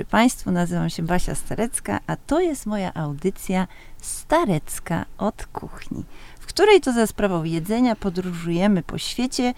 dobry 0.00 0.10
Państwu, 0.10 0.50
nazywam 0.50 0.90
się 0.90 1.02
Basia 1.02 1.34
Starecka, 1.34 2.00
a 2.06 2.16
to 2.16 2.40
jest 2.40 2.66
moja 2.66 2.94
audycja 2.94 3.66
Starecka 3.98 5.04
od 5.18 5.46
kuchni, 5.46 6.04
w 6.40 6.46
której 6.46 6.80
to 6.80 6.92
za 6.92 7.06
sprawą 7.06 7.44
jedzenia 7.44 7.96
podróżujemy 7.96 8.82
po 8.82 8.98
świecie, 8.98 9.54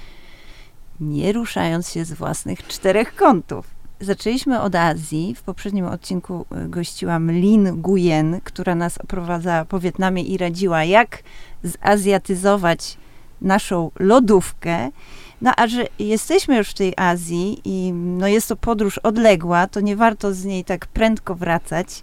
nie 1.00 1.32
ruszając 1.32 1.90
się 1.90 2.04
z 2.04 2.12
własnych 2.12 2.66
czterech 2.66 3.14
kątów. 3.14 3.66
Zaczęliśmy 4.00 4.60
od 4.60 4.74
Azji. 4.74 5.34
W 5.34 5.42
poprzednim 5.42 5.86
odcinku 5.86 6.46
y, 6.64 6.68
gościłam 6.68 7.32
Lin 7.32 7.82
Guyen, 7.82 8.40
która 8.44 8.74
nas 8.74 8.98
oprowadzała 8.98 9.64
po 9.64 9.80
Wietnamie 9.80 10.22
i 10.22 10.38
radziła, 10.38 10.84
jak 10.84 11.22
zazjatyzować 11.62 12.98
naszą 13.40 13.90
lodówkę. 13.98 14.90
No 15.42 15.52
a 15.56 15.66
że 15.66 15.86
jesteśmy 15.98 16.56
już 16.56 16.70
w 16.70 16.74
tej 16.74 16.94
Azji 16.96 17.60
i 17.64 17.92
no 17.92 18.28
jest 18.28 18.48
to 18.48 18.56
podróż 18.56 18.98
odległa, 18.98 19.66
to 19.66 19.80
nie 19.80 19.96
warto 19.96 20.34
z 20.34 20.44
niej 20.44 20.64
tak 20.64 20.86
prędko 20.86 21.34
wracać. 21.34 22.02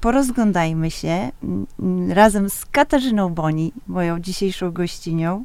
Porozglądajmy 0.00 0.90
się 0.90 1.30
mm, 1.42 2.12
razem 2.12 2.50
z 2.50 2.66
Katarzyną 2.66 3.34
Boni, 3.34 3.72
moją 3.86 4.20
dzisiejszą 4.20 4.70
gościnią, 4.70 5.44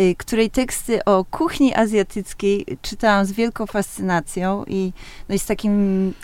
y, 0.00 0.14
której 0.18 0.50
teksty 0.50 1.04
o 1.04 1.24
kuchni 1.24 1.74
azjatyckiej 1.74 2.66
czytałam 2.82 3.26
z 3.26 3.32
wielką 3.32 3.66
fascynacją 3.66 4.64
i, 4.68 4.92
no 5.28 5.34
i 5.34 5.38
z 5.38 5.46
takim 5.46 6.14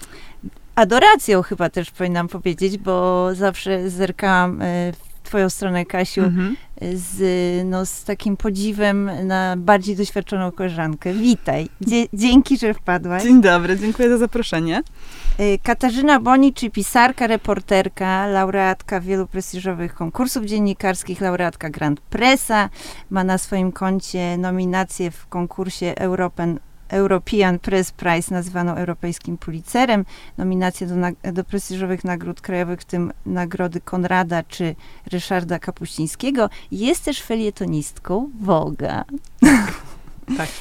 adoracją 0.75 1.43
chyba 1.43 1.71
też 1.71 1.91
powinnam 1.91 2.29
powiedzieć, 2.29 2.79
bo 2.79 3.29
zawsze 3.35 3.91
zerkałam 3.91 4.63
y, 4.63 4.93
w 4.93 5.29
twoją 5.29 5.51
stronę, 5.51 5.87
Kasiu, 5.87 6.23
mhm. 6.23 6.57
Z, 6.95 7.21
no, 7.67 7.87
z 7.87 8.05
takim 8.05 8.37
podziwem 8.37 9.11
na 9.25 9.57
bardziej 9.57 9.97
doświadczoną 9.97 10.53
koleżankę. 10.53 11.15
Witaj. 11.15 11.69
Dzie 11.81 12.07
dzięki, 12.13 12.59
że 12.59 12.75
wpadłaś. 12.75 13.23
Dzień 13.23 13.41
dobry, 13.43 13.79
dziękuję 13.79 14.09
za 14.09 14.19
zaproszenie. 14.19 14.83
Y, 15.41 15.59
Katarzyna 15.63 16.21
Boni, 16.21 16.53
czyli 16.53 16.71
pisarka, 16.71 17.27
reporterka, 17.27 18.27
laureatka 18.27 19.01
wielu 19.01 19.27
prestiżowych 19.27 19.95
konkursów 19.95 20.45
dziennikarskich, 20.45 21.21
laureatka 21.21 21.71
Grand 21.71 22.01
Pressa, 22.01 22.69
ma 23.11 23.25
na 23.25 23.39
swoim 23.39 23.73
koncie 23.73 24.39
nominację 24.39 25.11
w 25.11 25.27
konkursie 25.27 25.95
Europen 25.97 26.59
European 26.89 27.59
Press 27.59 27.93
Prize, 27.93 28.35
nazywaną 28.35 28.75
europejskim 28.75 29.39
Pulitzerem, 29.39 30.05
nominacje 30.39 30.87
do, 30.87 30.95
do 31.33 31.45
prestiżowych 31.45 32.05
nagród 32.05 32.41
krajowych, 32.41 32.81
w 32.81 32.85
tym 32.85 33.13
nagrody 33.27 33.81
Konrada 33.81 34.43
czy 34.43 34.75
Ryszarda 35.07 35.59
Kapuścińskiego. 35.59 36.51
Jest 36.71 37.05
też 37.05 37.23
felietonistką 37.23 38.31
Woga. 38.41 39.05
Tak. 40.37 40.49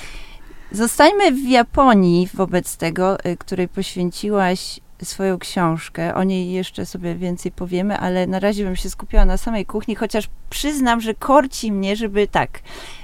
Zostańmy 0.71 1.31
w 1.31 1.49
Japonii 1.49 2.29
wobec 2.33 2.77
tego, 2.77 3.25
y, 3.25 3.37
której 3.37 3.67
poświęciłaś 3.67 4.79
swoją 5.03 5.39
książkę. 5.39 6.15
O 6.15 6.23
niej 6.23 6.51
jeszcze 6.51 6.85
sobie 6.85 7.15
więcej 7.15 7.51
powiemy, 7.51 7.97
ale 7.97 8.27
na 8.27 8.39
razie 8.39 8.63
bym 8.63 8.75
się 8.75 8.89
skupiła 8.89 9.25
na 9.25 9.37
samej 9.37 9.65
kuchni, 9.65 9.95
chociaż 9.95 10.29
przyznam, 10.49 11.01
że 11.01 11.13
korci 11.13 11.71
mnie, 11.71 11.95
żeby 11.95 12.27
tak, 12.27 12.59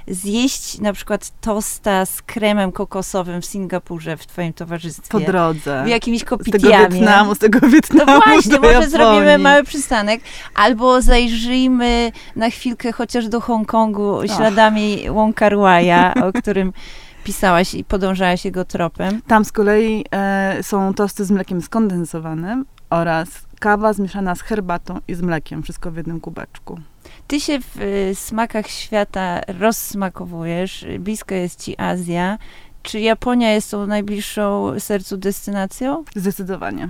zjeść 0.08 0.78
na 0.78 0.92
przykład 0.92 1.32
tosta 1.40 2.06
z 2.06 2.22
kremem 2.22 2.72
kokosowym 2.72 3.42
w 3.42 3.46
Singapurze 3.46 4.16
w 4.16 4.26
twoim 4.26 4.52
towarzystwie. 4.52 5.18
Po 5.18 5.20
drodze. 5.20 5.82
W 5.84 5.88
jakimś 5.88 6.24
kopitiamie. 6.24 6.76
Z 6.76 6.82
tego 6.82 6.94
Wietnamu, 6.94 7.34
z 7.34 7.38
tego 7.38 7.68
Wietnamu 7.68 8.12
No 8.12 8.20
właśnie, 8.20 8.56
może 8.56 8.68
Japonii. 8.68 8.90
zrobimy 8.90 9.38
mały 9.38 9.64
przystanek, 9.64 10.20
albo 10.54 11.02
zajrzyjmy 11.02 12.12
na 12.36 12.50
chwilkę 12.50 12.92
chociaż 12.92 13.28
do 13.28 13.40
Hongkongu 13.40 14.20
śladami 14.36 15.10
Wong 15.10 15.36
Kar 15.36 15.54
o 16.24 16.32
którym 16.32 16.72
pisałaś 17.24 17.74
i 17.74 17.84
podążałaś 17.84 18.44
jego 18.44 18.64
tropem. 18.64 19.22
Tam 19.26 19.44
z 19.44 19.52
kolei 19.52 20.04
e, 20.10 20.62
są 20.62 20.94
tosty 20.94 21.24
z 21.24 21.30
mlekiem 21.30 21.62
skondensowanym 21.62 22.64
oraz 22.90 23.28
kawa 23.60 23.92
zmieszana 23.92 24.34
z 24.34 24.40
herbatą 24.40 25.00
i 25.08 25.14
z 25.14 25.22
mlekiem, 25.22 25.62
wszystko 25.62 25.90
w 25.90 25.96
jednym 25.96 26.20
kubeczku. 26.20 26.80
Ty 27.26 27.40
się 27.40 27.60
w 27.60 27.80
y, 27.80 28.14
smakach 28.14 28.68
świata 28.68 29.40
rozsmakowujesz, 29.58 30.86
blisko 30.98 31.34
jest 31.34 31.64
ci 31.64 31.80
Azja. 31.80 32.38
Czy 32.82 33.00
Japonia 33.00 33.52
jest 33.52 33.70
tą 33.70 33.86
najbliższą 33.86 34.72
sercu 34.80 35.16
destynacją? 35.16 36.04
Zdecydowanie. 36.16 36.88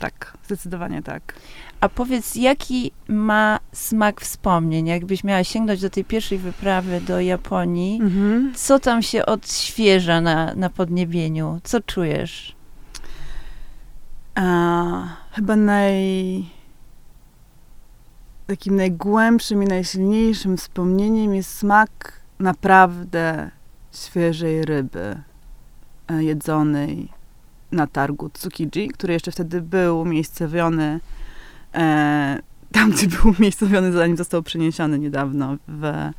Tak, 0.00 0.38
zdecydowanie 0.44 1.02
tak. 1.02 1.34
A 1.80 1.88
powiedz, 1.88 2.34
jaki 2.34 2.90
ma 3.08 3.60
smak 3.72 4.20
wspomnień? 4.20 4.86
Jakbyś 4.86 5.24
miała 5.24 5.44
sięgnąć 5.44 5.80
do 5.80 5.90
tej 5.90 6.04
pierwszej 6.04 6.38
wyprawy 6.38 7.00
do 7.00 7.20
Japonii, 7.20 8.00
mhm. 8.02 8.52
co 8.54 8.78
tam 8.78 9.02
się 9.02 9.26
odświeża 9.26 10.20
na, 10.20 10.54
na 10.54 10.70
podniebieniu? 10.70 11.60
Co 11.64 11.80
czujesz? 11.80 12.56
A, 14.34 15.16
chyba 15.32 15.56
naj, 15.56 16.46
takim 18.46 18.76
najgłębszym 18.76 19.62
i 19.62 19.66
najsilniejszym 19.66 20.56
wspomnieniem 20.56 21.34
jest 21.34 21.58
smak 21.58 22.20
naprawdę 22.38 23.50
świeżej 23.92 24.64
ryby 24.64 25.20
e, 26.08 26.22
jedzonej 26.22 27.08
na 27.72 27.86
targu 27.86 28.30
Tsukiji, 28.30 28.88
który 28.88 29.12
jeszcze 29.12 29.32
wtedy 29.32 29.62
był 29.62 30.00
umiejscowiony 30.00 31.00
e, 31.74 32.38
tam, 32.72 32.90
gdzie 32.90 33.06
był 33.06 33.34
umiejscowiony, 33.38 33.92
zanim 33.92 34.16
został 34.16 34.42
przeniesiony 34.42 34.98
niedawno 34.98 35.56
w, 35.68 36.10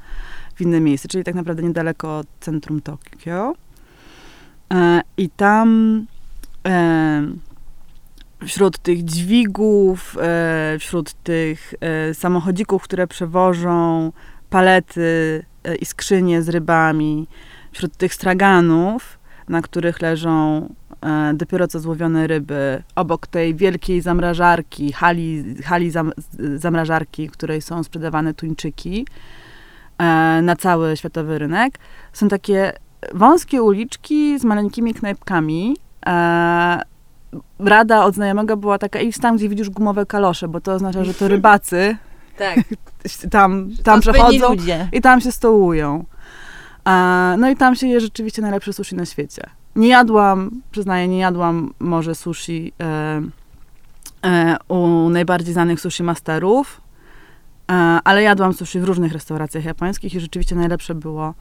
w 0.55 0.61
inne 0.61 0.79
miejsce, 0.79 1.07
czyli 1.07 1.23
tak 1.23 1.35
naprawdę 1.35 1.63
niedaleko 1.63 2.17
od 2.17 2.27
centrum 2.39 2.81
Tokio. 2.81 3.53
E, 4.73 5.01
I 5.17 5.29
tam 5.29 6.05
e, 6.67 7.27
wśród 8.45 8.77
tych 8.77 9.03
dźwigów, 9.03 10.17
e, 10.21 10.77
wśród 10.79 11.13
tych 11.13 11.73
e, 11.79 12.13
samochodzików, 12.13 12.83
które 12.83 13.07
przewożą 13.07 14.11
palety 14.49 15.43
e, 15.63 15.75
i 15.75 15.85
skrzynie 15.85 16.41
z 16.41 16.49
rybami, 16.49 17.27
wśród 17.71 17.97
tych 17.97 18.13
straganów, 18.13 19.19
na 19.49 19.61
których 19.61 20.01
leżą 20.01 20.69
dopiero 21.33 21.67
co 21.67 21.79
złowione 21.79 22.27
ryby, 22.27 22.83
obok 22.95 23.27
tej 23.27 23.55
wielkiej 23.55 24.01
zamrażarki, 24.01 24.91
hali, 24.91 25.55
hali 25.63 25.91
zam, 25.91 26.11
zamrażarki, 26.55 27.27
w 27.27 27.31
której 27.31 27.61
są 27.61 27.83
sprzedawane 27.83 28.33
tuńczyki 28.33 29.07
e, 29.97 30.03
na 30.41 30.55
cały 30.55 30.97
światowy 30.97 31.39
rynek, 31.39 31.79
są 32.13 32.27
takie 32.27 32.73
wąskie 33.13 33.63
uliczki 33.63 34.39
z 34.39 34.43
maleńkimi 34.43 34.93
knajpkami. 34.93 35.77
E, 36.05 36.81
rada 37.59 38.05
od 38.05 38.15
znajomego 38.15 38.57
była 38.57 38.77
taka, 38.77 38.99
idź 38.99 39.17
tam, 39.17 39.37
gdzie 39.37 39.49
widzisz 39.49 39.69
gumowe 39.69 40.05
kalosze, 40.05 40.47
bo 40.47 40.61
to 40.61 40.73
oznacza, 40.73 41.03
że 41.03 41.13
to 41.13 41.27
rybacy 41.27 41.97
tak. 42.37 42.59
tam, 43.31 43.69
tam 43.83 44.01
przechodzą 44.01 44.55
i 44.91 45.01
tam 45.01 45.21
się 45.21 45.31
stołują. 45.31 46.05
No 47.37 47.49
i 47.49 47.55
tam 47.55 47.75
się 47.75 47.87
je 47.87 47.99
rzeczywiście 47.99 48.41
najlepsze 48.41 48.73
sushi 48.73 48.95
na 48.95 49.05
świecie. 49.05 49.41
Nie 49.75 49.87
jadłam, 49.87 50.61
przyznaję, 50.71 51.07
nie 51.07 51.19
jadłam 51.19 51.73
może 51.79 52.15
sushi 52.15 52.73
e, 52.79 53.21
e, 54.25 54.57
u 54.67 55.09
najbardziej 55.09 55.53
znanych 55.53 55.81
sushi 55.81 56.03
masterów, 56.03 56.81
e, 57.71 57.73
ale 58.03 58.23
jadłam 58.23 58.53
sushi 58.53 58.79
w 58.79 58.83
różnych 58.83 59.13
restauracjach 59.13 59.65
japońskich 59.65 60.15
i 60.15 60.19
rzeczywiście 60.19 60.55
najlepsze 60.55 60.95
było 60.95 61.33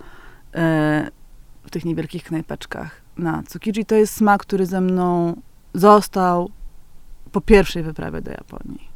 w 1.63 1.71
tych 1.71 1.85
niewielkich 1.85 2.25
knajpeczkach 2.25 3.01
na 3.19 3.43
Tsukiji. 3.43 3.85
To 3.85 3.95
jest 3.95 4.15
smak, 4.15 4.41
który 4.41 4.67
ze 4.67 4.81
mną 4.81 5.37
został 5.75 6.51
po 7.33 7.41
pierwszej 7.41 7.83
wyprawie 7.83 8.21
do 8.23 8.31
Japonii. 8.31 8.96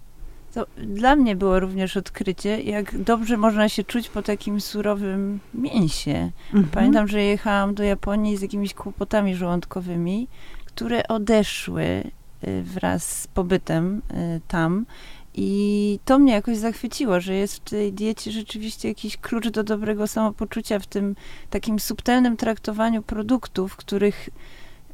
To 0.54 0.66
dla 0.76 1.16
mnie 1.16 1.36
było 1.36 1.60
również 1.60 1.96
odkrycie, 1.96 2.62
jak 2.62 3.02
dobrze 3.02 3.36
można 3.36 3.68
się 3.68 3.84
czuć 3.84 4.08
po 4.08 4.22
takim 4.22 4.60
surowym 4.60 5.40
mięsie. 5.54 6.30
Mhm. 6.46 6.68
Pamiętam, 6.72 7.08
że 7.08 7.22
jechałam 7.22 7.74
do 7.74 7.82
Japonii 7.82 8.36
z 8.36 8.42
jakimiś 8.42 8.74
kłopotami 8.74 9.34
żołądkowymi, 9.34 10.28
które 10.64 11.08
odeszły 11.08 11.82
y, 11.84 12.62
wraz 12.62 13.20
z 13.20 13.26
pobytem 13.26 14.02
y, 14.10 14.40
tam. 14.48 14.86
I 15.34 15.98
to 16.04 16.18
mnie 16.18 16.32
jakoś 16.32 16.56
zachwyciło, 16.56 17.20
że 17.20 17.34
jest 17.34 17.56
w 17.56 17.70
tej 17.70 17.92
diecie 17.92 18.32
rzeczywiście 18.32 18.88
jakiś 18.88 19.16
klucz 19.16 19.48
do 19.48 19.64
dobrego 19.64 20.06
samopoczucia, 20.06 20.78
w 20.78 20.86
tym 20.86 21.16
takim 21.50 21.78
subtelnym 21.78 22.36
traktowaniu 22.36 23.02
produktów, 23.02 23.76
których 23.76 24.28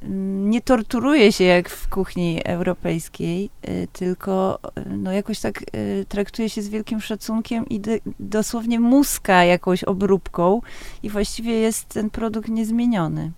nie 0.02 0.60
torturuje 0.60 1.32
się 1.32 1.44
jak 1.44 1.68
w 1.68 1.88
kuchni 1.88 2.40
europejskiej, 2.44 3.50
y, 3.68 3.88
tylko 3.92 4.58
y, 4.78 4.96
no 4.96 5.12
jakoś 5.12 5.40
tak 5.40 5.62
y, 5.62 6.06
traktuje 6.08 6.50
się 6.50 6.62
z 6.62 6.68
wielkim 6.68 7.00
szacunkiem 7.00 7.68
i 7.68 7.80
dosłownie 8.20 8.80
muska 8.80 9.44
jakąś 9.44 9.84
obróbką 9.84 10.60
i 11.02 11.10
właściwie 11.10 11.52
jest 11.52 11.88
ten 11.88 12.10
produkt 12.10 12.48
niezmieniony. 12.48 13.32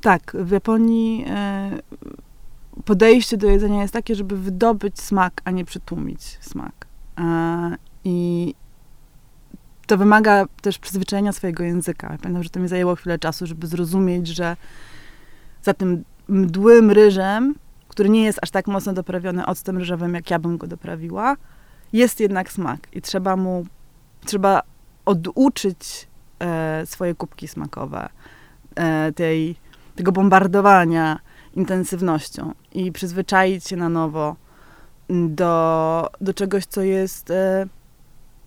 Tak, 0.00 0.36
w 0.38 0.50
Japonii 0.50 1.24
e, 1.28 1.70
podejście 2.84 3.36
do 3.36 3.50
jedzenia 3.50 3.82
jest 3.82 3.92
takie, 3.92 4.14
żeby 4.14 4.36
wydobyć 4.36 5.00
smak, 5.00 5.40
a 5.44 5.50
nie 5.50 5.64
przytłumić 5.64 6.22
smak. 6.40 6.86
E, 7.18 7.76
I 8.04 8.54
to 9.86 9.98
wymaga 9.98 10.46
też 10.62 10.78
przyzwyczajenia 10.78 11.32
swojego 11.32 11.64
języka. 11.64 12.16
Pamiętam, 12.22 12.42
że 12.42 12.50
to 12.50 12.60
mi 12.60 12.68
zajęło 12.68 12.96
chwilę 12.96 13.18
czasu, 13.18 13.46
żeby 13.46 13.66
zrozumieć, 13.66 14.26
że 14.28 14.56
za 15.62 15.74
tym 15.74 16.04
mdłym 16.28 16.90
ryżem 16.90 17.54
który 17.90 18.08
nie 18.08 18.24
jest 18.24 18.38
aż 18.42 18.50
tak 18.50 18.66
mocno 18.66 18.92
doprawiony 18.92 19.46
octem 19.46 19.78
ryżowym, 19.78 20.14
jak 20.14 20.30
ja 20.30 20.38
bym 20.38 20.58
go 20.58 20.66
doprawiła, 20.66 21.36
jest 21.92 22.20
jednak 22.20 22.52
smak 22.52 22.80
i 22.92 23.02
trzeba 23.02 23.36
mu, 23.36 23.66
trzeba 24.24 24.62
oduczyć 25.04 26.08
e, 26.38 26.86
swoje 26.86 27.14
kubki 27.14 27.48
smakowe 27.48 28.08
e, 28.74 29.12
tej, 29.12 29.56
tego 29.96 30.12
bombardowania 30.12 31.18
intensywnością 31.56 32.52
i 32.72 32.92
przyzwyczaić 32.92 33.68
się 33.68 33.76
na 33.76 33.88
nowo 33.88 34.36
do, 35.28 36.06
do 36.20 36.34
czegoś, 36.34 36.66
co 36.66 36.82
jest 36.82 37.30
e, 37.30 37.66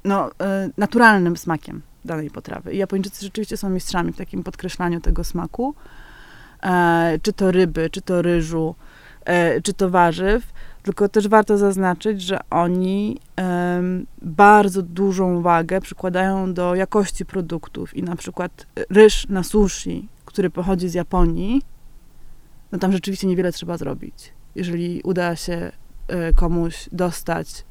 no, 0.04 0.30
e, 0.42 0.70
naturalnym 0.78 1.38
smakiem 1.38 1.82
danej 2.06 2.30
potrawy. 2.30 2.74
I 2.74 2.78
Japończycy 2.78 3.26
rzeczywiście 3.26 3.58
są 3.58 3.70
mistrzami 3.70 4.12
w 4.12 4.18
takim 4.18 4.44
podkreślaniu 4.44 5.02
tego 5.02 5.24
smaku, 5.24 5.76
czy 7.22 7.34
to 7.34 7.52
ryby, 7.52 7.90
czy 7.90 8.02
to 8.02 8.22
ryżu, 8.22 8.76
e, 9.26 9.62
czy 9.62 9.74
to 9.74 9.90
warzyw. 9.90 10.54
Tylko 10.84 11.10
też 11.10 11.28
warto 11.28 11.58
zaznaczyć, 11.58 12.22
że 12.22 12.40
oni 12.50 13.20
bardzo 14.22 14.82
dużą 14.82 15.42
wagę 15.42 15.82
przykładają 15.82 16.54
do 16.54 16.76
jakości 16.76 17.26
produktów 17.26 17.98
i 17.98 18.04
na 18.04 18.16
przykład 18.16 18.68
ryż 18.90 19.28
na 19.30 19.44
sushi, 19.44 20.08
który 20.26 20.50
pochodzi 20.50 20.90
z 20.90 20.94
Japonii, 20.94 21.62
no 22.72 22.80
tam 22.80 22.92
rzeczywiście 22.92 23.28
niewiele 23.28 23.52
trzeba 23.52 23.78
zrobić. 23.78 24.34
Jeżeli 24.56 25.02
uda 25.04 25.36
się 25.36 25.72
e, 26.08 26.34
komuś 26.34 26.90
dostać 26.92 27.50
e, 27.50 27.64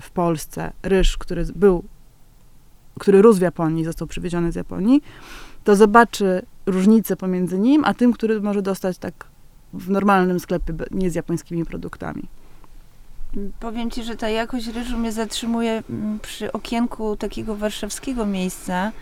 w 0.00 0.10
Polsce 0.10 0.72
ryż, 0.82 1.18
który 1.18 1.44
był, 1.54 1.84
który 2.98 3.22
rósł 3.22 3.38
w 3.38 3.42
Japonii, 3.42 3.84
został 3.84 4.08
przywieziony 4.08 4.52
z 4.52 4.54
Japonii, 4.54 5.02
to 5.64 5.76
zobaczy 5.76 6.42
różnicę 6.70 7.16
pomiędzy 7.16 7.58
nim, 7.58 7.84
a 7.84 7.94
tym, 7.94 8.12
który 8.12 8.40
może 8.40 8.62
dostać 8.62 8.98
tak 8.98 9.14
w 9.72 9.90
normalnym 9.90 10.40
sklepie, 10.40 10.74
nie 10.90 11.10
z 11.10 11.14
japońskimi 11.14 11.64
produktami. 11.64 12.22
Powiem 13.60 13.90
ci, 13.90 14.02
że 14.02 14.16
ta 14.16 14.28
jakość 14.28 14.66
ryżu 14.66 14.98
mnie 14.98 15.12
zatrzymuje 15.12 15.82
mm, 15.90 16.18
przy 16.20 16.52
okienku 16.52 17.16
takiego 17.16 17.56
warszawskiego 17.56 18.26
miejsca, 18.26 18.92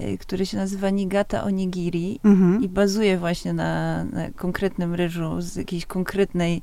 y, 0.00 0.18
który 0.18 0.46
się 0.46 0.56
nazywa 0.56 0.90
Nigata 0.90 1.44
Onigiri 1.44 2.20
mhm. 2.24 2.62
i 2.62 2.68
bazuje 2.68 3.18
właśnie 3.18 3.52
na, 3.52 4.04
na, 4.04 4.30
konkretnym 4.30 4.94
ryżu 4.94 5.40
z 5.40 5.56
jakiejś 5.56 5.86
konkretnej 5.86 6.62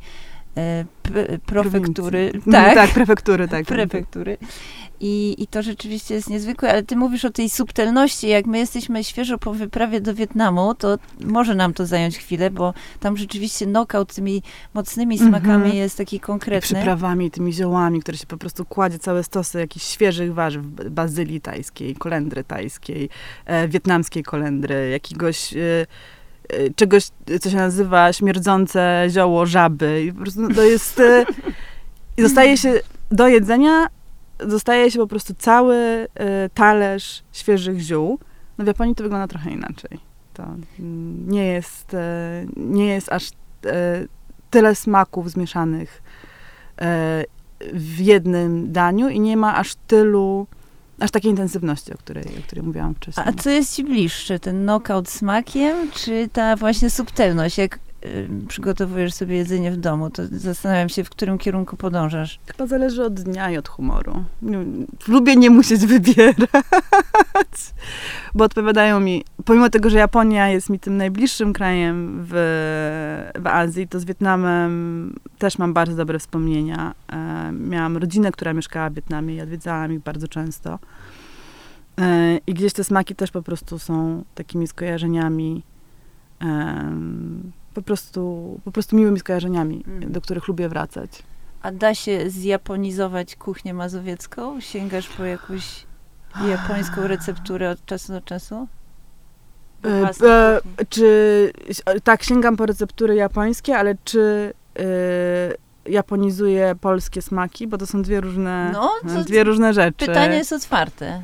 prefektury. 1.46 2.32
Tak, 2.52 2.76
tak, 2.76 2.90
prefektury, 2.90 3.48
tak. 3.48 3.66
Prefektury. 3.66 4.38
I, 5.00 5.36
I 5.44 5.48
to 5.48 5.64
rzeczywiście 5.64 6.14
jest 6.14 6.30
niezwykłe, 6.30 6.72
ale 6.72 6.84
ty 6.84 6.96
mówisz 6.96 7.26
o 7.26 7.30
tej 7.30 7.50
subtelności. 7.50 8.28
Jak 8.28 8.46
my 8.46 8.58
jesteśmy 8.58 9.04
świeżo 9.04 9.38
po 9.38 9.54
wyprawie 9.54 10.02
do 10.02 10.14
Wietnamu, 10.14 10.76
to 10.76 10.98
może 11.26 11.56
nam 11.56 11.74
to 11.74 11.86
zająć 11.86 12.18
chwilę, 12.18 12.52
bo 12.52 12.74
tam 13.00 13.18
rzeczywiście 13.18 13.66
knockout 13.66 14.14
tymi 14.16 14.44
mocnymi 14.74 15.18
smakami 15.18 15.56
mm 15.56 15.72
-hmm. 15.72 15.76
jest 15.76 15.98
taki 15.98 16.20
konkretny. 16.20 16.58
I 16.58 16.76
przyprawami, 16.76 17.32
tymi 17.32 17.54
ziołami, 17.54 18.02
które 18.02 18.18
się 18.18 18.28
po 18.28 18.38
prostu 18.38 18.66
kładzie 18.66 19.00
całe 19.00 19.24
stosy 19.24 19.60
jakichś 19.60 19.86
świeżych 19.86 20.34
warzyw, 20.34 20.66
bazylii 20.92 21.42
tajskiej, 21.42 21.96
kolendry 21.96 22.44
tajskiej, 22.44 23.10
e, 23.46 23.68
wietnamskiej 23.68 24.24
kolendry, 24.24 24.90
jakiegoś... 24.90 25.54
E, 25.54 25.60
e 25.60 25.86
czegoś, 26.76 27.08
co 27.42 27.50
się 27.50 27.58
nazywa 27.58 28.14
śmierdzące 28.14 29.06
zioło 29.10 29.46
żaby. 29.46 30.04
I 30.04 30.14
po 30.14 30.22
prostu 30.22 30.48
to 30.54 30.64
jest... 30.64 31.00
E, 31.00 31.26
I 32.18 32.22
zostaje 32.22 32.58
się 32.58 32.74
do 33.12 33.28
jedzenia 33.28 33.88
dostaje 34.38 34.92
się 34.92 35.00
po 35.00 35.08
prostu 35.08 35.34
cały 35.34 35.76
y, 35.76 36.08
talerz 36.54 37.24
świeżych 37.32 37.80
ziół. 37.80 38.20
No 38.58 38.64
w 38.64 38.68
Japonii 38.68 38.96
to 38.96 39.04
wygląda 39.04 39.28
trochę 39.28 39.52
inaczej. 39.52 40.00
To 40.34 40.44
nie 41.28 41.46
jest, 41.46 41.94
y, 41.94 41.98
nie 42.58 42.88
jest 42.88 43.12
aż 43.12 43.30
y, 43.30 43.32
tyle 44.50 44.76
smaków 44.76 45.32
zmieszanych 45.32 46.02
w 47.74 48.00
jednym 48.00 48.72
daniu 48.72 49.10
i 49.10 49.20
nie 49.20 49.38
ma 49.38 49.56
aż 49.56 49.76
tylu, 49.88 50.48
aż 51.00 51.12
takiej 51.12 51.32
intensywności, 51.32 51.94
o 51.94 51.98
której, 51.98 52.24
o 52.40 52.42
której 52.48 52.66
mówiłam 52.66 52.96
wcześniej. 52.96 53.26
A 53.28 53.34
co 53.34 53.50
jest 53.50 53.76
ci 53.76 53.84
bliższe, 53.84 54.40
ten 54.40 54.62
knockout 54.62 55.10
smakiem, 55.10 55.92
czy 55.92 56.30
ta 56.34 56.56
właśnie 56.56 56.90
subtelność? 56.90 57.58
Jak 57.58 57.80
przygotowujesz 58.48 59.14
sobie 59.14 59.36
jedzenie 59.36 59.72
w 59.72 59.78
domu, 59.78 60.10
to 60.10 60.24
zastanawiam 60.32 60.90
się, 60.90 61.04
w 61.04 61.10
którym 61.10 61.38
kierunku 61.38 61.78
podążasz. 61.78 62.40
Chyba 62.48 62.68
zależy 62.68 63.04
od 63.04 63.14
dnia 63.14 63.52
i 63.52 63.58
od 63.58 63.68
humoru. 63.68 64.24
Lubię 65.08 65.36
nie 65.36 65.50
musieć 65.50 65.86
wybierać, 65.96 67.74
bo 68.36 68.46
odpowiadają 68.46 69.00
mi, 69.00 69.24
pomimo 69.46 69.70
tego, 69.70 69.90
że 69.90 69.98
Japonia 69.98 70.50
jest 70.50 70.70
mi 70.70 70.80
tym 70.80 70.98
najbliższym 70.98 71.54
krajem 71.54 72.26
w, 72.30 72.34
w 73.40 73.48
Azji, 73.48 73.88
to 73.88 74.00
z 74.00 74.06
Wietnamem 74.06 75.16
też 75.38 75.58
mam 75.58 75.74
bardzo 75.74 75.96
dobre 75.96 76.20
wspomnienia. 76.20 76.96
E, 77.12 77.52
miałam 77.52 77.98
rodzinę, 77.98 78.32
która 78.32 78.54
mieszkała 78.54 78.90
w 78.90 78.94
Wietnamie 78.94 79.36
i 79.36 79.42
odwiedzałam 79.42 79.94
ich 79.94 80.00
bardzo 80.00 80.28
często. 80.28 80.80
E, 82.02 82.38
I 82.48 82.54
gdzieś 82.54 82.74
te 82.74 82.84
smaki 82.84 83.16
też 83.16 83.32
po 83.32 83.42
prostu 83.42 83.80
są 83.80 84.24
takimi 84.36 84.68
skojarzeniami 84.68 85.64
po 87.76 87.82
prostu, 87.82 88.60
po 88.64 88.72
prostu 88.72 88.96
miłymi 88.96 89.20
skojarzeniami, 89.20 89.84
mm. 89.88 90.12
do 90.12 90.22
których 90.22 90.48
lubię 90.48 90.70
wracać. 90.70 91.24
A 91.62 91.72
da 91.72 91.96
się 91.96 92.30
zjaponizować 92.30 93.36
kuchnię 93.36 93.74
mazowiecką? 93.74 94.62
Sięgasz 94.62 95.10
po 95.10 95.24
jakąś 95.26 95.86
japońską 96.48 97.08
recepturę 97.14 97.70
od 97.70 97.86
czasu 97.86 98.14
do 98.14 98.22
czasu? 98.22 98.68
E, 99.86 100.10
e, 100.28 100.62
czy 100.90 101.52
tak, 102.04 102.24
sięgam 102.24 102.58
po 102.58 102.66
receptury 102.66 103.16
japońskie, 103.16 103.78
ale 103.78 103.96
czy 104.04 104.54
e, 104.80 104.84
japonizuję 105.92 106.76
polskie 106.82 107.22
smaki? 107.22 107.68
Bo 107.68 107.78
to 107.78 107.88
są 107.88 108.02
dwie 108.02 108.22
różne, 108.22 108.72
no, 108.74 109.24
dwie 109.24 109.44
różne 109.44 109.74
rzeczy. 109.74 110.06
Pytanie 110.06 110.38
jest 110.38 110.54
otwarte. 110.54 111.22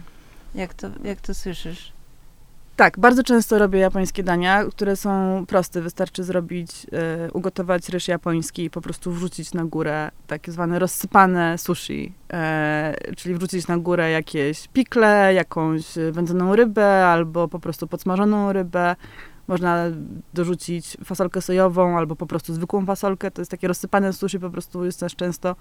Jak 0.55 0.73
to, 0.73 0.87
jak 1.03 1.21
to 1.21 1.33
słyszysz? 1.33 1.91
Tak, 2.81 2.99
bardzo 2.99 3.23
często 3.23 3.59
robię 3.59 3.79
japońskie 3.79 4.23
dania, 4.23 4.65
które 4.65 4.95
są 4.95 5.43
proste. 5.47 5.81
Wystarczy 5.81 6.23
zrobić, 6.23 6.85
y, 7.27 7.31
ugotować 7.31 7.89
ryż 7.89 8.07
japoński 8.07 8.63
i 8.63 8.69
po 8.69 8.81
prostu 8.81 9.11
wrzucić 9.11 9.53
na 9.53 9.65
górę 9.65 10.11
tak 10.27 10.49
zwane 10.49 10.79
rozsypane 10.79 11.57
sushi, 11.57 12.13
y, 13.09 13.15
czyli 13.15 13.35
wrzucić 13.35 13.67
na 13.67 13.77
górę 13.77 14.11
jakieś 14.11 14.67
pikle, 14.67 15.33
jakąś 15.33 15.85
wędzoną 16.11 16.55
rybę 16.55 17.07
albo 17.07 17.47
po 17.47 17.59
prostu 17.59 17.87
podsmażoną 17.87 18.53
rybę. 18.53 18.95
Można 19.51 19.85
dorzucić 20.33 20.97
fasolkę 21.05 21.41
sojową 21.41 21.97
albo 21.97 22.15
po 22.15 22.27
prostu 22.27 22.53
zwykłą 22.53 22.85
fasolkę. 22.85 23.31
To 23.31 23.41
jest 23.41 23.51
takie 23.51 23.67
rozsypane 23.67 24.13
sushi, 24.13 24.39
po 24.39 24.49
prostu 24.49 24.85
jest 24.85 24.99
też 24.99 25.15
często 25.15 25.55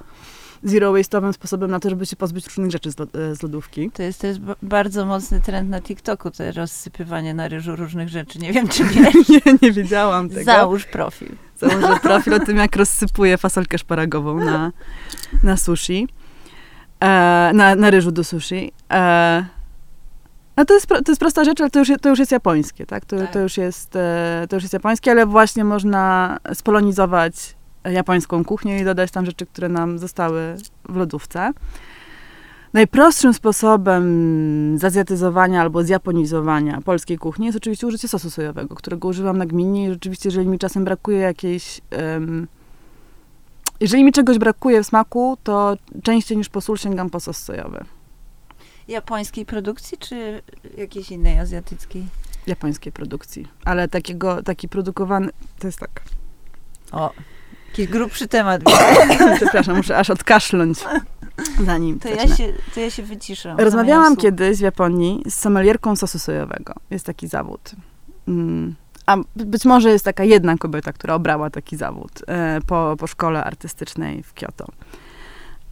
zero 0.62 0.92
waste'owym 0.92 1.32
sposobem 1.32 1.70
na 1.70 1.80
to, 1.80 1.90
żeby 1.90 2.06
się 2.06 2.16
pozbyć 2.16 2.46
różnych 2.46 2.70
rzeczy 2.70 2.90
z, 2.90 3.00
e, 3.00 3.04
lodówki. 3.42 3.90
To 3.90 4.02
jest 4.02 4.20
też 4.20 4.36
bardzo 4.62 5.06
mocny 5.06 5.40
trend 5.40 5.70
na 5.70 5.80
TikToku, 5.80 6.30
to 6.30 6.52
rozsypywanie 6.52 7.34
na 7.34 7.48
ryżu 7.48 7.76
różnych 7.76 8.08
rzeczy. 8.08 8.38
Nie 8.38 8.52
wiem, 8.52 8.68
czy 8.68 8.84
wiesz. 8.94 9.28
nie, 9.28 9.40
nie 9.62 9.72
wiedziałam 9.72 10.28
tego. 10.28 10.44
Załóż 10.44 10.84
profil. 10.84 11.28
Założę 11.56 12.00
profil 12.02 12.34
o 12.34 12.40
tym, 12.40 12.56
jak 12.56 12.76
rozsypuję 12.76 13.38
fasolkę 13.38 13.78
szparagową 13.78 14.44
na, 14.44 14.72
na 15.42 15.56
sushi. 15.56 16.08
E, 17.00 17.06
na, 17.54 17.74
na 17.74 17.90
ryżu 17.90 18.12
do 18.12 18.24
sushi. 18.24 18.72
E, 18.92 19.59
no 20.60 20.64
to 20.64 20.74
jest, 20.74 20.86
to 20.86 21.12
jest 21.12 21.20
prosta 21.20 21.44
rzecz, 21.44 21.60
ale 21.60 21.70
to 21.70 21.78
już, 21.78 21.88
to 22.00 22.08
już 22.08 22.18
jest 22.18 22.32
japońskie, 22.32 22.86
tak? 22.86 23.04
To, 23.04 23.16
tak. 23.16 23.32
To, 23.32 23.38
już 23.38 23.56
jest, 23.56 23.96
e, 23.96 24.46
to 24.48 24.56
już 24.56 24.62
jest 24.62 24.72
japońskie, 24.72 25.10
ale 25.10 25.26
właśnie 25.26 25.64
można 25.64 26.36
spolonizować 26.54 27.56
japońską 27.84 28.44
kuchnię 28.44 28.80
i 28.80 28.84
dodać 28.84 29.10
tam 29.10 29.26
rzeczy, 29.26 29.46
które 29.46 29.68
nam 29.68 29.98
zostały 29.98 30.56
w 30.88 30.96
lodówce. 30.96 31.52
Najprostszym 32.72 33.34
sposobem 33.34 34.78
zazjatyzowania 34.78 35.60
albo 35.60 35.82
zjaponizowania 35.82 36.80
polskiej 36.80 37.18
kuchni 37.18 37.46
jest 37.46 37.58
oczywiście 37.58 37.86
użycie 37.86 38.08
sosu 38.08 38.30
sojowego, 38.30 38.74
którego 38.74 39.08
używam 39.08 39.38
nagminnie 39.38 39.86
i 39.86 39.90
rzeczywiście, 39.90 40.28
jeżeli 40.28 40.48
mi 40.48 40.58
czasem 40.58 40.84
brakuje 40.84 41.18
jakiejś... 41.18 41.80
Um, 41.98 42.48
jeżeli 43.80 44.04
mi 44.04 44.12
czegoś 44.12 44.38
brakuje 44.38 44.82
w 44.82 44.86
smaku, 44.86 45.36
to 45.42 45.76
częściej 46.02 46.38
niż 46.38 46.48
po 46.48 46.60
sól 46.60 46.76
sięgam 46.76 47.10
po 47.10 47.20
sos 47.20 47.38
sojowy. 47.38 47.84
Japońskiej 48.90 49.46
produkcji, 49.46 49.98
czy 49.98 50.42
jakiejś 50.76 51.10
innej 51.10 51.38
azjatyckiej? 51.38 52.06
Japońskiej 52.46 52.92
produkcji, 52.92 53.48
ale 53.64 53.88
takiego, 53.88 54.42
taki 54.42 54.68
produkowany, 54.68 55.28
to 55.58 55.66
jest 55.68 55.78
tak. 55.78 56.02
O, 56.92 57.12
Jakiś 57.68 57.86
grubszy 57.86 58.28
temat. 58.28 58.62
Przepraszam, 59.36 59.76
muszę 59.76 59.98
aż 59.98 60.10
odkaszlnąć 60.10 60.78
zanim 61.64 62.00
to 62.00 62.08
ja, 62.08 62.36
się, 62.36 62.52
to 62.74 62.80
ja 62.80 62.90
się 62.90 63.02
wyciszę. 63.02 63.54
Rozmawiałam 63.58 64.16
kiedyś 64.16 64.58
w 64.58 64.60
Japonii 64.60 65.22
z 65.28 65.34
somelierką 65.34 65.96
sosu 65.96 66.18
sojowego. 66.18 66.74
Jest 66.90 67.06
taki 67.06 67.28
zawód. 67.28 67.72
Mm. 68.28 68.74
A 69.06 69.16
być 69.36 69.64
może 69.64 69.90
jest 69.90 70.04
taka 70.04 70.24
jedna 70.24 70.56
kobieta, 70.56 70.92
która 70.92 71.14
obrała 71.14 71.50
taki 71.50 71.76
zawód 71.76 72.10
e, 72.26 72.60
po, 72.66 72.96
po 72.98 73.06
szkole 73.06 73.44
artystycznej 73.44 74.22
w 74.22 74.34
Kyoto. 74.34 74.66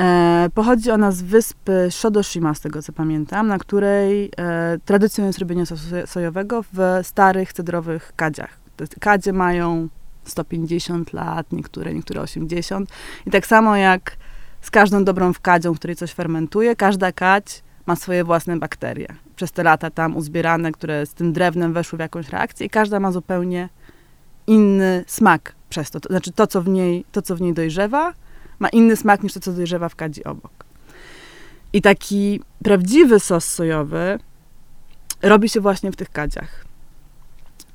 E, 0.00 0.48
pochodzi 0.54 0.90
ona 0.90 1.12
z 1.12 1.22
wyspy 1.22 1.88
Shodoshima, 1.90 2.54
z 2.54 2.60
tego 2.60 2.82
co 2.82 2.92
pamiętam, 2.92 3.46
na 3.46 3.58
której 3.58 4.30
e, 4.36 4.78
tradycją 4.84 5.26
jest 5.26 5.38
robienie 5.38 5.66
sosu 5.66 5.84
sojowego 6.06 6.64
w 6.72 6.78
starych, 7.02 7.52
cedrowych 7.52 8.12
kadziach. 8.16 8.58
Kadzie 9.00 9.32
mają 9.32 9.88
150 10.24 11.12
lat, 11.12 11.52
niektóre, 11.52 11.94
niektóre 11.94 12.20
80. 12.20 12.90
I 13.26 13.30
tak 13.30 13.46
samo 13.46 13.76
jak 13.76 14.16
z 14.60 14.70
każdą 14.70 15.04
dobrą 15.04 15.32
wkadzią, 15.32 15.74
w 15.74 15.78
której 15.78 15.96
coś 15.96 16.12
fermentuje, 16.12 16.76
każda 16.76 17.12
kać 17.12 17.62
ma 17.86 17.96
swoje 17.96 18.24
własne 18.24 18.56
bakterie. 18.56 19.08
Przez 19.36 19.52
te 19.52 19.62
lata 19.62 19.90
tam 19.90 20.16
uzbierane, 20.16 20.72
które 20.72 21.06
z 21.06 21.14
tym 21.14 21.32
drewnem 21.32 21.72
weszły 21.72 21.96
w 21.96 22.00
jakąś 22.00 22.28
reakcję 22.28 22.66
i 22.66 22.70
każda 22.70 23.00
ma 23.00 23.12
zupełnie 23.12 23.68
inny 24.46 25.04
smak 25.06 25.54
przez 25.68 25.90
to. 25.90 26.00
to 26.00 26.08
znaczy 26.08 26.32
to, 26.32 26.46
co 26.46 26.62
w 26.62 26.68
niej, 26.68 27.04
to, 27.12 27.22
co 27.22 27.36
w 27.36 27.40
niej 27.40 27.54
dojrzewa, 27.54 28.12
ma 28.58 28.68
inny 28.68 28.96
smak 28.96 29.22
niż 29.22 29.32
to, 29.32 29.40
co 29.40 29.52
dojrzewa 29.52 29.88
w 29.88 29.96
kadzi 29.96 30.24
obok. 30.24 30.64
I 31.72 31.82
taki 31.82 32.40
prawdziwy 32.64 33.20
sos 33.20 33.44
sojowy 33.44 34.18
robi 35.22 35.48
się 35.48 35.60
właśnie 35.60 35.92
w 35.92 35.96
tych 35.96 36.10
kadziach 36.10 36.64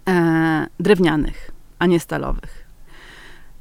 e, 0.09 0.67
drewnianych, 0.79 1.51
a 1.79 1.85
nie 1.85 1.99
stalowych. 1.99 2.63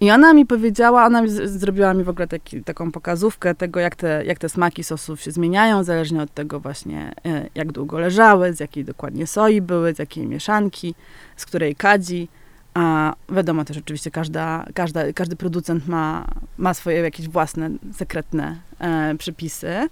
I 0.00 0.10
ona 0.10 0.34
mi 0.34 0.46
powiedziała, 0.46 1.06
ona 1.06 1.22
mi 1.22 1.28
zrobiła 1.44 1.94
mi 1.94 2.04
w 2.04 2.08
ogóle 2.08 2.28
taki, 2.28 2.64
taką 2.64 2.92
pokazówkę 2.92 3.54
tego, 3.54 3.80
jak 3.80 3.96
te, 3.96 4.24
jak 4.24 4.38
te 4.38 4.48
smaki 4.48 4.84
sosów 4.84 5.20
się 5.20 5.30
zmieniają, 5.30 5.84
zależnie 5.84 6.22
od 6.22 6.34
tego 6.34 6.60
właśnie, 6.60 7.12
e, 7.26 7.48
jak 7.54 7.72
długo 7.72 7.98
leżały, 7.98 8.52
z 8.52 8.60
jakiej 8.60 8.84
dokładnie 8.84 9.26
soi 9.26 9.60
były, 9.60 9.94
z 9.94 9.98
jakiej 9.98 10.26
mieszanki, 10.26 10.94
z 11.36 11.46
której 11.46 11.76
kadzi. 11.76 12.28
A 12.74 13.14
wiadomo 13.28 13.64
też 13.64 13.78
oczywiście, 13.78 14.10
każda, 14.10 14.66
każda, 14.74 15.12
każdy 15.12 15.36
producent 15.36 15.88
ma, 15.88 16.26
ma 16.58 16.74
swoje 16.74 16.96
jakieś 16.96 17.28
własne, 17.28 17.70
sekretne 17.92 18.56
e, 18.78 19.14
przypisy. 19.18 19.88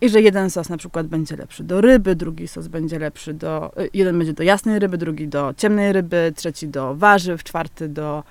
I 0.00 0.08
że 0.08 0.20
jeden 0.20 0.50
sos 0.50 0.68
na 0.68 0.76
przykład 0.76 1.06
będzie 1.06 1.36
lepszy 1.36 1.64
do 1.64 1.80
ryby, 1.80 2.16
drugi 2.16 2.48
sos 2.48 2.68
będzie 2.68 2.98
lepszy 2.98 3.34
do. 3.34 3.72
E, 3.76 3.88
jeden 3.94 4.18
będzie 4.18 4.32
do 4.32 4.42
jasnej 4.42 4.78
ryby, 4.78 4.98
drugi 4.98 5.28
do 5.28 5.54
ciemnej 5.56 5.92
ryby, 5.92 6.32
trzeci 6.36 6.68
do 6.68 6.94
warzyw, 6.94 7.44
czwarty 7.44 7.88
do 7.88 8.24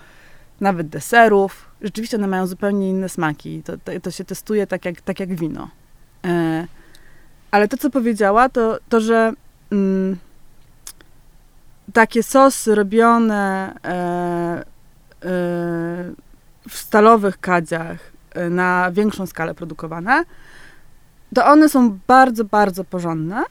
nawet 0.61 0.89
deserów. 0.89 1.65
Rzeczywiście 1.81 2.17
one 2.17 2.27
mają 2.27 2.47
zupełnie 2.47 2.89
inne 2.89 3.09
smaki. 3.09 3.63
To, 3.63 3.77
to, 3.77 3.91
to 4.01 4.11
się 4.11 4.23
testuje 4.23 4.67
tak 4.67 4.85
jak, 4.85 5.01
tak 5.01 5.19
jak 5.19 5.35
wino. 5.35 5.69
E, 6.25 6.67
ale 7.51 7.67
to, 7.67 7.77
co 7.77 7.89
powiedziała, 7.89 8.49
to, 8.49 8.79
to 8.89 9.01
że 9.01 9.33
mm, 9.71 10.17
takie 11.93 12.23
sosy 12.23 12.75
robione 12.75 13.73
e, 13.85 13.89
e, 13.89 14.63
w 16.69 16.77
stalowych 16.77 17.39
kadziach 17.39 17.99
e, 18.31 18.49
na 18.49 18.91
większą 18.91 19.25
skalę 19.25 19.55
produkowane, 19.55 20.23
to 21.35 21.45
one 21.45 21.69
są 21.69 21.99
bardzo, 22.07 22.45
bardzo 22.45 22.83
porządne 22.83 23.43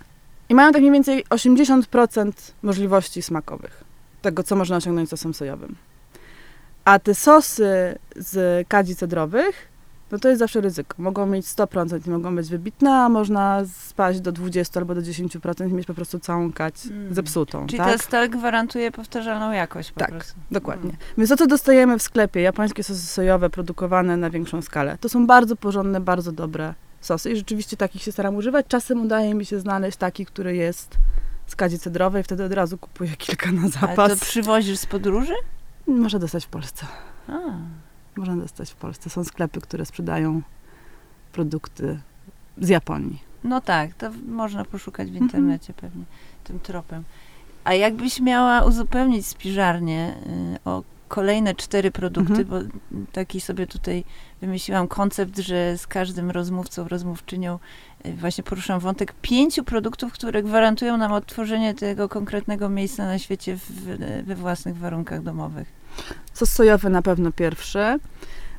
i 0.49 0.55
mają 0.55 0.73
tak 0.73 0.81
mniej 0.81 0.93
więcej 0.93 1.25
80% 1.25 2.33
możliwości 2.63 3.23
smakowych 3.23 3.85
tego, 4.23 4.43
co 4.43 4.57
można 4.57 4.77
osiągnąć 4.77 5.11
sosem 5.11 5.35
sojowym. 5.35 5.77
A 6.85 6.99
te 6.99 7.15
sosy 7.15 7.99
z 8.17 8.69
kadzi 8.69 8.97
cedrowych, 8.97 9.69
no 10.13 10.19
to 10.19 10.29
jest 10.29 10.39
zawsze 10.39 10.61
ryzyko. 10.61 10.95
Mogą 10.99 11.27
mieć 11.27 11.47
100% 11.47 12.07
i 12.07 12.11
mogą 12.11 12.37
być 12.37 12.49
wybitne, 12.49 12.91
a 12.91 13.09
można 13.09 13.63
spaść 13.67 14.21
do 14.21 14.33
20 14.33 14.81
albo 14.81 14.95
do 14.95 15.01
10% 15.01 15.71
i 15.71 15.73
mieć 15.73 15.87
po 15.87 15.95
prostu 15.95 16.19
całą 16.19 16.53
kać 16.53 16.87
mm. 16.87 17.15
zepsutą. 17.15 17.67
Czyli 17.67 17.79
tak? 17.79 17.93
ta 17.93 17.99
stal 17.99 18.31
gwarantuje 18.31 18.91
powtarzalną 18.91 19.53
jakość 19.53 19.93
po 19.93 20.01
tak, 20.01 20.11
prostu. 20.11 20.35
dokładnie. 20.51 20.91
Mm. 20.91 20.97
Więc 21.19 21.31
to, 21.31 21.37
co 21.37 21.47
dostajemy 21.47 21.99
w 21.99 22.03
sklepie, 22.03 22.41
japońskie 22.41 22.83
sosy 22.83 23.07
sojowe 23.07 23.51
produkowane 23.51 24.17
na 24.17 24.31
większą 24.31 24.63
skalę, 24.63 24.99
to 25.01 25.09
są 25.09 25.27
bardzo 25.27 25.57
porządne, 25.57 26.01
bardzo 26.01 26.33
dobre 26.33 26.75
sosy 27.01 27.31
i 27.31 27.37
rzeczywiście 27.37 27.77
takich 27.77 28.03
się 28.03 28.13
staram 28.13 28.37
używać. 28.37 28.67
Czasem 28.69 29.03
udaje 29.03 29.35
mi 29.35 29.47
się 29.47 29.61
znaleźć 29.61 29.99
taki, 29.99 30.27
który 30.27 30.57
jest 30.57 30.99
z 31.47 31.57
kadzi 31.57 31.79
cedrowej, 31.79 32.23
wtedy 32.23 32.45
od 32.45 32.53
razu 32.53 32.79
kupuję 32.79 33.11
kilka 33.27 33.53
na 33.53 33.69
zapas. 33.69 33.99
Ale 33.99 34.17
to 34.17 34.25
przywozisz 34.25 34.79
z 34.79 34.87
podróży? 34.87 35.35
Można 35.87 36.19
dostać 36.19 36.47
w 36.47 36.49
Polsce. 36.49 36.87
A. 37.29 37.33
Można 38.17 38.37
dostać 38.37 38.71
w 38.71 38.75
Polsce. 38.75 39.11
Są 39.11 39.25
sklepy, 39.25 39.61
które 39.61 39.85
sprzedają 39.85 40.43
produkty 41.33 42.01
z 42.59 42.69
Japonii. 42.69 43.23
No 43.45 43.61
tak, 43.61 43.95
to 43.95 44.11
można 44.29 44.65
poszukać 44.65 45.11
w 45.11 45.15
internecie 45.15 45.73
mhm. 45.73 45.91
pewnie 45.91 46.05
tym 46.45 46.61
tropem. 46.61 47.05
A 47.65 47.75
jakbyś 47.75 48.21
miała 48.21 48.65
uzupełnić 48.65 49.27
spiżarnię 49.27 50.15
y, 50.57 50.59
o 50.65 50.83
kolejne 51.09 51.55
cztery 51.55 51.91
produkty, 51.91 52.43
mhm. 52.43 52.49
bo 52.49 52.57
taki 53.13 53.41
sobie 53.41 53.67
tutaj 53.67 54.05
wymyśliłam 54.41 54.89
koncept, 54.89 55.39
że 55.39 55.79
z 55.79 55.87
każdym 55.87 56.31
rozmówcą, 56.31 56.89
rozmówczynią 56.89 57.59
y, 58.07 58.13
właśnie 58.13 58.45
poruszam 58.45 58.81
wątek 58.81 59.15
pięciu 59.23 59.65
produktów, 59.65 60.13
które 60.13 60.43
gwarantują 60.43 60.97
nam 60.97 61.13
odtworzenie 61.13 61.75
tego 61.75 62.09
konkretnego 62.09 62.69
miejsca 62.69 63.07
na 63.07 63.19
świecie 63.19 63.57
w, 63.57 63.71
we 64.25 64.35
własnych 64.35 64.77
warunkach 64.77 65.23
domowych. 65.23 65.82
Sos 66.33 66.51
sojowy 66.51 66.91
na 66.91 67.03
pewno 67.03 67.33
pierwszy. 67.33 67.99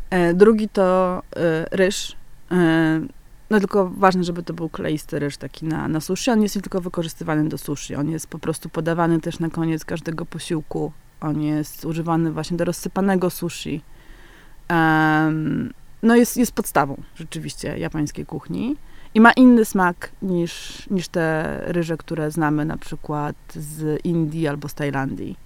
E, 0.09 0.33
drugi 0.33 0.69
to 0.69 1.21
e, 1.35 1.65
ryż. 1.71 2.15
E, 2.51 3.01
no 3.49 3.59
tylko 3.59 3.89
ważne, 3.89 4.23
żeby 4.23 4.43
to 4.43 4.53
był 4.53 4.69
kleisty 4.69 5.19
ryż 5.19 5.37
taki 5.37 5.65
na, 5.65 5.87
na 5.87 6.01
sushi. 6.01 6.31
On 6.31 6.41
jest 6.41 6.55
nie 6.55 6.61
tylko 6.61 6.81
wykorzystywany 6.81 7.49
do 7.49 7.57
sushi, 7.57 7.95
on 7.95 8.09
jest 8.09 8.27
po 8.27 8.39
prostu 8.39 8.69
podawany 8.69 9.21
też 9.21 9.39
na 9.39 9.49
koniec 9.49 9.85
każdego 9.85 10.25
posiłku. 10.25 10.91
On 11.21 11.41
jest 11.41 11.85
używany 11.85 12.31
właśnie 12.31 12.57
do 12.57 12.65
rozsypanego 12.65 13.29
sushi. 13.29 13.81
Um, 14.69 15.73
no 16.03 16.15
jest, 16.15 16.37
jest 16.37 16.51
podstawą 16.51 17.01
rzeczywiście 17.15 17.77
japońskiej 17.77 18.25
kuchni 18.25 18.75
i 19.13 19.21
ma 19.21 19.31
inny 19.31 19.65
smak 19.65 20.11
niż, 20.21 20.83
niż 20.89 21.07
te 21.07 21.59
ryże, 21.65 21.97
które 21.97 22.31
znamy 22.31 22.65
na 22.65 22.77
przykład 22.77 23.35
z 23.55 24.05
Indii 24.05 24.47
albo 24.47 24.67
z 24.67 24.73
Tajlandii. 24.73 25.37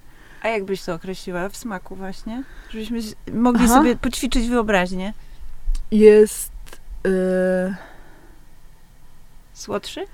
A 0.41 0.47
jak 0.47 0.65
byś 0.65 0.83
to 0.83 0.93
określiła 0.93 1.49
w 1.49 1.57
smaku 1.57 1.95
właśnie? 1.95 2.43
Żebyśmy 2.69 2.99
mogli 3.33 3.65
Aha. 3.65 3.73
sobie 3.73 3.95
poćwiczyć 3.95 4.47
wyobraźnię. 4.47 5.13
Jest... 5.91 6.51
Yy... 7.03 7.75
Słodszy? 9.53 10.05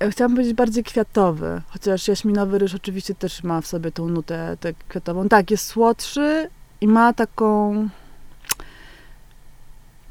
Ja 0.00 0.10
chciałam 0.10 0.32
powiedzieć 0.32 0.54
bardziej 0.54 0.84
kwiatowy, 0.84 1.62
chociaż 1.68 2.08
jaśminowy 2.08 2.58
ryż 2.58 2.74
oczywiście 2.74 3.14
też 3.14 3.42
ma 3.42 3.60
w 3.60 3.66
sobie 3.66 3.92
tą 3.92 4.08
nutę 4.08 4.56
tę 4.60 4.74
kwiatową. 4.88 5.28
Tak, 5.28 5.50
jest 5.50 5.66
słodszy 5.66 6.50
i 6.80 6.88
ma 6.88 7.12
taką... 7.12 7.88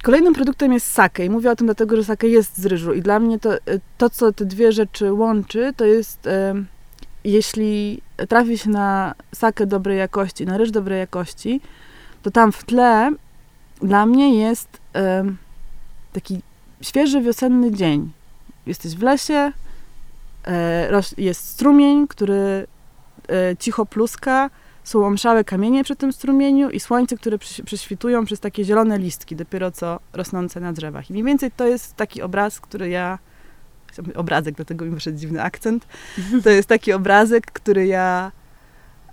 Kolejnym 0.03 0.33
produktem 0.33 0.73
jest 0.73 0.91
sake 0.91 1.25
i 1.25 1.29
mówię 1.29 1.51
o 1.51 1.55
tym 1.55 1.67
dlatego, 1.67 1.95
że 1.95 2.03
sake 2.03 2.27
jest 2.27 2.57
z 2.57 2.65
ryżu 2.65 2.93
i 2.93 3.01
dla 3.01 3.19
mnie 3.19 3.39
to, 3.39 3.55
y, 3.55 3.59
to 3.97 4.09
co 4.09 4.33
te 4.33 4.45
dwie 4.45 4.71
rzeczy 4.71 5.13
łączy, 5.13 5.73
to 5.77 5.85
jest... 5.85 6.25
Yy 6.25 6.74
jeśli 7.25 8.01
trafi 8.29 8.57
się 8.57 8.69
na 8.69 9.15
sakę 9.35 9.65
dobrej 9.65 9.97
jakości, 9.97 10.45
na 10.45 10.57
ryż 10.57 10.71
dobrej 10.71 10.99
jakości, 10.99 11.61
to 12.23 12.31
tam 12.31 12.51
w 12.51 12.63
tle 12.63 13.11
dla 13.81 14.05
mnie 14.05 14.39
jest 14.39 14.81
taki 16.13 16.41
świeży 16.81 17.21
wiosenny 17.21 17.71
dzień. 17.71 18.11
Jesteś 18.65 18.95
w 18.95 19.01
lesie, 19.01 19.51
e, 20.47 21.01
jest 21.17 21.47
strumień, 21.47 22.07
który 22.07 22.67
e, 23.29 23.57
cicho 23.59 23.85
pluska, 23.85 24.49
są 24.83 25.05
omszałe 25.05 25.43
kamienie 25.43 25.83
przy 25.83 25.95
tym 25.95 26.13
strumieniu 26.13 26.69
i 26.69 26.79
słońce, 26.79 27.17
które 27.17 27.37
prześwitują 27.65 28.25
przez 28.25 28.39
takie 28.39 28.63
zielone 28.63 28.97
listki, 28.97 29.35
dopiero 29.35 29.71
co 29.71 29.99
rosnące 30.13 30.59
na 30.59 30.73
drzewach. 30.73 31.09
I 31.09 31.13
mniej 31.13 31.23
więcej 31.25 31.51
to 31.51 31.67
jest 31.67 31.95
taki 31.95 32.21
obraz, 32.21 32.59
który 32.61 32.89
ja 32.89 33.19
obrazek, 34.15 34.55
dlatego 34.55 34.85
mi 34.85 34.91
wyszedł 34.91 35.17
dziwny 35.17 35.43
akcent. 35.43 35.87
To 36.43 36.49
jest 36.49 36.69
taki 36.69 36.93
obrazek, 36.93 37.45
który 37.45 37.87
ja 37.87 38.31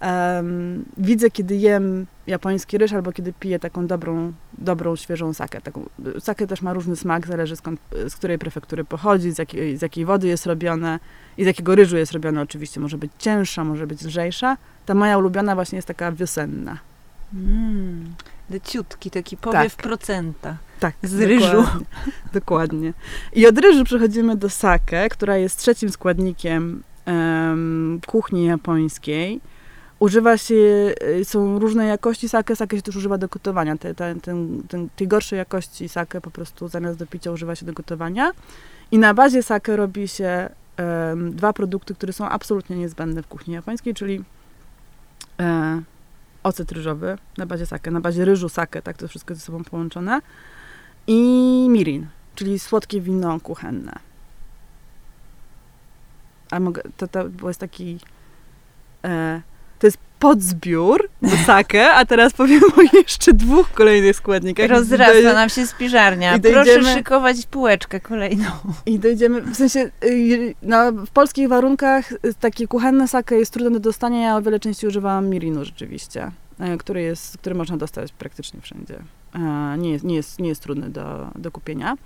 um, 0.02 0.84
widzę, 0.96 1.30
kiedy 1.30 1.56
jem 1.56 2.06
japoński 2.26 2.78
ryż 2.78 2.92
albo 2.92 3.12
kiedy 3.12 3.32
piję 3.32 3.58
taką 3.58 3.86
dobrą, 3.86 4.32
dobrą 4.58 4.96
świeżą 4.96 5.34
sakę. 5.34 5.60
Taką, 5.60 5.88
sakę 6.20 6.46
też 6.46 6.62
ma 6.62 6.72
różny 6.72 6.96
smak, 6.96 7.26
zależy 7.26 7.56
skąd, 7.56 7.80
z 8.08 8.16
której 8.16 8.38
prefektury 8.38 8.84
pochodzi, 8.84 9.30
z 9.30 9.38
jakiej, 9.38 9.76
z 9.76 9.82
jakiej 9.82 10.04
wody 10.04 10.28
jest 10.28 10.46
robione 10.46 10.98
i 11.38 11.44
z 11.44 11.46
jakiego 11.46 11.74
ryżu 11.74 11.96
jest 11.96 12.12
robione. 12.12 12.42
Oczywiście 12.42 12.80
może 12.80 12.98
być 12.98 13.12
cięższa, 13.18 13.64
może 13.64 13.86
być 13.86 14.02
lżejsza. 14.02 14.56
Ta 14.86 14.94
moja 14.94 15.18
ulubiona 15.18 15.54
właśnie 15.54 15.76
jest 15.76 15.88
taka 15.88 16.12
wiosenna. 16.12 16.78
Mm, 17.34 18.14
leciutki, 18.50 19.10
taki 19.10 19.36
powiew 19.36 19.76
tak. 19.76 19.86
procenta. 19.86 20.56
Tak, 20.82 20.94
z 21.02 21.20
ryżu. 21.20 21.46
Dokładnie, 21.46 21.86
dokładnie. 22.32 22.92
I 23.32 23.46
od 23.46 23.58
ryżu 23.58 23.84
przechodzimy 23.84 24.36
do 24.36 24.50
sake, 24.50 25.08
która 25.08 25.36
jest 25.36 25.58
trzecim 25.58 25.90
składnikiem 25.90 26.82
um, 27.06 28.00
kuchni 28.06 28.44
japońskiej. 28.44 29.40
Używa 29.98 30.36
się, 30.36 30.54
y, 31.20 31.24
są 31.24 31.58
różne 31.58 31.86
jakości 31.86 32.28
sake, 32.28 32.56
sake 32.56 32.76
się 32.76 32.82
też 32.82 32.96
używa 32.96 33.18
do 33.18 33.28
gotowania. 33.28 33.76
Te, 33.76 33.94
te, 33.94 34.14
ten, 34.22 34.62
ten, 34.68 34.88
tej 34.96 35.08
gorszej 35.08 35.36
jakości 35.36 35.88
sake 35.88 36.20
po 36.20 36.30
prostu 36.30 36.68
zamiast 36.68 36.98
do 36.98 37.06
picia 37.06 37.30
używa 37.30 37.54
się 37.54 37.66
do 37.66 37.72
gotowania. 37.72 38.30
I 38.90 38.98
na 38.98 39.14
bazie 39.14 39.42
sake 39.42 39.76
robi 39.76 40.08
się 40.08 40.48
um, 40.78 41.36
dwa 41.36 41.52
produkty, 41.52 41.94
które 41.94 42.12
są 42.12 42.28
absolutnie 42.28 42.76
niezbędne 42.76 43.22
w 43.22 43.26
kuchni 43.26 43.54
japońskiej, 43.54 43.94
czyli 43.94 44.24
e, 45.40 45.82
ocet 46.42 46.72
ryżowy 46.72 47.18
na 47.38 47.46
bazie 47.46 47.66
sake, 47.66 47.90
na 47.90 48.00
bazie 48.00 48.24
ryżu 48.24 48.48
sake, 48.48 48.82
tak 48.82 48.96
to 48.96 49.08
wszystko 49.08 49.34
ze 49.34 49.40
sobą 49.40 49.64
połączone 49.64 50.20
i 51.06 51.66
mirin, 51.70 52.06
czyli 52.34 52.58
słodkie 52.58 53.00
wino 53.00 53.40
kuchenne. 53.40 53.92
A 56.50 56.60
mogę, 56.60 56.82
to, 56.96 57.06
to 57.08 57.48
jest 57.48 57.60
taki, 57.60 57.98
e, 59.04 59.42
to 59.78 59.86
jest 59.86 59.98
podzbiór 60.18 61.08
do 61.22 61.36
sake, 61.46 61.92
a 61.92 62.04
teraz 62.04 62.32
powiem 62.32 62.62
o 62.76 62.96
jeszcze 62.96 63.32
dwóch 63.32 63.72
kolejnych 63.72 64.16
składnikach. 64.16 64.70
Rozrasta 64.70 65.32
nam 65.32 65.48
się 65.48 65.66
spiżarnia. 65.66 66.36
i 66.36 66.40
Proszę 66.40 66.54
dojdziemy- 66.54 66.94
szykować 66.94 67.46
półeczkę 67.46 68.00
kolejną. 68.00 68.50
I 68.86 68.98
dojdziemy, 68.98 69.40
w 69.40 69.56
sensie 69.56 69.90
y, 70.04 70.54
na, 70.62 70.92
w 70.92 71.10
polskich 71.10 71.48
warunkach 71.48 72.12
y, 72.12 72.18
takie 72.40 72.68
kuchenne 72.68 73.08
sake 73.08 73.36
jest 73.36 73.52
trudne 73.52 73.70
do 73.70 73.80
dostania, 73.80 74.20
ja 74.22 74.36
o 74.36 74.42
wiele 74.42 74.60
częściej 74.60 74.88
używałam 74.88 75.28
mirinu 75.28 75.64
rzeczywiście, 75.64 76.30
y, 76.74 76.78
który, 76.78 77.02
jest, 77.02 77.38
który 77.38 77.54
można 77.54 77.76
dostać 77.76 78.12
praktycznie 78.12 78.60
wszędzie. 78.60 78.98
E, 79.34 79.78
Nie 79.78 79.90
jest, 79.90 80.04
nie 80.04 80.14
jest, 80.14 80.38
nie 80.38 80.48
jest 80.48 80.62
trudny 80.62 80.90
do, 80.90 81.30
do 81.34 81.50
kupienia. 81.50 81.96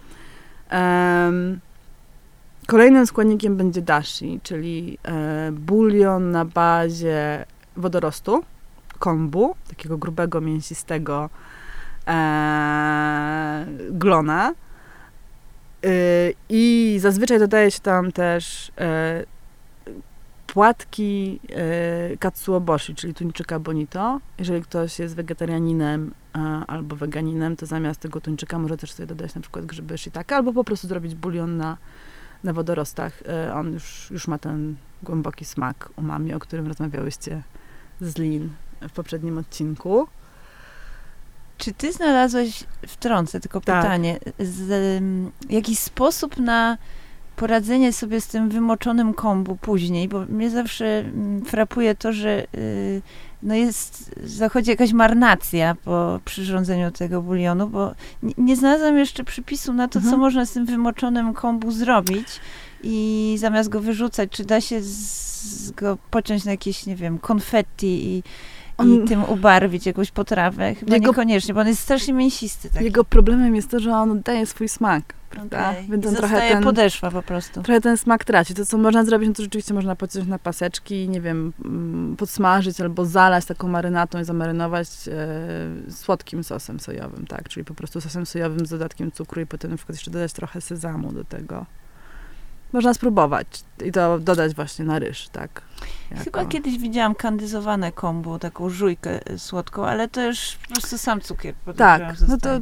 Kolejnym 2.66 3.06
składnikiem 3.06 3.56
będzie 3.56 3.82
dashi, 3.82 4.40
czyli 4.42 4.98
e, 5.04 5.52
bulion 5.52 6.30
na 6.30 6.44
bazie 6.44 7.44
wodorostu, 7.76 8.42
kombu, 8.98 9.54
takiego 9.68 9.98
grubego, 9.98 10.40
mięsistego 10.40 11.30
e, 12.06 13.66
glona. 13.90 14.54
I 16.48 16.96
zazwyczaj 17.00 17.38
dodaje 17.38 17.70
się 17.70 17.80
tam 17.80 18.12
też 18.12 18.72
płatki 20.46 21.40
katsuoboshi, 22.18 22.94
czyli 22.94 23.14
tuńczyka 23.14 23.58
bonito. 23.58 24.20
Jeżeli 24.38 24.62
ktoś 24.62 24.98
jest 24.98 25.16
wegetarianinem 25.16 26.14
albo 26.66 26.96
weganinem, 26.96 27.56
to 27.56 27.66
zamiast 27.66 28.00
tego 28.00 28.20
tuńczyka 28.20 28.58
może 28.58 28.76
też 28.76 28.92
sobie 28.92 29.06
dodać 29.06 29.34
na 29.34 29.40
przykład 29.40 29.66
grzyby 29.66 29.98
shiitake, 29.98 30.36
albo 30.36 30.52
po 30.52 30.64
prostu 30.64 30.88
zrobić 30.88 31.14
bulion 31.14 31.56
na, 31.56 31.76
na 32.44 32.52
wodorostach. 32.52 33.22
E, 33.28 33.54
on 33.54 33.72
już, 33.72 34.10
już 34.10 34.28
ma 34.28 34.38
ten 34.38 34.76
głęboki 35.02 35.44
smak 35.44 35.90
umami, 35.96 36.34
o 36.34 36.38
którym 36.38 36.66
rozmawiałyście 36.66 37.42
z 38.00 38.18
Lin 38.18 38.50
w 38.88 38.92
poprzednim 38.92 39.38
odcinku. 39.38 40.08
Czy 41.58 41.72
ty 41.72 41.92
znalazłeś, 41.92 42.64
wtrącę 42.86 43.40
tylko 43.40 43.60
Tak. 43.60 43.82
pytanie, 43.82 44.18
z, 44.38 44.70
em, 44.70 45.30
jakiś 45.50 45.78
sposób 45.78 46.36
na 46.36 46.78
poradzenie 47.36 47.92
sobie 47.92 48.20
z 48.20 48.26
tym 48.26 48.48
wymoczonym 48.48 49.14
kombu 49.14 49.56
później, 49.56 50.08
bo 50.08 50.26
mnie 50.28 50.50
zawsze 50.50 50.98
mm, 50.98 51.44
frapuje 51.44 51.94
to, 51.94 52.12
że 52.12 52.46
y, 52.54 53.02
no 53.46 53.54
jest, 53.54 54.10
zachodzi 54.24 54.70
jakaś 54.70 54.92
marnacja 54.92 55.74
po 55.84 56.20
przyrządzeniu 56.24 56.90
tego 56.90 57.22
bulionu, 57.22 57.66
bo 57.68 57.94
nie, 58.22 58.34
nie 58.38 58.56
znalazłam 58.56 58.98
jeszcze 58.98 59.24
przypisu 59.24 59.72
na 59.72 59.88
to, 59.88 59.92
co 59.92 60.04
Mhm. 60.04 60.20
można 60.20 60.46
z 60.46 60.52
tym 60.52 60.66
wymoczonym 60.66 61.34
kombu 61.34 61.70
zrobić 61.70 62.28
i 62.82 63.36
zamiast 63.38 63.68
go 63.68 63.80
wyrzucać, 63.80 64.30
czy 64.30 64.44
da 64.44 64.60
się 64.60 64.82
z, 64.82 65.70
go 65.70 65.98
pociąć 66.10 66.44
na 66.44 66.50
jakieś, 66.50 66.86
nie 66.86 66.96
wiem, 66.96 67.18
konfetti 67.18 67.86
i, 67.86 68.16
i 68.18 68.22
On- 68.78 69.06
tym 69.08 69.24
ubarwić 69.24 69.86
jakąś 69.86 70.10
potrawę? 70.10 70.74
Chyba 70.74 70.94
Jego- 70.94 71.08
niekoniecznie, 71.08 71.54
bo 71.54 71.60
on 71.60 71.66
jest 71.68 71.80
strasznie 71.80 72.14
mięsisty. 72.14 72.70
Taki. 72.70 72.84
Jego 72.84 73.04
problemem 73.04 73.56
jest 73.56 73.70
to, 73.70 73.80
że 73.80 73.92
on 73.92 74.10
oddaje 74.10 74.46
swój 74.46 74.68
smak, 74.68 75.14
prawda? 75.26 75.70
Okej. 75.70 75.86
Więc 75.90 76.04
I 76.04 76.08
on 76.08 76.14
trochę 76.14 76.48
ten, 76.48 76.62
podeszwa 76.62 77.10
po 77.10 77.22
prostu. 77.22 77.62
trochę 77.62 77.80
ten 77.80 77.96
smak 77.96 78.24
traci. 78.24 78.54
To, 78.54 78.66
co 78.66 78.78
można 78.78 79.04
zrobić, 79.04 79.28
no 79.28 79.34
to 79.34 79.42
rzeczywiście 79.42 79.74
można 79.74 79.96
pociąć 79.96 80.26
na 80.26 80.38
paseczki 80.38 81.08
nie 81.08 81.20
wiem, 81.20 81.52
mm, 81.64 82.16
podsmażyć 82.16 82.80
albo 82.80 83.04
zalać 83.04 83.44
taką 83.44 83.68
marynatą 83.68 84.20
i 84.20 84.24
zamarynować 84.24 84.88
e, 85.08 85.92
słodkim 85.92 86.44
sosem 86.44 86.80
sojowym, 86.80 87.26
tak? 87.26 87.48
Czyli 87.48 87.64
po 87.64 87.74
prostu 87.74 88.00
sosem 88.00 88.26
sojowym 88.26 88.66
z 88.66 88.70
dodatkiem 88.70 89.12
cukru 89.12 89.40
i 89.40 89.46
potem 89.46 89.70
na 89.70 89.76
przykład 89.76 89.96
jeszcze 89.96 90.10
dodać 90.10 90.32
trochę 90.32 90.60
sezamu 90.60 91.12
do 91.12 91.24
tego. 91.24 91.66
Można 92.72 92.94
spróbować 92.94 93.46
i 93.84 93.92
to 93.92 94.18
dodać 94.18 94.54
właśnie 94.54 94.84
na 94.84 94.98
ryż, 94.98 95.28
tak? 95.28 95.62
Chyba 96.24 96.38
Jako- 96.38 96.50
kiedyś 96.50 96.78
widziałam 96.78 97.14
kandyzowane 97.14 97.92
kombu, 97.92 98.38
taką 98.38 98.68
żujkę 98.68 99.30
y, 99.30 99.38
słodką, 99.38 99.86
ale 99.86 100.08
to 100.08 100.26
już 100.26 100.58
po 100.68 100.74
prostu 100.74 100.98
sam 100.98 101.20
cukier 101.20 101.54
Tak, 101.76 102.02
no 102.28 102.38
to 102.38 102.60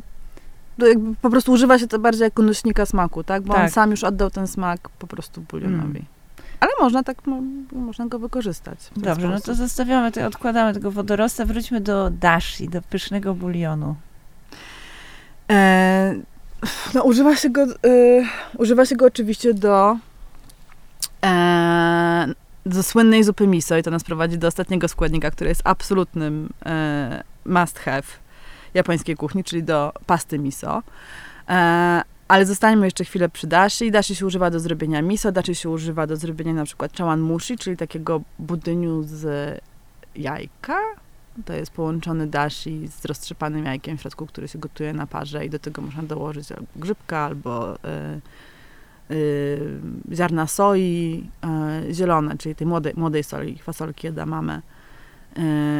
jakby 0.78 1.14
po 1.14 1.30
prostu 1.30 1.52
używa 1.52 1.78
się 1.78 1.87
to 1.87 1.98
bardziej 1.98 2.24
jako 2.24 2.42
nośnika 2.42 2.87
smaku, 2.87 3.24
tak? 3.24 3.42
Bo 3.42 3.54
on 3.54 3.60
Tak. 3.60 3.70
sam 3.70 3.90
już 3.90 4.04
oddał 4.04 4.30
ten 4.30 4.46
smak 4.46 4.88
po 4.88 5.06
prostu 5.06 5.40
bulionowi. 5.40 5.98
Mm. 5.98 6.04
Ale 6.60 6.72
można 6.80 7.02
tak, 7.02 7.26
mo, 7.26 7.42
można 7.72 8.06
go 8.06 8.18
wykorzystać. 8.18 8.78
Dobrze, 8.96 9.28
no 9.28 9.34
to 9.34 9.40
sposób. 9.40 9.56
zostawiamy, 9.56 10.12
to 10.12 10.26
odkładamy 10.26 10.74
tego 10.74 10.90
wodorosta, 10.90 11.44
wróćmy 11.44 11.80
do 11.80 12.10
dashi, 12.10 12.68
do 12.68 12.82
pysznego 12.82 13.34
bulionu. 13.34 13.94
E, 15.50 16.14
no, 16.94 17.02
używa 17.02 17.37
się 17.37 17.50
go, 17.50 17.62
e, 17.62 17.68
używa 18.58 18.87
się 18.87 18.96
go 18.96 19.06
oczywiście 19.06 19.54
do, 19.54 19.96
e, 21.24 22.26
do 22.66 22.82
słynnej 22.82 23.24
zupy 23.24 23.46
miso 23.46 23.76
i 23.76 23.82
to 23.82 23.90
nas 23.90 24.04
prowadzi 24.04 24.38
do 24.38 24.48
ostatniego 24.48 24.88
składnika, 24.88 25.30
który 25.30 25.48
jest 25.48 25.62
absolutnym 25.64 26.48
e, 26.66 27.22
must 27.46 27.78
have 27.78 28.02
japońskiej 28.74 29.16
kuchni, 29.16 29.44
czyli 29.44 29.62
do 29.62 29.92
pasty 30.06 30.38
miso. 30.38 30.82
E, 31.48 32.02
ale 32.28 32.46
zostańmy 32.46 32.87
jeszcze 32.87 33.04
chwilę 33.04 33.28
przy 33.28 33.46
dashi. 33.46 33.90
Dashi 33.90 34.14
się 34.14 34.26
używa 34.26 34.50
do 34.50 34.60
zrobienia 34.60 35.02
miso, 35.02 35.32
dashi 35.32 35.54
się 35.54 35.70
używa 35.70 36.06
do 36.06 36.16
zrobienia 36.16 36.52
na 36.52 36.64
przykład 36.64 36.96
chawan 36.96 37.20
mushi, 37.20 37.58
czyli 37.58 37.76
takiego 37.76 38.20
budyniu 38.38 39.02
z 39.02 39.60
jajka. 40.16 40.78
To 41.44 41.52
jest 41.52 41.72
połączony 41.72 42.26
dashi 42.26 42.88
z 42.88 43.04
roztrzepanym 43.04 43.64
jajkiem 43.64 43.98
w 43.98 44.00
środku, 44.00 44.26
który 44.26 44.48
się 44.48 44.58
gotuje 44.58 44.92
na 44.92 45.06
parze 45.06 45.46
i 45.46 45.50
do 45.50 45.58
tego 45.58 45.82
można 45.82 46.02
dołożyć 46.02 46.52
albo 46.52 46.66
grzybka, 46.76 47.18
albo 47.18 47.74
y, 47.74 47.78
y, 49.10 49.80
ziarna 50.12 50.46
soi 50.46 51.24
y, 51.88 51.94
zielone, 51.94 52.38
czyli 52.38 52.54
tej 52.54 52.66
młodej, 52.66 52.92
młodej 52.96 53.24
soli, 53.24 53.58
fasolki 53.58 54.06
edamame, 54.06 54.58
y, 54.58 54.73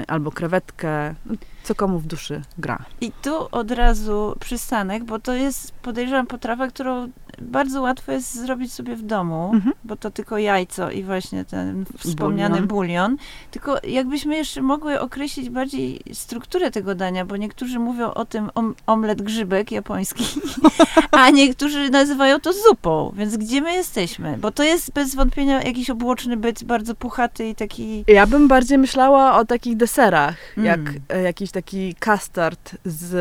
albo 0.09 0.31
krewetkę, 0.31 1.15
co 1.63 1.75
komu 1.75 1.99
w 1.99 2.07
duszy 2.07 2.43
gra. 2.59 2.79
I 3.01 3.13
tu 3.13 3.49
od 3.51 3.71
razu 3.71 4.37
przystanek, 4.41 5.05
bo 5.05 5.19
to 5.19 5.33
jest, 5.33 5.73
podejrzewam, 5.73 6.27
potrawa, 6.27 6.69
którą 6.69 7.09
bardzo 7.43 7.83
łatwo 7.83 8.13
jest 8.13 8.35
zrobić 8.35 8.73
sobie 8.73 8.97
w 8.97 9.03
domu, 9.03 9.51
Mhm. 9.55 9.75
bo 9.85 9.97
to 9.97 10.11
tylko 10.11 10.39
jajco 10.39 10.91
i 10.91 11.03
właśnie 11.03 11.45
ten 11.45 11.85
wspomniany 11.99 12.55
Bulion. 12.55 12.69
bulion. 12.69 13.17
Tylko 13.51 13.77
jakbyśmy 13.87 14.37
jeszcze 14.37 14.63
mogły 14.63 15.01
określić 15.01 15.51
bardziej 15.51 16.01
strukturę 16.13 16.71
tego 16.71 16.95
dania, 16.95 17.25
bo 17.25 17.37
niektórzy 17.37 17.79
mówią 17.79 18.11
o 18.11 18.25
tym 18.25 18.51
om, 18.55 18.75
omlet 18.87 19.23
grzybek 19.23 19.73
japoński, 19.73 20.25
a 21.11 21.31
niektórzy 21.31 21.91
nazywają 21.91 22.41
to 22.41 22.53
zupą. 22.53 23.13
Więc 23.17 23.37
gdzie 23.37 23.61
my 23.61 23.73
jesteśmy? 23.73 24.39
Bo 24.39 24.51
to 24.53 24.63
jest 24.63 24.93
bez 24.93 25.15
wątpienia 25.15 25.63
jakiś 25.63 25.91
obłoczny 25.91 26.37
byt, 26.37 26.65
bardzo 26.65 26.95
puchaty 26.95 27.49
i 27.49 27.55
taki... 27.55 28.05
Ja 28.09 28.27
bym 28.27 28.49
bardziej 28.49 28.79
myślała 28.79 29.37
o 29.39 29.45
takich 29.45 29.77
deserach, 29.77 30.37
Mm. 30.57 30.67
jak 30.67 30.81
e, 31.09 31.23
jakiś 31.23 31.51
taki 31.51 31.95
custard 32.05 32.77
z, 32.85 33.15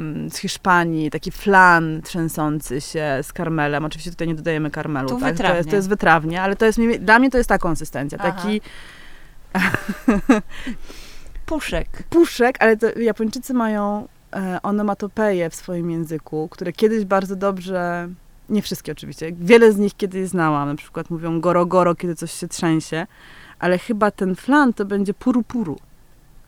mm, 0.00 0.30
z 0.30 0.36
Hiszpanii, 0.36 1.10
taki 1.10 1.30
flan 1.30 2.02
trzęsący 2.04 2.80
się 2.80 3.18
z 3.22 3.32
karmelem. 3.50 3.84
Oczywiście 3.84 4.10
tutaj 4.10 4.28
nie 4.28 4.34
dodajemy 4.34 4.70
karmelu, 4.70 5.08
Tu 5.08 5.14
tak? 5.14 5.20
To 5.22 5.26
jest, 5.28 5.38
wytrawnie. 5.38 5.70
to 5.70 5.76
jest 5.76 5.88
wytrawnie, 5.88 6.42
ale 6.42 6.56
to 6.56 6.66
jest, 6.66 6.78
dla 7.00 7.18
mnie 7.18 7.30
to 7.30 7.38
jest 7.38 7.48
ta 7.48 7.58
konsystencja, 7.58 8.18
Aha. 8.20 8.32
taki 8.32 8.60
Puszek. 11.46 11.88
puszek, 12.10 12.56
ale 12.60 12.76
to 12.76 12.98
Japończycy 12.98 13.54
mają 13.54 14.08
e, 14.32 14.58
onomatopeje 14.62 15.50
w 15.50 15.54
swoim 15.54 15.90
języku, 15.90 16.48
które 16.48 16.72
kiedyś 16.72 17.04
bardzo 17.04 17.36
dobrze, 17.36 18.08
nie 18.48 18.62
wszystkie 18.62 18.92
oczywiście, 18.92 19.32
wiele 19.32 19.72
z 19.72 19.78
nich 19.78 19.96
kiedyś 19.96 20.28
znałam, 20.28 20.68
na 20.68 20.74
przykład 20.74 21.10
mówią 21.10 21.40
goro 21.40 21.66
goro, 21.66 21.94
kiedy 21.94 22.14
coś 22.14 22.32
się 22.32 22.48
trzęsie, 22.48 23.06
ale 23.58 23.78
chyba 23.78 24.10
ten 24.10 24.34
flan 24.34 24.72
to 24.72 24.84
będzie 24.84 25.14
puru 25.14 25.42
puru. 25.42 25.78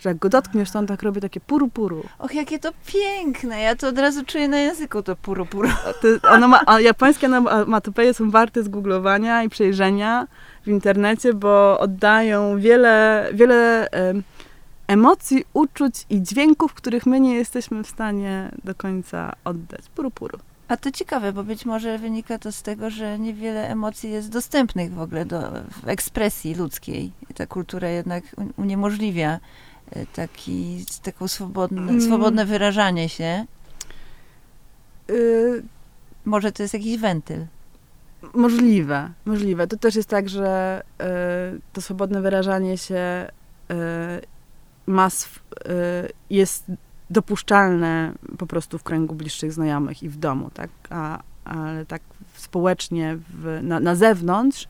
Że 0.03 0.11
jak 0.11 0.19
go 0.19 0.29
dotkniesz, 0.29 0.71
to 0.71 0.79
on 0.79 0.87
tak 0.87 1.03
robi 1.03 1.21
takie 1.21 1.41
puru 1.41 1.69
puru. 1.69 2.03
Och, 2.19 2.35
jakie 2.35 2.59
to 2.59 2.73
piękne. 2.87 3.61
Ja 3.61 3.77
to 3.77 3.89
od 3.89 3.99
razu 3.99 4.25
czuję 4.25 4.49
na 4.49 4.59
języku 4.59 5.03
to 5.03 5.17
puru 5.17 5.47
puru. 5.47 5.69
A 5.69 5.93
To, 5.93 6.31
ono 6.31 6.49
ma, 6.49 6.61
a 6.67 6.81
japońskie 6.81 7.27
onomatopeje 7.27 8.15
są 8.15 8.31
warte 8.31 8.63
zgooglowania 8.63 9.43
i 9.43 9.49
przejrzenia 9.49 10.27
w 10.65 10.69
internecie, 10.69 11.35
bo 11.35 11.81
oddają 11.81 12.59
wiele, 12.59 13.29
wiele 13.35 13.89
em, 13.91 14.23
emocji, 14.89 15.45
uczuć 15.53 16.07
i 16.11 16.23
dźwięków, 16.23 16.75
których 16.75 17.07
my 17.07 17.21
nie 17.21 17.35
jesteśmy 17.35 17.85
w 17.85 17.89
stanie 17.89 18.51
do 18.65 18.75
końca 18.75 19.33
oddać. 19.45 19.89
Puru 19.95 20.11
puru. 20.11 20.39
A 20.69 20.77
to 20.77 20.91
ciekawe, 20.91 21.33
bo 21.33 21.45
być 21.45 21.67
może 21.67 21.99
wynika 21.99 22.39
to 22.39 22.53
z 22.53 22.63
tego, 22.63 22.91
że 22.91 23.19
niewiele 23.19 23.69
emocji 23.69 24.11
jest 24.11 24.31
dostępnych 24.31 24.95
w 24.95 25.01
ogóle 25.01 25.25
do, 25.25 25.41
w 25.83 25.89
ekspresji 25.89 26.55
ludzkiej. 26.55 27.13
I 27.31 27.35
ta 27.35 27.47
kultura 27.47 27.89
jednak 27.89 28.25
uniemożliwia 28.57 29.41
taki, 30.15 30.85
taką 31.03 31.29
swobodne, 31.29 31.83
Mm. 31.83 32.01
swobodne 32.01 32.47
wyrażanie 32.47 33.09
się. 33.09 33.47
Y, 35.11 35.63
Może 36.25 36.53
to 36.53 36.63
jest 36.63 36.75
jakiś 36.75 36.99
wentyl. 36.99 37.47
Możliwe, 38.35 39.11
możliwe. 39.25 39.67
To 39.67 39.77
też 39.77 39.95
jest 39.95 40.09
tak, 40.09 40.29
że 40.29 40.83
y, 41.57 41.61
to 41.73 41.81
swobodne 41.81 42.21
wyrażanie 42.21 42.79
się 42.79 43.29
y, 43.71 43.75
ma 44.87 45.09
y, 45.09 45.11
jest 46.31 46.65
dopuszczalne 47.11 48.13
po 48.39 48.47
prostu 48.47 48.79
w 48.79 48.83
kręgu 48.83 49.15
bliższych 49.15 49.53
znajomych 49.53 50.03
i 50.03 50.09
w 50.09 50.17
domu, 50.17 50.51
tak? 50.55 50.71
A, 50.91 51.23
ale 51.45 51.87
tak 51.87 52.03
społecznie 52.35 53.19
w, 53.29 53.59
na, 53.63 53.81
na 53.81 53.95
zewnątrz 53.95 54.69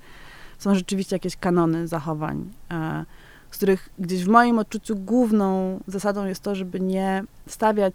są 0.58 0.74
rzeczywiście 0.74 1.16
jakieś 1.16 1.36
kanony 1.36 1.88
zachowań, 1.88 2.50
e, 2.70 3.04
z 3.52 3.56
których 3.56 3.88
gdzieś 3.98 4.24
w 4.24 4.28
moim 4.28 4.58
odczuciu 4.58 4.96
główną 4.96 5.80
zasadą 5.86 6.26
jest 6.26 6.42
to, 6.42 6.54
żeby 6.54 6.80
nie 6.80 7.24
stawiać 7.46 7.94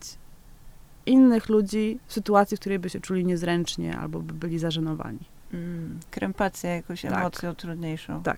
innych 1.06 1.50
ludzi 1.50 2.00
w 2.08 2.14
sytuacji, 2.14 2.58
w 2.58 2.60
której 2.60 2.80
by 2.80 2.90
się 2.90 3.00
czuli 3.00 3.26
niezręcznie 3.26 3.98
albo 3.98 4.20
by 4.20 4.34
byli 4.34 4.60
zażenowani. 4.60 5.20
Mm, 5.54 6.00
krępacja 6.12 6.70
jakąś 6.76 7.02
Tak. 7.02 7.12
emocją 7.14 7.56
trudniejszą. 7.56 8.24
Tak. 8.24 8.38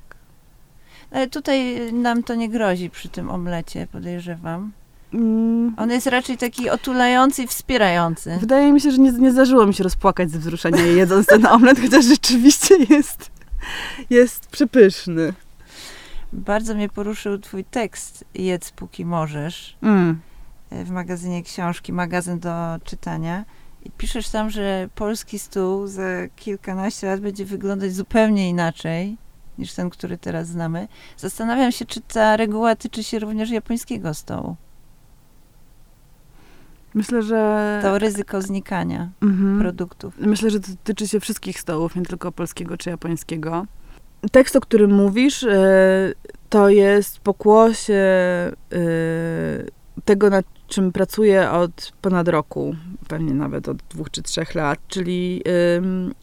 Ale 1.12 1.28
tutaj 1.28 1.94
nam 1.94 2.24
to 2.24 2.36
nie 2.36 2.50
grozi 2.50 2.90
przy 2.90 3.10
tym 3.10 3.30
omlecie, 3.30 3.88
podejrzewam. 3.92 4.72
Mm, 5.14 5.76
On 5.78 5.92
jest 5.92 6.08
raczej 6.08 6.38
taki 6.38 6.70
otulający 6.70 7.44
i 7.44 7.48
wspierający. 7.48 8.38
Wydaje 8.40 8.74
mi 8.74 8.82
się, 8.82 8.92
że 8.92 8.98
nie, 8.98 9.12
nie 9.12 9.32
zdarzyło 9.32 9.66
mi 9.66 9.74
się 9.74 9.84
rozpłakać 9.84 10.32
ze 10.32 10.40
wzruszenia 10.40 10.82
jedząc 11.02 11.26
ten 11.26 11.46
omlet, 11.46 11.80
chociaż 11.80 12.06
rzeczywiście 12.06 12.76
jest, 12.90 13.32
jest 14.10 14.48
przepyszny. 14.48 15.34
Bardzo 16.34 16.76
mnie 16.76 16.90
poruszył 16.90 17.38
twój 17.38 17.64
tekst 17.64 18.26
Jedz 18.34 18.72
póki 18.72 19.06
możesz 19.06 19.78
Mm. 19.82 20.20
e, 20.70 20.84
w 20.86 20.90
magazynie 20.92 21.44
książki, 21.44 21.94
magazyn 21.94 22.40
do 22.40 22.80
czytania. 22.84 23.46
I 23.84 23.92
piszesz 23.92 24.30
tam, 24.30 24.50
że 24.50 24.90
polski 24.96 25.40
stół 25.40 25.88
za 25.88 26.04
kilkanaście 26.36 27.08
lat 27.08 27.20
będzie 27.20 27.46
wyglądać 27.46 27.94
zupełnie 27.94 28.50
inaczej 28.50 29.18
niż 29.58 29.74
ten, 29.74 29.90
który 29.90 30.18
teraz 30.18 30.48
znamy. 30.48 30.88
Zastanawiam 31.18 31.72
się, 31.72 31.86
czy 31.86 32.02
ta 32.02 32.38
reguła 32.38 32.76
tyczy 32.76 33.04
się 33.04 33.20
również 33.20 33.50
japońskiego 33.50 34.14
stołu. 34.14 34.56
Myślę, 36.94 37.22
że... 37.24 37.80
To 37.84 38.00
ryzyko 38.00 38.42
znikania 38.42 39.10
Mhm. 39.22 39.60
produktów. 39.60 40.14
Myślę, 40.18 40.50
że 40.50 40.60
to 40.60 40.68
tyczy 40.84 41.08
się 41.08 41.20
wszystkich 41.20 41.60
stołów, 41.60 41.96
nie 41.96 42.02
tylko 42.06 42.32
polskiego 42.32 42.78
czy 42.78 42.90
japońskiego. 42.90 43.66
Tekst, 44.32 44.56
o 44.56 44.62
którym 44.62 44.92
mówisz, 44.92 45.44
e, 45.44 46.14
to 46.50 46.70
jest 46.70 47.20
pokłosie 47.20 47.94
e, 47.94 48.52
tego, 50.06 50.30
nad 50.30 50.46
czym 50.68 50.92
pracuję 50.92 51.52
od 51.52 51.94
ponad 52.02 52.28
roku, 52.28 52.76
pewnie 53.08 53.34
nawet 53.34 53.70
od 53.70 53.78
dwóch 53.78 54.10
czy 54.12 54.22
trzech 54.22 54.56
lat, 54.56 54.80
czyli 54.88 55.44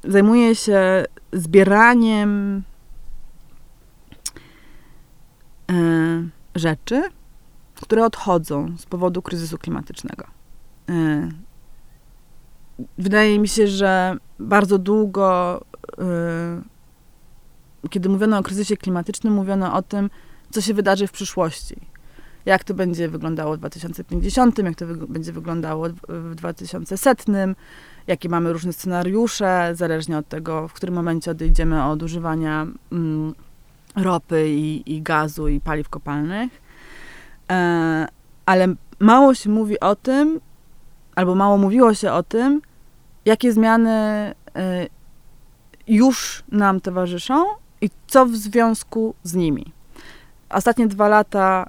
zajmuję 0.05 0.55
się 0.55 1.05
zbieraniem 1.33 2.63
e, 5.71 5.75
rzeczy, 6.55 7.03
które 7.75 8.05
odchodzą 8.05 8.77
z 8.79 8.87
powodu 8.87 9.23
kryzysu 9.23 9.59
klimatycznego. 9.59 10.25
Wydaje 12.99 13.39
mi 13.39 13.49
się, 13.49 13.67
że 13.67 14.17
bardzo 14.39 14.79
długo, 14.79 15.61
kiedy 17.89 18.09
mówiono 18.09 18.39
o 18.39 18.43
kryzysie 18.43 18.77
klimatycznym, 18.77 19.35
mówiono 19.35 19.75
o 19.75 19.83
tym, 19.83 20.11
co 20.51 20.61
się 20.61 20.75
wydarzy 20.75 21.07
w 21.07 21.13
przyszłości. 21.13 21.77
Jak 22.47 22.65
to 22.65 22.75
będzie 22.75 23.09
wyglądało 23.09 23.55
w 23.55 23.59
2050, 23.59 24.59
jak 24.59 24.75
to 24.75 24.87
będzie 25.09 25.33
wyglądało 25.33 25.89
w- 25.89 26.31
w 26.31 26.35
2100, 26.35 27.55
jakie 28.07 28.29
mamy 28.29 28.53
różne 28.53 28.73
scenariusze, 28.73 29.71
zależnie 29.75 30.19
od 30.19 30.29
tego, 30.29 30.69
w 30.69 30.73
którym 30.73 30.95
momencie 30.95 31.31
odejdziemy 31.31 31.85
od 31.85 32.03
używania 32.03 32.67
mm, 32.93 33.35
ropy 33.97 34.49
i, 34.49 34.95
i 34.97 35.03
gazu 35.03 35.49
i 35.49 35.61
paliw 35.61 35.89
kopalnych. 35.89 36.63
E, 37.51 38.07
ale 38.47 38.75
mało 39.01 39.35
się 39.35 39.51
mówi 39.51 39.81
o 39.81 39.97
tym, 39.97 40.41
albo 41.15 41.35
mało 41.35 41.57
mówiło 41.57 41.95
się 41.95 42.13
o 42.13 42.23
tym, 42.23 42.63
jakie 43.25 43.53
zmiany 43.53 43.91
e, 43.91 44.35
już 45.87 46.43
nam 46.53 46.81
towarzyszą 46.81 47.45
i 47.81 47.91
co 48.07 48.27
w 48.27 48.37
związku 48.37 49.15
z 49.23 49.35
nimi. 49.35 49.73
Ostatnie 50.51 50.87
dwa 50.87 51.09
lata 51.09 51.67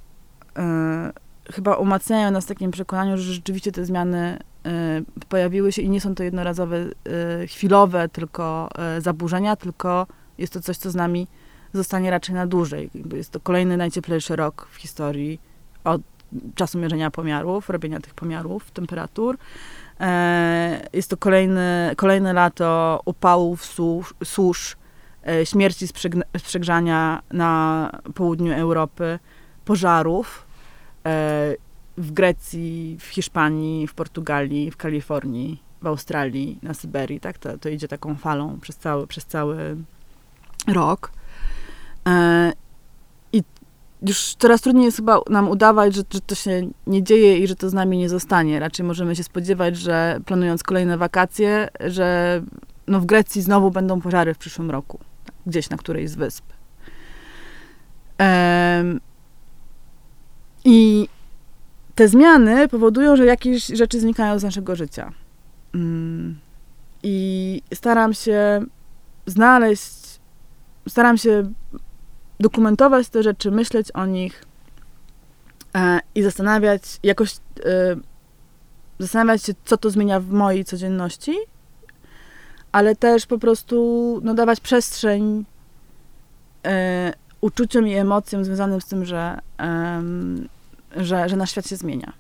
e, 0.58 1.12
chyba 1.52 1.76
umacniają 1.76 2.32
nas 2.32 2.46
w 2.46 2.48
takim 2.48 2.72
przekonaniu, 2.72 3.18
że 3.18 3.34
rzeczywiście 3.34 3.72
te 3.72 3.86
zmiany 3.86 4.40
e, 4.66 5.02
pojawiły 5.30 5.72
się 5.72 5.82
i 5.82 5.90
nie 5.90 6.02
są 6.02 6.16
to 6.16 6.24
jednorazowe, 6.24 6.78
e, 6.78 7.48
chwilowe 7.48 8.10
tylko 8.10 8.70
zaburzenia, 9.00 9.56
tylko 9.56 10.08
jest 10.38 10.54
to 10.54 10.62
coś, 10.62 10.78
co 10.78 10.92
z 10.92 10.96
nami 10.96 11.28
zostanie 11.74 12.12
raczej 12.12 12.36
na 12.36 12.48
dłużej. 12.48 12.90
Jest 13.14 13.32
to 13.32 13.40
kolejny 13.40 13.78
najcieplejszy 13.78 14.36
rok 14.36 14.68
w 14.72 14.76
historii 14.76 15.40
od 15.84 16.02
czasu 16.56 16.80
mierzenia 16.80 17.12
pomiarów, 17.12 17.70
robienia 17.70 18.00
tych 18.00 18.14
pomiarów 18.14 18.72
temperatur. 18.72 19.38
Jest 20.94 21.10
to 21.10 21.18
kolejny, 21.18 21.92
kolejne 21.96 22.34
lato 22.34 23.02
upałów, 23.06 23.66
susz, 23.66 24.14
susz 24.24 24.78
śmierci 25.44 25.88
z, 25.88 25.94
przegn- 25.94 26.24
z 26.38 26.42
przegrzania 26.42 27.22
na 27.32 27.92
południu 28.14 28.54
Europy, 28.54 29.20
pożarów 29.66 30.46
e, 31.06 31.56
w 31.98 32.12
Grecji, 32.12 32.98
w 33.00 33.06
Hiszpanii, 33.06 33.88
w 33.88 33.94
Portugalii, 33.94 34.72
w 34.72 34.78
Kalifornii, 34.78 35.62
w 35.82 35.88
Australii, 35.88 36.60
na 36.64 36.74
Syberii. 36.74 37.20
Tak? 37.20 37.38
To, 37.38 37.58
to 37.58 37.70
idzie 37.70 37.88
taką 37.88 38.16
falą 38.16 38.60
przez 38.62 38.78
cały, 38.78 39.08
przez 39.08 39.26
cały 39.26 39.78
rok. 40.68 41.12
E, 42.08 42.54
I 43.34 43.44
już 44.08 44.36
coraz 44.36 44.62
trudniej 44.62 44.86
jest 44.86 44.98
chyba 44.98 45.20
nam 45.30 45.50
udawać, 45.50 45.96
że, 45.96 46.02
że 46.14 46.22
to 46.22 46.36
się 46.36 46.70
nie 46.88 47.04
dzieje 47.04 47.38
i 47.38 47.48
że 47.48 47.56
to 47.56 47.70
z 47.70 47.74
nami 47.74 47.98
nie 47.98 48.10
zostanie. 48.10 48.60
Raczej 48.60 48.86
możemy 48.86 49.16
się 49.16 49.24
spodziewać, 49.24 49.78
że 49.78 50.20
planując 50.26 50.64
kolejne 50.64 50.98
wakacje, 50.98 51.70
że 51.80 52.42
no 52.88 53.00
w 53.00 53.06
Grecji 53.06 53.42
znowu 53.42 53.72
będą 53.72 54.02
pożary 54.02 54.34
w 54.34 54.38
przyszłym 54.38 54.72
roku. 54.72 55.00
Gdzieś 55.48 55.70
na 55.70 55.78
którejś 55.78 56.10
z 56.10 56.16
wysp. 56.16 56.46
I 60.66 61.08
te 61.96 62.08
zmiany 62.08 62.68
powodują, 62.68 63.16
że 63.16 63.26
jakieś 63.26 63.68
rzeczy 63.68 64.00
znikają 64.00 64.40
z 64.40 64.44
naszego 64.44 64.76
życia. 64.76 65.12
Mm. 65.76 66.40
I 67.04 67.62
staram 67.74 68.14
się 68.14 68.66
znaleźć, 69.26 70.20
staram 70.90 71.18
się 71.18 71.52
dokumentować 72.40 73.10
te 73.10 73.24
rzeczy, 73.24 73.52
myśleć 73.52 73.92
o 73.92 74.06
nich 74.06 74.44
e, 75.76 76.00
i 76.16 76.24
zastanawiać, 76.24 76.82
jakoś 77.04 77.36
e, 77.36 77.40
zastanawiać 79.00 79.44
się, 79.44 79.54
co 79.66 79.78
to 79.78 79.90
zmienia 79.90 80.20
w 80.20 80.30
mojej 80.30 80.66
codzienności, 80.66 81.36
ale 82.78 82.96
też 82.96 83.26
po 83.26 83.38
prostu 83.38 84.20
no, 84.24 84.34
dawać 84.34 84.60
przestrzeń 84.60 85.46
e, 86.66 87.14
uczuciom 87.42 87.88
i 87.88 87.94
emocjom 87.94 88.46
związanym 88.46 88.82
z 88.82 88.86
tym, 88.86 89.06
że, 89.06 89.40
em, 89.58 90.48
że, 90.96 91.30
że 91.30 91.36
nasz 91.36 91.52
świat 91.52 91.68
się 91.68 91.76
zmienia. 91.76 92.14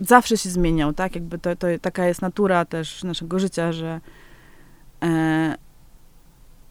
Zawsze 0.00 0.38
się 0.38 0.50
zmieniał, 0.50 0.92
tak? 0.92 1.14
Jakby 1.14 1.38
to, 1.38 1.56
to 1.56 1.66
taka 1.80 2.06
jest 2.06 2.22
natura 2.22 2.64
też 2.64 3.04
naszego 3.04 3.38
życia, 3.38 3.72
że, 3.72 4.00
e, 5.02 5.54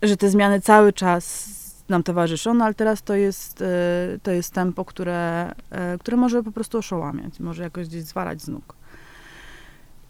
że 0.02 0.18
te 0.18 0.30
zmiany 0.30 0.62
cały 0.62 0.94
czas 0.94 1.50
nam 1.90 2.04
towarzyszą, 2.04 2.54
no 2.54 2.66
ale 2.66 2.74
teraz 2.74 3.04
to 3.04 3.14
jest, 3.16 3.62
e, 3.62 3.66
to 4.24 4.32
jest 4.32 4.54
tempo, 4.54 4.86
które, 4.86 5.52
które 6.00 6.18
może 6.18 6.44
po 6.44 6.52
prostu 6.52 6.78
oszałamiać, 6.78 7.40
może 7.40 7.64
jakoś 7.64 7.88
gdzieś 7.88 8.04
zwalać 8.04 8.42
z 8.42 8.48
nóg. 8.48 8.76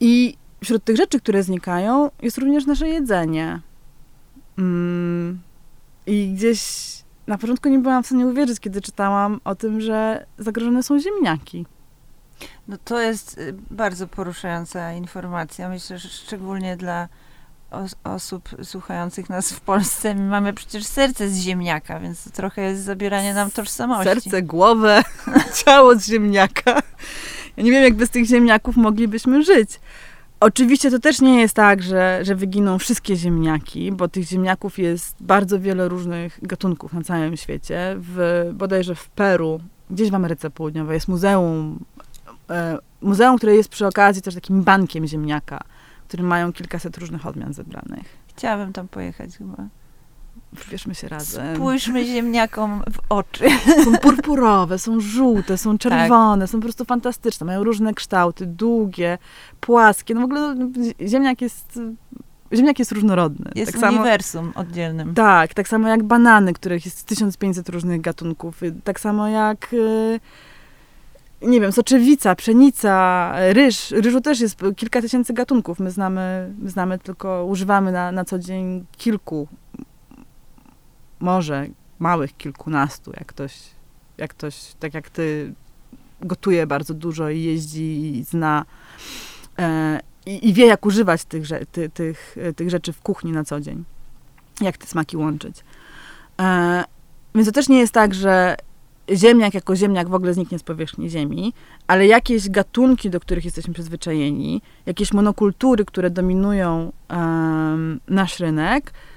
I 0.00 0.36
wśród 0.64 0.84
tych 0.84 0.96
rzeczy, 0.96 1.20
które 1.20 1.42
znikają, 1.42 2.10
jest 2.22 2.38
również 2.38 2.66
nasze 2.66 2.88
jedzenie. 2.88 3.60
Mm, 4.58 5.40
I 6.06 6.32
gdzieś 6.34 6.60
na 7.26 7.38
początku 7.38 7.68
nie 7.68 7.78
byłam 7.78 8.02
w 8.02 8.06
stanie 8.06 8.26
uwierzyć, 8.26 8.60
kiedy 8.60 8.80
czytałam 8.80 9.40
o 9.44 9.54
tym, 9.54 9.80
że 9.80 10.26
zagrożone 10.38 10.82
są 10.82 10.98
ziemniaki. 11.00 11.66
No 12.68 12.76
to 12.84 13.00
jest 13.00 13.38
y, 13.38 13.54
bardzo 13.70 14.06
poruszająca 14.06 14.92
informacja. 14.92 15.68
Myślę, 15.68 15.98
że 15.98 16.08
szczególnie 16.08 16.76
dla 16.76 17.08
os- 17.70 17.96
osób 18.04 18.48
słuchających 18.62 19.28
nas 19.28 19.52
w 19.52 19.60
Polsce. 19.60 20.14
My 20.14 20.28
mamy 20.28 20.52
przecież 20.52 20.86
serce 20.86 21.28
z 21.28 21.38
ziemniaka, 21.38 22.00
więc 22.00 22.24
to 22.24 22.30
trochę 22.30 22.62
jest 22.62 22.82
zabieranie 22.82 23.34
nam 23.34 23.50
tożsamości. 23.50 24.04
Serce, 24.04 24.42
głowę, 24.42 25.02
ciało 25.64 25.94
z 25.94 26.06
ziemniaka. 26.06 26.82
Ja 27.56 27.62
nie 27.64 27.70
wiem, 27.70 27.82
jak 27.82 27.94
bez 27.94 28.10
tych 28.10 28.24
ziemniaków 28.24 28.76
moglibyśmy 28.76 29.42
żyć. 29.44 29.80
Oczywiście 30.40 30.90
to 30.90 30.98
też 30.98 31.20
nie 31.20 31.40
jest 31.40 31.54
tak, 31.54 31.82
że, 31.82 32.20
że 32.22 32.34
wyginą 32.34 32.78
wszystkie 32.78 33.16
ziemniaki, 33.16 33.92
bo 33.92 34.08
tych 34.08 34.24
ziemniaków 34.24 34.78
jest 34.78 35.16
bardzo 35.20 35.60
wiele 35.60 35.88
różnych 35.88 36.38
gatunków 36.42 36.92
na 36.92 37.02
całym 37.02 37.36
świecie. 37.36 37.96
W, 37.98 38.44
bodajże 38.54 38.94
w 38.94 39.08
Peru, 39.08 39.60
gdzieś 39.90 40.10
w 40.10 40.14
Ameryce 40.14 40.50
Południowej 40.50 40.94
jest 40.94 41.08
muzeum, 41.08 41.84
e, 42.50 42.78
muzeum, 43.00 43.36
które 43.36 43.56
jest 43.56 43.68
przy 43.68 43.86
okazji 43.86 44.22
też 44.22 44.34
takim 44.34 44.62
bankiem 44.62 45.06
ziemniaka, 45.06 45.64
w 46.04 46.08
którym 46.08 46.26
mają 46.26 46.52
kilkaset 46.52 46.98
różnych 46.98 47.26
odmian 47.26 47.52
zebranych. 47.52 48.06
Chciałabym 48.28 48.72
tam 48.72 48.88
pojechać 48.88 49.36
chyba. 49.38 49.56
Wybierzmy 50.52 50.94
się 50.94 51.08
razem. 51.08 51.56
Spójrzmy 51.56 52.04
ziemniakom 52.04 52.82
w 52.92 52.98
oczy. 53.08 53.44
Są 53.84 53.96
purpurowe, 53.96 54.78
są 54.78 55.00
żółte, 55.00 55.58
są 55.58 55.78
czerwone, 55.78 56.46
są 56.46 56.58
po 56.58 56.62
prostu 56.62 56.84
fantastyczne. 56.84 57.46
Mają 57.46 57.64
różne 57.64 57.94
kształty, 57.94 58.46
długie, 58.46 59.18
płaskie. 59.60 60.14
No 60.14 60.20
w 60.20 60.24
ogóle 60.24 60.56
ziemniak 61.00 61.42
jest 61.42 61.80
ziemniak 62.52 62.78
jest 62.78 62.92
różnorodny. 62.92 63.50
Jest 63.54 63.72
tak 63.72 63.80
samo, 63.80 63.96
uniwersum 63.96 64.52
oddzielnym. 64.54 65.14
tak, 65.14 65.54
tak 65.54 65.68
samo 65.68 65.88
jak 65.88 66.02
banany, 66.02 66.52
których 66.52 66.84
jest 66.84 67.06
1500 67.06 67.68
różnych 67.68 68.00
gatunków. 68.00 68.60
Tak 68.84 69.00
samo 69.00 69.28
jak, 69.28 69.72
y, 69.72 70.20
nie 71.42 71.60
wiem, 71.60 71.72
soczewica, 71.72 72.34
pszenica, 72.34 73.32
ryż. 73.52 73.90
Ryżu 73.90 74.20
też 74.20 74.40
jest 74.40 74.60
kilka 74.76 75.00
tysięcy 75.00 75.32
gatunków. 75.32 75.80
My 75.80 75.90
znamy, 75.90 76.54
my 76.58 76.70
znamy 76.70 76.98
tylko, 76.98 77.44
używamy 77.44 77.92
na, 77.92 78.12
na 78.12 78.24
co 78.24 78.38
dzień 78.38 78.84
kilku, 78.96 79.48
może 81.20 81.66
małych 81.98 82.36
kilkunastu, 82.36 83.12
jak 83.16 83.26
ktoś, 83.26 83.52
jak 84.18 84.30
ktoś, 84.30 84.74
tak 84.80 84.94
jak 84.94 85.10
ty, 85.10 85.54
gotuje 86.20 86.66
bardzo 86.66 86.94
dużo 86.94 87.30
i 87.30 87.42
jeździ 87.42 88.16
i 88.18 88.24
zna 88.24 88.64
e, 89.58 90.00
i, 90.26 90.48
i 90.48 90.52
wie, 90.52 90.66
jak 90.66 90.86
używać 90.86 91.24
tych, 91.24 91.42
rze- 91.42 91.66
ty, 91.72 91.88
tych, 91.88 92.36
e, 92.40 92.52
tych 92.52 92.70
rzeczy 92.70 92.92
w 92.92 93.00
kuchni 93.00 93.32
na 93.32 93.44
co 93.44 93.60
dzień. 93.60 93.84
Jak 94.60 94.78
te 94.78 94.86
smaki 94.86 95.16
łączyć. 95.16 95.64
E, 96.40 96.84
więc 97.34 97.48
to 97.48 97.52
też 97.52 97.68
nie 97.68 97.78
jest 97.78 97.92
tak, 97.92 98.14
że 98.14 98.56
ziemniak 99.14 99.54
jako 99.54 99.76
ziemniak 99.76 100.08
w 100.08 100.14
ogóle 100.14 100.34
zniknie 100.34 100.58
z 100.58 100.62
powierzchni 100.62 101.10
ziemi, 101.10 101.52
ale 101.86 102.06
jakieś 102.06 102.50
gatunki, 102.50 103.10
do 103.10 103.20
których 103.20 103.44
jesteśmy 103.44 103.74
przyzwyczajeni, 103.74 104.62
jakieś 104.86 105.12
monokultury, 105.12 105.84
które 105.84 106.10
dominują 106.10 106.92
em, 107.08 108.00
nasz 108.08 108.40
rynek, 108.40 108.92
e, 108.92 109.15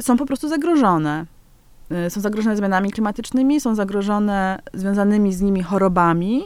są 0.00 0.16
po 0.16 0.26
prostu 0.26 0.48
zagrożone. 0.48 1.26
E, 1.90 2.10
Są 2.10 2.20
zagrożone 2.20 2.56
zmianami 2.56 2.90
klimatycznymi, 2.90 3.60
są 3.60 3.74
zagrożone 3.74 4.62
związanymi 4.74 5.32
z 5.32 5.40
nimi 5.40 5.62
chorobami. 5.62 6.44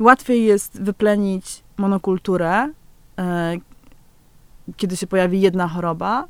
Łatwiej 0.00 0.44
jest 0.44 0.82
wyplenić 0.82 1.62
monokulturę, 1.76 2.68
e, 3.18 3.56
kiedy 4.76 4.96
się 4.96 5.06
pojawi 5.06 5.40
jedna 5.40 5.68
choroba, 5.68 6.26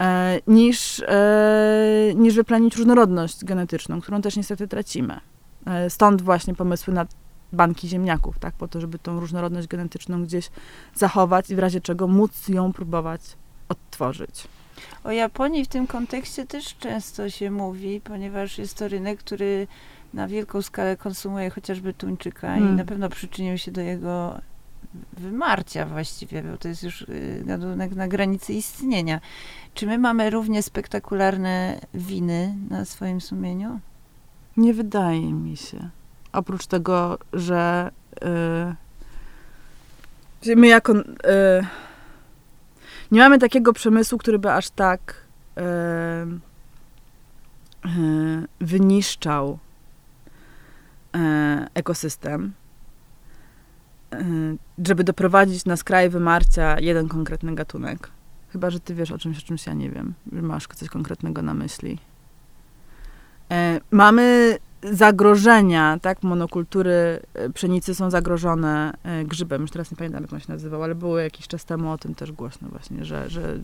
e, 0.00 0.40
niż, 0.46 1.00
e, 1.00 2.12
niż 2.14 2.34
wyplenić 2.34 2.76
różnorodność 2.76 3.44
genetyczną, 3.44 4.00
którą 4.00 4.22
też 4.22 4.36
niestety 4.36 4.68
tracimy. 4.68 5.20
E, 5.66 5.90
Stąd 5.90 6.22
właśnie 6.22 6.54
pomysły 6.54 6.94
na 6.94 7.06
banki 7.52 7.88
ziemniaków, 7.88 8.38
tak, 8.38 8.54
po 8.54 8.68
to, 8.68 8.80
żeby 8.80 8.98
tą 8.98 9.20
różnorodność 9.20 9.68
genetyczną 9.68 10.22
gdzieś 10.24 10.50
zachować 10.94 11.50
i 11.50 11.56
w 11.56 11.58
razie 11.58 11.80
czego 11.80 12.08
móc 12.08 12.48
ją 12.48 12.72
próbować 12.72 13.20
odtworzyć. 13.68 14.48
O 15.04 15.10
Japonii 15.10 15.64
w 15.64 15.68
tym 15.68 15.86
kontekście 15.86 16.46
też 16.46 16.76
często 16.78 17.30
się 17.30 17.50
mówi, 17.50 18.00
ponieważ 18.04 18.58
jest 18.58 18.78
to 18.78 18.88
rynek, 18.88 19.18
który 19.18 19.66
na 20.14 20.28
wielką 20.28 20.62
skalę 20.62 20.96
konsumuje 20.96 21.50
chociażby 21.50 21.94
tuńczyka 21.94 22.56
i 22.56 22.60
Mm. 22.60 22.76
na 22.76 22.84
pewno 22.84 23.08
przyczynił 23.08 23.58
się 23.58 23.70
do 23.70 23.80
jego 23.80 24.40
wymarcia 25.12 25.86
właściwie, 25.86 26.42
bo 26.42 26.56
to 26.56 26.68
jest 26.68 26.82
już 26.82 27.02
y, 27.02 27.42
gatunek 27.46 27.94
na 27.94 28.08
granicy 28.08 28.52
istnienia. 28.52 29.20
Czy 29.74 29.86
my 29.86 29.98
mamy 29.98 30.30
równie 30.30 30.62
spektakularne 30.62 31.80
winy 31.94 32.54
na 32.70 32.84
swoim 32.84 33.20
sumieniu? 33.20 33.80
Nie 34.56 34.74
wydaje 34.74 35.32
mi 35.32 35.56
się. 35.56 35.88
Oprócz 36.32 36.66
tego, 36.66 37.18
że 37.32 37.90
y, 38.24 38.74
że 40.42 40.56
my 40.56 40.66
jako. 40.66 40.92
Y, 40.92 41.02
nie 43.12 43.20
mamy 43.20 43.38
takiego 43.38 43.72
przemysłu, 43.72 44.18
który 44.18 44.38
by 44.38 44.52
aż 44.52 44.70
tak 44.70 45.14
y, 45.58 45.62
y, 47.88 48.46
wyniszczał 48.60 49.58
y, 51.16 51.18
ekosystem, 51.74 52.52
y, 54.14 54.16
żeby 54.86 55.04
doprowadzić 55.04 55.64
na 55.64 55.76
skraj 55.76 56.10
wymarcia 56.10 56.80
jeden 56.80 57.08
konkretny 57.08 57.54
gatunek. 57.54 58.10
Chyba, 58.52 58.70
że 58.70 58.80
ty 58.80 58.94
wiesz 58.94 59.10
o 59.10 59.18
czymś, 59.18 59.38
o 59.38 59.42
czymś 59.42 59.66
ja 59.66 59.72
nie 59.72 59.90
wiem, 59.90 60.14
masz 60.32 60.66
coś 60.66 60.88
konkretnego 60.88 61.42
na 61.42 61.54
myśli. 61.54 61.98
E, 63.50 63.80
Mamy 63.90 64.58
zagrożenia, 64.82 65.98
tak? 66.02 66.22
Monokultury 66.22 67.20
e, 67.34 67.50
pszenicy 67.50 67.94
są 67.94 68.10
zagrożone 68.10 68.92
e, 69.04 69.24
grzybem. 69.24 69.62
Już 69.62 69.70
teraz 69.70 69.90
nie 69.90 69.96
pamiętam, 69.96 70.22
jak 70.22 70.32
on 70.32 70.40
się 70.40 70.52
nazywał, 70.52 70.82
ale 70.82 70.94
było 70.94 71.18
jakiś 71.18 71.48
czas 71.48 71.64
temu 71.64 71.90
o 71.90 71.98
tym 71.98 72.14
też 72.14 72.32
głośno 72.32 72.68
właśnie, 72.68 73.04
że, 73.04 73.30
że 73.30 73.58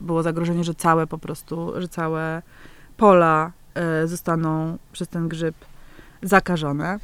było 0.00 0.22
zagrożenie, 0.22 0.64
że 0.64 0.74
całe 0.74 1.06
po 1.06 1.18
prostu, 1.18 1.72
że 1.80 1.88
całe 1.88 2.42
pola 2.96 3.52
e, 3.74 4.06
zostaną 4.06 4.78
przez 4.92 5.08
ten 5.08 5.28
grzyb 5.28 5.54
zakażone. 6.22 6.98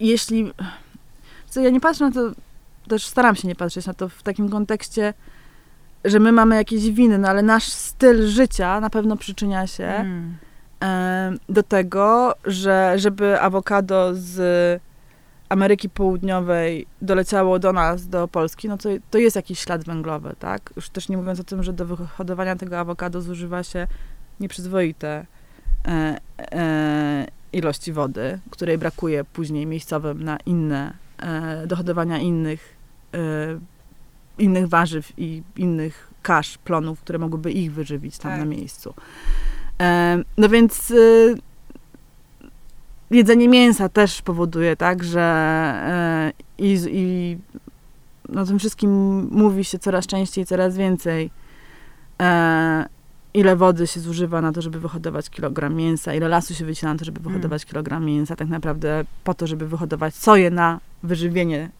Jeśli... 0.00 0.52
Co, 1.48 1.60
ja 1.60 1.70
nie 1.70 1.80
patrzę 1.80 2.04
na 2.04 2.12
to, 2.12 2.30
też 2.88 3.06
staram 3.06 3.36
się 3.36 3.48
nie 3.48 3.54
patrzeć 3.54 3.86
na 3.86 3.94
to 3.94 4.08
w 4.08 4.22
takim 4.22 4.48
kontekście, 4.48 5.14
że 6.04 6.20
my 6.20 6.32
mamy 6.32 6.56
jakieś 6.56 6.90
winy, 6.90 7.18
no 7.18 7.28
ale 7.28 7.42
nasz 7.42 7.64
styl 7.64 8.26
życia 8.28 8.80
na 8.80 8.90
pewno 8.90 9.16
przyczynia 9.16 9.66
się 9.66 9.84
Mm. 9.84 11.38
do 11.48 11.62
tego, 11.62 12.34
że 12.44 12.94
żeby 12.96 13.40
awokado 13.40 14.10
z 14.12 14.82
Ameryki 15.48 15.88
Południowej 15.88 16.86
doleciało 17.02 17.58
do 17.58 17.72
nas, 17.72 18.08
do 18.08 18.28
Polski, 18.28 18.68
no 18.68 18.78
to, 18.78 18.88
to 19.10 19.18
jest 19.18 19.36
jakiś 19.36 19.58
ślad 19.60 19.84
węglowy, 19.84 20.34
tak? 20.38 20.72
Już 20.76 20.88
też 20.88 21.08
nie 21.08 21.16
mówiąc 21.16 21.40
o 21.40 21.44
tym, 21.44 21.62
że 21.62 21.72
do 21.72 21.86
wyhodowania 21.86 22.56
tego 22.56 22.78
awokado 22.78 23.20
zużywa 23.22 23.62
się 23.62 23.86
nieprzyzwoite 24.40 25.26
e, 25.88 26.20
e, 26.38 27.26
ilości 27.52 27.92
wody, 27.92 28.38
której 28.50 28.78
brakuje 28.78 29.24
później 29.24 29.66
miejscowym 29.66 30.24
na 30.24 30.38
inne, 30.46 30.92
e, 31.18 31.66
do 31.66 31.76
hodowania 31.76 32.18
innych, 32.18 32.76
e, 33.14 33.18
innych 34.40 34.68
warzyw 34.68 35.12
i 35.18 35.42
innych 35.56 36.10
kasz, 36.22 36.58
plonów, 36.58 37.00
które 37.00 37.18
mogłyby 37.18 37.52
ich 37.52 37.72
wyżywić 37.72 38.18
tam 38.18 38.30
Tak. 38.30 38.40
na 38.40 38.46
miejscu. 38.46 38.94
No 40.36 40.48
więc 40.48 40.90
y, 40.90 41.36
jedzenie 43.10 43.48
mięsa 43.48 43.88
też 43.88 44.22
powoduje, 44.22 44.76
tak, 44.76 45.04
że 45.04 45.20
e, 45.20 46.32
i, 46.58 46.78
i 46.90 47.38
tym 48.46 48.58
wszystkim 48.58 48.90
mówi 49.30 49.64
się 49.64 49.78
coraz 49.78 50.06
częściej, 50.06 50.46
coraz 50.46 50.76
więcej. 50.76 51.30
E, 52.22 52.84
ile 53.34 53.56
wody 53.56 53.86
się 53.86 54.00
zużywa 54.00 54.40
na 54.40 54.52
to, 54.52 54.62
żeby 54.62 54.80
wyhodować 54.80 55.30
kilogram 55.30 55.74
mięsa, 55.74 56.14
ile 56.14 56.28
lasu 56.28 56.54
się 56.54 56.64
wycina 56.64 56.92
na 56.92 56.98
to, 56.98 57.04
żeby 57.04 57.20
wyhodować 57.20 57.64
kilogram 57.64 58.04
mięsa, 58.04 58.36
tak 58.36 58.48
naprawdę 58.48 59.04
po 59.24 59.34
to, 59.34 59.46
żeby 59.46 59.68
wyhodować 59.68 60.14
soję 60.14 60.50
na 60.50 60.80
wyżywienie 61.02 61.70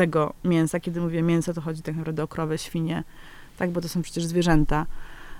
tego 0.00 0.32
mięsa. 0.44 0.80
Kiedy 0.80 1.00
mówię 1.00 1.22
mięso, 1.22 1.54
to 1.54 1.60
chodzi 1.60 1.82
tak 1.82 1.96
naprawdę 1.96 2.22
o 2.22 2.28
krowę, 2.28 2.58
świnie, 2.58 3.04
tak, 3.58 3.70
bo 3.70 3.80
to 3.80 3.88
są 3.88 4.02
przecież 4.02 4.24
zwierzęta, 4.24 4.86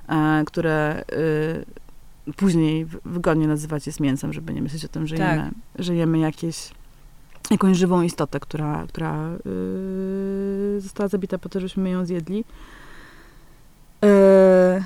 e, 0.09 0.43
które 0.47 1.05
y, 2.29 2.33
później 2.33 2.87
wygodnie 3.05 3.47
nazywać 3.49 3.87
jest 3.87 4.01
mięsem, 4.01 4.33
żeby 4.33 4.55
nie 4.55 4.63
myśleć 4.63 4.85
o 4.85 4.89
tym, 4.89 5.07
że 5.07 5.17
Tak. 5.17 5.37
jemy, 5.37 5.51
że 5.79 5.95
jemy 5.95 6.19
jakieś, 6.19 6.71
jakąś 7.51 7.77
żywą 7.77 8.03
istotę, 8.03 8.41
która, 8.41 8.85
która 8.89 9.31
y, 10.77 10.81
została 10.81 11.09
zabita 11.09 11.39
po 11.39 11.49
to, 11.49 11.61
żebyśmy 11.61 11.91
ją 11.91 12.07
zjedli. 12.07 12.45
E, 14.05 14.85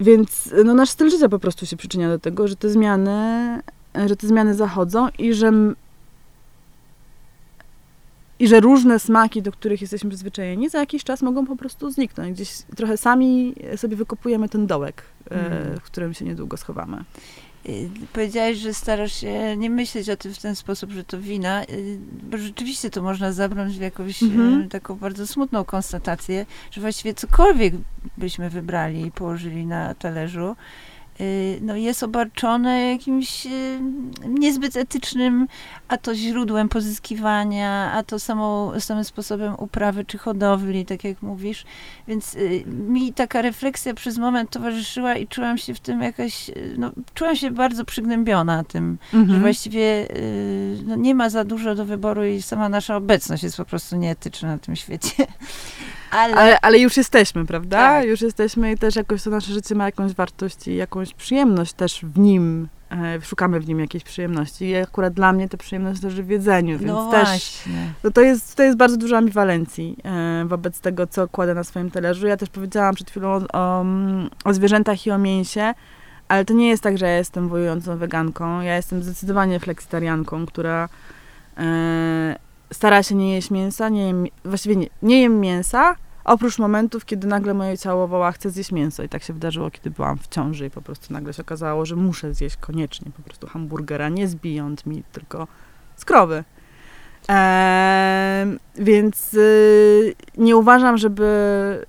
więc 0.00 0.54
no, 0.64 0.74
nasz 0.74 0.90
styl 0.90 1.10
życia 1.10 1.28
po 1.28 1.38
prostu 1.38 1.66
się 1.66 1.76
przyczynia 1.76 2.08
do 2.08 2.18
tego, 2.18 2.48
że 2.48 2.56
te 2.56 2.70
zmiany, 2.70 3.60
że 4.06 4.16
te 4.16 4.26
zmiany 4.26 4.54
zachodzą 4.54 5.08
i 5.18 5.34
że 5.34 5.52
i 8.40 8.48
że 8.48 8.60
różne 8.60 8.98
smaki, 8.98 9.42
do 9.42 9.52
których 9.52 9.80
jesteśmy 9.80 10.10
przyzwyczajeni, 10.10 10.68
za 10.68 10.78
jakiś 10.78 11.04
czas 11.04 11.22
mogą 11.22 11.46
po 11.46 11.56
prostu 11.56 11.90
zniknąć. 11.90 12.32
Gdzieś 12.34 12.50
trochę 12.76 12.96
sami 12.96 13.54
sobie 13.76 13.96
wykopujemy 13.96 14.48
ten 14.48 14.66
dołek, 14.66 15.02
e, 15.30 15.34
Mm. 15.62 15.78
w 15.78 15.82
którym 15.82 16.14
się 16.14 16.24
niedługo 16.24 16.56
schowamy. 16.56 17.04
Y, 17.68 17.90
Powiedziałeś, 18.12 18.58
że 18.58 18.74
starasz 18.74 19.12
się 19.12 19.56
nie 19.56 19.70
myśleć 19.70 20.10
o 20.10 20.16
tym 20.16 20.34
w 20.34 20.38
ten 20.38 20.56
sposób, 20.56 20.90
że 20.90 21.04
to 21.04 21.20
wina, 21.20 21.62
y, 21.64 21.98
bo 22.30 22.38
rzeczywiście 22.38 22.90
to 22.90 23.02
można 23.02 23.32
zabrać 23.32 23.72
w 23.78 23.80
jakąś 23.80 24.22
Mhm. 24.22 24.60
y, 24.62 24.68
taką 24.68 24.94
bardzo 24.96 25.26
smutną 25.26 25.64
konstatację, 25.64 26.46
że 26.70 26.80
właściwie 26.80 27.14
cokolwiek 27.14 27.74
byśmy 28.18 28.50
wybrali 28.50 29.06
i 29.06 29.10
położyli 29.10 29.66
na 29.66 29.94
talerzu, 29.94 30.56
no 31.60 31.76
jest 31.76 32.02
obarczone 32.02 32.90
jakimś 32.92 33.46
y, 33.46 33.50
niezbyt 34.28 34.76
etycznym, 34.76 35.46
a 35.88 35.96
to 35.96 36.14
źródłem 36.14 36.68
pozyskiwania, 36.68 37.92
a 37.92 38.02
to 38.02 38.18
samą, 38.18 38.80
samym 38.80 39.04
sposobem 39.04 39.54
uprawy 39.58 40.04
czy 40.04 40.18
hodowli, 40.18 40.86
tak 40.86 41.04
jak 41.04 41.22
mówisz. 41.22 41.64
Więc 42.08 42.34
y, 42.34 42.64
mi 42.66 43.12
taka 43.12 43.42
refleksja 43.42 43.94
przez 43.94 44.18
moment 44.18 44.50
towarzyszyła 44.50 45.14
i 45.14 45.26
czułam 45.26 45.58
się 45.58 45.74
w 45.74 45.80
tym 45.80 46.02
jakaś, 46.02 46.48
y, 46.48 46.74
no, 46.78 46.90
czułam 47.14 47.36
się 47.36 47.50
bardzo 47.50 47.84
przygnębiona 47.84 48.64
tym, 48.64 48.98
że 49.12 49.18
Mhm. 49.18 49.40
właściwie 49.40 50.16
y, 50.16 50.78
no, 50.86 50.96
nie 50.96 51.14
ma 51.14 51.30
za 51.30 51.44
dużo 51.44 51.74
do 51.74 51.84
wyboru 51.84 52.24
i 52.24 52.42
sama 52.42 52.68
nasza 52.68 52.96
obecność 52.96 53.42
jest 53.42 53.56
po 53.56 53.64
prostu 53.64 53.96
nieetyczna 53.96 54.48
na 54.48 54.58
tym 54.58 54.76
świecie. 54.76 55.12
Ale, 56.10 56.34
Ale, 56.34 56.60
ale 56.60 56.78
już 56.78 56.96
jesteśmy, 56.96 57.46
prawda? 57.46 57.76
Tak. 57.76 58.06
Już 58.06 58.20
jesteśmy 58.20 58.72
i 58.72 58.78
też 58.78 58.96
jakoś 58.96 59.22
to 59.22 59.30
nasze 59.30 59.52
życie 59.52 59.74
ma 59.74 59.84
jakąś 59.84 60.12
wartość 60.12 60.68
i 60.68 60.76
jakąś 60.76 61.09
przyjemność 61.14 61.72
też 61.72 62.00
w 62.02 62.18
nim 62.18 62.68
e, 62.90 63.20
szukamy 63.22 63.60
w 63.60 63.68
nim 63.68 63.80
jakiejś 63.80 64.04
przyjemności. 64.04 64.64
I 64.64 64.76
akurat 64.76 65.12
dla 65.12 65.32
mnie 65.32 65.48
ta 65.48 65.56
przyjemność 65.56 66.02
leży 66.02 66.22
w 66.22 66.28
jedzeniu, 66.28 66.78
więc 66.78 66.92
no 66.92 67.10
też 67.10 67.28
właśnie. 67.28 67.92
no 68.04 68.10
to, 68.10 68.20
jest, 68.20 68.54
to 68.56 68.62
jest 68.62 68.78
bardzo 68.78 68.96
dużo 68.96 69.16
ambiwalencji 69.16 69.96
e, 70.04 70.44
wobec 70.46 70.80
tego, 70.80 71.06
co 71.06 71.28
kładę 71.28 71.54
na 71.54 71.64
swoim 71.64 71.90
talerzu. 71.90 72.26
Ja 72.26 72.36
też 72.36 72.48
powiedziałam 72.48 72.94
przed 72.94 73.10
chwilą 73.10 73.28
o, 73.28 73.40
o, 73.52 73.84
o 74.44 74.54
zwierzętach 74.54 75.06
i 75.06 75.10
o 75.10 75.18
mięsie, 75.18 75.74
ale 76.28 76.44
to 76.44 76.54
nie 76.54 76.68
jest 76.68 76.82
tak, 76.82 76.98
że 76.98 77.06
ja 77.06 77.16
jestem 77.16 77.48
wojującą 77.48 77.96
weganką. 77.96 78.60
Ja 78.60 78.76
jestem 78.76 79.02
zdecydowanie 79.02 79.60
fleksitarianką, 79.60 80.46
która 80.46 80.88
e, 81.58 82.36
stara 82.72 83.02
się 83.02 83.14
nie 83.14 83.34
jeść 83.34 83.50
mięsa, 83.50 83.88
nie 83.88 84.06
jem, 84.06 84.26
właściwie 84.44 84.76
nie, 84.76 84.86
nie 85.02 85.22
jem 85.22 85.40
mięsa, 85.40 85.96
oprócz 86.30 86.58
momentów, 86.58 87.04
kiedy 87.04 87.26
nagle 87.26 87.54
moje 87.54 87.78
ciało 87.78 88.08
woła, 88.08 88.32
chcę 88.32 88.50
zjeść 88.50 88.72
mięso. 88.72 89.02
I 89.02 89.08
tak 89.08 89.22
się 89.22 89.32
wydarzyło, 89.32 89.70
kiedy 89.70 89.90
byłam 89.90 90.18
w 90.18 90.28
ciąży 90.28 90.66
i 90.66 90.70
po 90.70 90.82
prostu 90.82 91.12
nagle 91.12 91.32
się 91.32 91.42
okazało, 91.42 91.86
że 91.86 91.96
muszę 91.96 92.34
zjeść 92.34 92.56
koniecznie 92.56 93.10
po 93.16 93.22
prostu 93.22 93.46
hamburgera, 93.46 94.08
nie 94.08 94.28
z 94.28 94.34
Beyond 94.34 94.86
Meat, 94.86 95.04
tylko 95.12 95.46
z 95.96 96.04
krowy. 96.04 96.44
Eee, 97.28 98.58
więc 98.76 99.34
y, 99.34 100.14
nie 100.36 100.56
uważam, 100.56 100.98
żeby. 100.98 101.86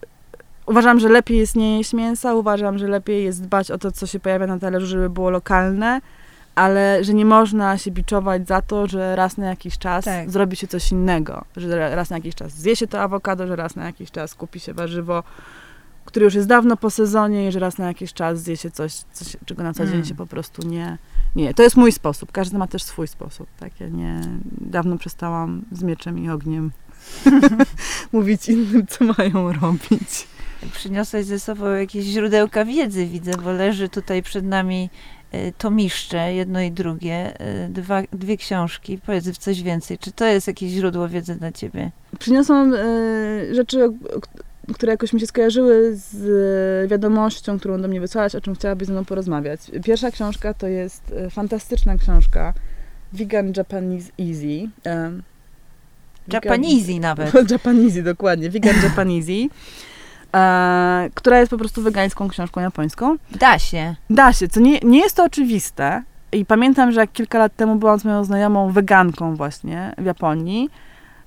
Uważam, 0.66 1.00
że 1.00 1.10
lepiej 1.10 1.38
jest 1.38 1.56
nie 1.56 1.78
jeść 1.78 1.94
mięsa, 1.94 2.34
uważam, 2.34 2.78
że 2.78 2.88
lepiej 2.88 3.24
jest 3.24 3.44
dbać 3.44 3.72
o 3.72 3.78
to, 3.78 3.92
co 3.92 4.08
się 4.08 4.20
pojawia 4.20 4.48
na 4.48 4.60
talerzu, 4.60 4.88
żeby 4.88 5.10
było 5.10 5.30
lokalne, 5.30 6.02
ale 6.56 7.04
że 7.04 7.14
nie 7.14 7.26
można 7.26 7.78
się 7.78 7.92
biczować 7.92 8.48
za 8.48 8.62
to, 8.62 8.88
że 8.88 9.16
raz 9.16 9.38
na 9.38 9.46
jakiś 9.50 9.78
czas 9.78 10.06
Tak. 10.06 10.30
zrobi 10.32 10.56
się 10.56 10.68
coś 10.68 10.92
innego. 10.92 11.46
Że 11.58 11.96
raz 11.96 12.10
na 12.10 12.18
jakiś 12.18 12.36
czas 12.36 12.52
zje 12.54 12.76
się 12.76 12.88
to 12.88 13.02
awokado, 13.02 13.48
że 13.48 13.56
raz 13.56 13.76
na 13.76 13.86
jakiś 13.86 14.12
czas 14.12 14.36
kupi 14.36 14.60
się 14.60 14.74
warzywo, 14.74 15.24
które 16.06 16.24
już 16.24 16.34
jest 16.34 16.48
dawno 16.48 16.78
po 16.78 16.90
sezonie 16.90 17.48
i 17.48 17.52
że 17.52 17.60
raz 17.60 17.78
na 17.78 17.88
jakiś 17.88 18.14
czas 18.14 18.40
zje 18.42 18.58
się 18.58 18.72
coś, 18.72 18.94
coś 18.94 19.38
czego 19.46 19.64
na 19.64 19.74
co 19.74 19.86
dzień 19.86 19.94
Mm. 19.94 20.06
się 20.06 20.16
po 20.16 20.26
prostu 20.28 20.68
nie... 20.68 20.98
Nie, 21.36 21.54
to 21.54 21.64
jest 21.64 21.76
mój 21.76 21.92
sposób. 21.92 22.32
Każdy 22.32 22.58
ma 22.58 22.68
też 22.68 22.84
swój 22.84 23.08
sposób. 23.08 23.48
Tak? 23.60 23.80
Ja 23.80 23.88
nie... 23.88 24.22
Dawno 24.62 24.98
przestałam 24.98 25.62
z 25.72 25.84
mieczem 25.84 26.20
i 26.20 26.30
ogniem 26.30 26.72
mówić 28.12 28.50
innym, 28.50 28.88
co 28.88 29.06
mają 29.18 29.54
robić. 29.54 30.28
Przyniosłeś 30.74 31.26
ze 31.26 31.40
sobą 31.40 31.66
jakieś 31.66 32.06
źródełka 32.06 32.66
wiedzy, 32.66 33.06
widzę, 33.06 33.32
bo 33.44 33.52
leży 33.52 33.90
tutaj 33.90 34.24
przed 34.24 34.46
nami 34.46 34.90
tomiszcze, 35.58 36.34
jedno 36.34 36.62
i 36.62 36.72
drugie, 36.72 37.34
y, 37.66 37.70
dwa, 37.70 38.02
dwie 38.14 38.38
książki. 38.38 39.00
Powiedz 39.06 39.38
coś 39.38 39.64
więcej. 39.64 39.98
Czy 39.98 40.12
to 40.12 40.26
jest 40.26 40.48
jakieś 40.48 40.72
źródło 40.72 41.10
wiedzy 41.10 41.36
dla 41.36 41.52
ciebie? 41.52 41.92
Przyniosłam 42.20 42.74
e, 42.74 42.80
rzeczy, 43.56 43.90
które 44.74 44.92
jakoś 44.92 45.14
mi 45.14 45.20
się 45.20 45.28
skojarzyły 45.28 45.96
z 45.96 46.90
wiadomością, 46.90 47.60
którą 47.60 47.82
do 47.82 47.88
mnie 47.88 48.02
wysłałaś, 48.02 48.36
o 48.36 48.42
czym 48.42 48.56
chciałabyś 48.56 48.88
ze 48.88 48.94
mną 48.94 49.06
porozmawiać. 49.06 49.60
Pierwsza 49.84 50.12
książka 50.12 50.54
to 50.54 50.68
jest 50.68 51.14
fantastyczna 51.30 51.98
książka 51.98 52.54
Vegan 53.14 53.54
Japanese 53.58 54.12
Easy. 54.20 54.70
Japanese 56.34 57.00
nawet. 57.00 57.34
Japanese, 57.52 58.04
dokładnie. 58.04 58.50
Vegan 58.50 58.76
Japanese. 58.84 59.48
E, 60.36 61.10
która 61.14 61.40
jest 61.40 61.50
po 61.50 61.58
prostu 61.58 61.82
wegańską 61.82 62.28
książką 62.28 62.62
japońską. 62.62 63.16
Da 63.32 63.60
się. 63.60 63.96
Da 64.10 64.34
się, 64.34 64.48
co 64.48 64.60
nie, 64.60 64.80
nie 64.80 65.00
jest 65.00 65.16
to 65.16 65.24
oczywiste. 65.24 66.04
I 66.32 66.46
pamiętam, 66.46 66.92
że 66.92 67.00
jak 67.00 67.12
kilka 67.12 67.40
lat 67.40 67.56
temu 67.56 67.76
byłam 67.76 68.00
z 68.00 68.06
moją 68.06 68.24
znajomą 68.24 68.72
weganką 68.72 69.36
właśnie 69.36 69.94
w 69.98 70.06
Japonii, 70.06 70.70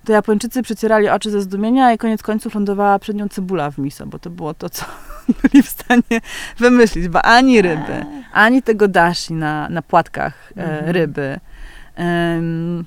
to 0.05 0.13
Japończycy 0.13 0.63
przecierali 0.63 1.09
oczy 1.09 1.31
ze 1.31 1.41
zdumienia 1.41 1.93
i 1.93 1.99
koniec 1.99 2.23
końców 2.23 2.55
lądowała 2.55 2.99
przed 2.99 3.17
nią 3.17 3.29
cebula 3.29 3.71
w 3.71 3.79
miso, 3.79 4.07
bo 4.07 4.19
to 4.19 4.31
było 4.31 4.55
to, 4.55 4.71
co 4.71 4.85
byli 5.43 5.63
w 5.63 5.69
stanie 5.69 6.21
wymyślić, 6.59 7.09
bo 7.09 7.23
ani 7.23 7.63
ryby, 7.63 8.05
ani 8.33 8.63
tego 8.63 8.89
dashi 8.89 9.33
na, 9.33 9.69
na 9.69 9.83
płatkach 9.83 10.53
e, 10.57 10.63
Mhm. 10.65 10.91
ryby. 10.91 11.41
Em, 11.97 12.85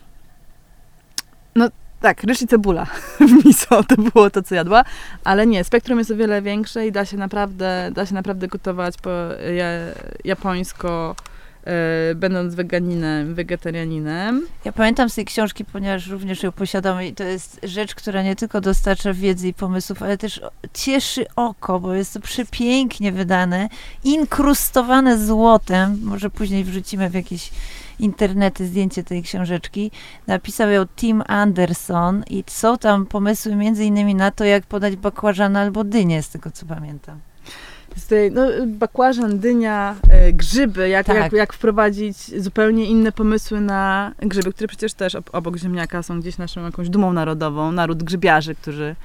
no 1.55 1.69
tak, 2.01 2.23
ryż 2.23 2.41
i 2.41 2.47
cebula 2.47 2.85
w 3.19 3.45
miso 3.45 3.83
to 3.83 3.95
było 3.95 4.29
to, 4.29 4.43
co 4.43 4.55
jadła, 4.55 4.83
ale 5.23 5.47
nie, 5.47 5.63
spektrum 5.63 5.99
jest 5.99 6.11
o 6.11 6.15
wiele 6.15 6.41
większe 6.41 6.87
i 6.87 6.91
da 6.91 7.05
się 7.05 7.17
naprawdę, 7.17 7.91
da 7.93 8.05
się 8.05 8.13
naprawdę 8.13 8.47
gotować 8.47 8.97
po 8.97 9.09
ja, 9.55 9.65
japońsko, 10.23 11.15
e, 11.65 12.15
będąc 12.15 12.55
weganinem, 12.55 13.35
wegetarianinem. 13.35 14.47
Ja 14.65 14.71
pamiętam 14.71 15.09
z 15.09 15.15
tej 15.15 15.25
książki, 15.25 15.65
ponieważ 15.65 16.07
również 16.07 16.43
ją 16.43 16.51
posiadam 16.51 17.03
i 17.03 17.13
to 17.13 17.23
jest 17.23 17.59
rzecz, 17.63 17.95
która 17.95 18.23
nie 18.23 18.35
tylko 18.35 18.61
dostarcza 18.61 19.13
wiedzy 19.13 19.47
i 19.47 19.53
pomysłów, 19.53 20.03
ale 20.03 20.17
też 20.17 20.41
cieszy 20.73 21.25
oko, 21.35 21.79
bo 21.79 21.93
jest 21.93 22.13
to 22.13 22.19
przepięknie 22.19 23.11
wydane, 23.11 23.69
inkrustowane 24.03 25.25
złotem. 25.25 25.99
Może 26.03 26.29
później 26.29 26.63
wrzucimy 26.63 27.09
w 27.09 27.13
jakieś 27.13 27.51
internety 27.99 28.67
zdjęcie 28.67 29.03
tej 29.03 29.23
książeczki. 29.23 29.91
Napisał 30.27 30.69
ją 30.69 30.85
Tim 30.95 31.23
Anderson 31.27 32.23
i 32.29 32.43
są 32.47 32.77
tam 32.77 33.05
pomysły 33.05 33.55
między 33.55 33.85
innymi 33.85 34.15
na 34.15 34.31
to, 34.31 34.45
jak 34.45 34.65
podać 34.65 34.95
bakłażana 34.95 35.59
albo 35.61 35.83
dynię, 35.83 36.23
z 36.23 36.29
tego 36.29 36.51
co 36.51 36.65
pamiętam. 36.65 37.19
No, 38.31 38.47
bakłażan, 38.67 39.39
dynia, 39.39 39.95
e, 40.09 40.33
grzyby, 40.33 40.89
jak, 40.89 41.05
Tak. 41.05 41.15
jak, 41.15 41.33
jak 41.33 41.53
wprowadzić 41.53 42.41
zupełnie 42.41 42.85
inne 42.85 43.11
pomysły 43.11 43.61
na 43.61 44.11
grzyby, 44.19 44.53
które 44.53 44.67
przecież 44.67 44.93
też 44.93 45.15
ob, 45.15 45.29
obok 45.33 45.57
ziemniaka 45.57 46.03
są 46.03 46.19
gdzieś 46.19 46.37
naszą 46.37 46.63
jakąś 46.63 46.89
dumą 46.89 47.13
narodową, 47.13 47.71
naród 47.71 48.03
grzybiarzy, 48.03 48.55
którzy, 48.55 48.95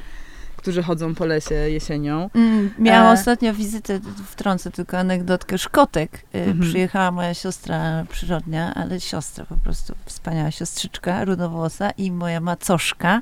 którzy 0.62 0.83
chodzą 0.83 1.14
po 1.14 1.25
lesie 1.27 1.55
jesienią. 1.55 2.31
Mm, 2.35 2.75
miałam 2.79 3.07
E. 3.07 3.20
ostatnio 3.20 3.55
wizytę, 3.55 4.01
wtrącę 4.27 4.70
tylko 4.70 4.98
anegdotkę, 4.98 5.59
Szkotek. 5.59 6.25
E, 6.35 6.38
Mhm. 6.44 6.61
Przyjechała 6.61 7.11
moja 7.11 7.35
siostra 7.35 8.05
przyrodnia, 8.11 8.75
ale 8.75 9.01
siostra 9.01 9.44
po 9.44 9.57
prostu, 9.57 9.94
wspaniała 10.07 10.51
siostrzyczka, 10.51 11.25
rudowłosa 11.25 11.90
i 11.90 12.11
moja 12.12 12.40
macoszka, 12.40 13.20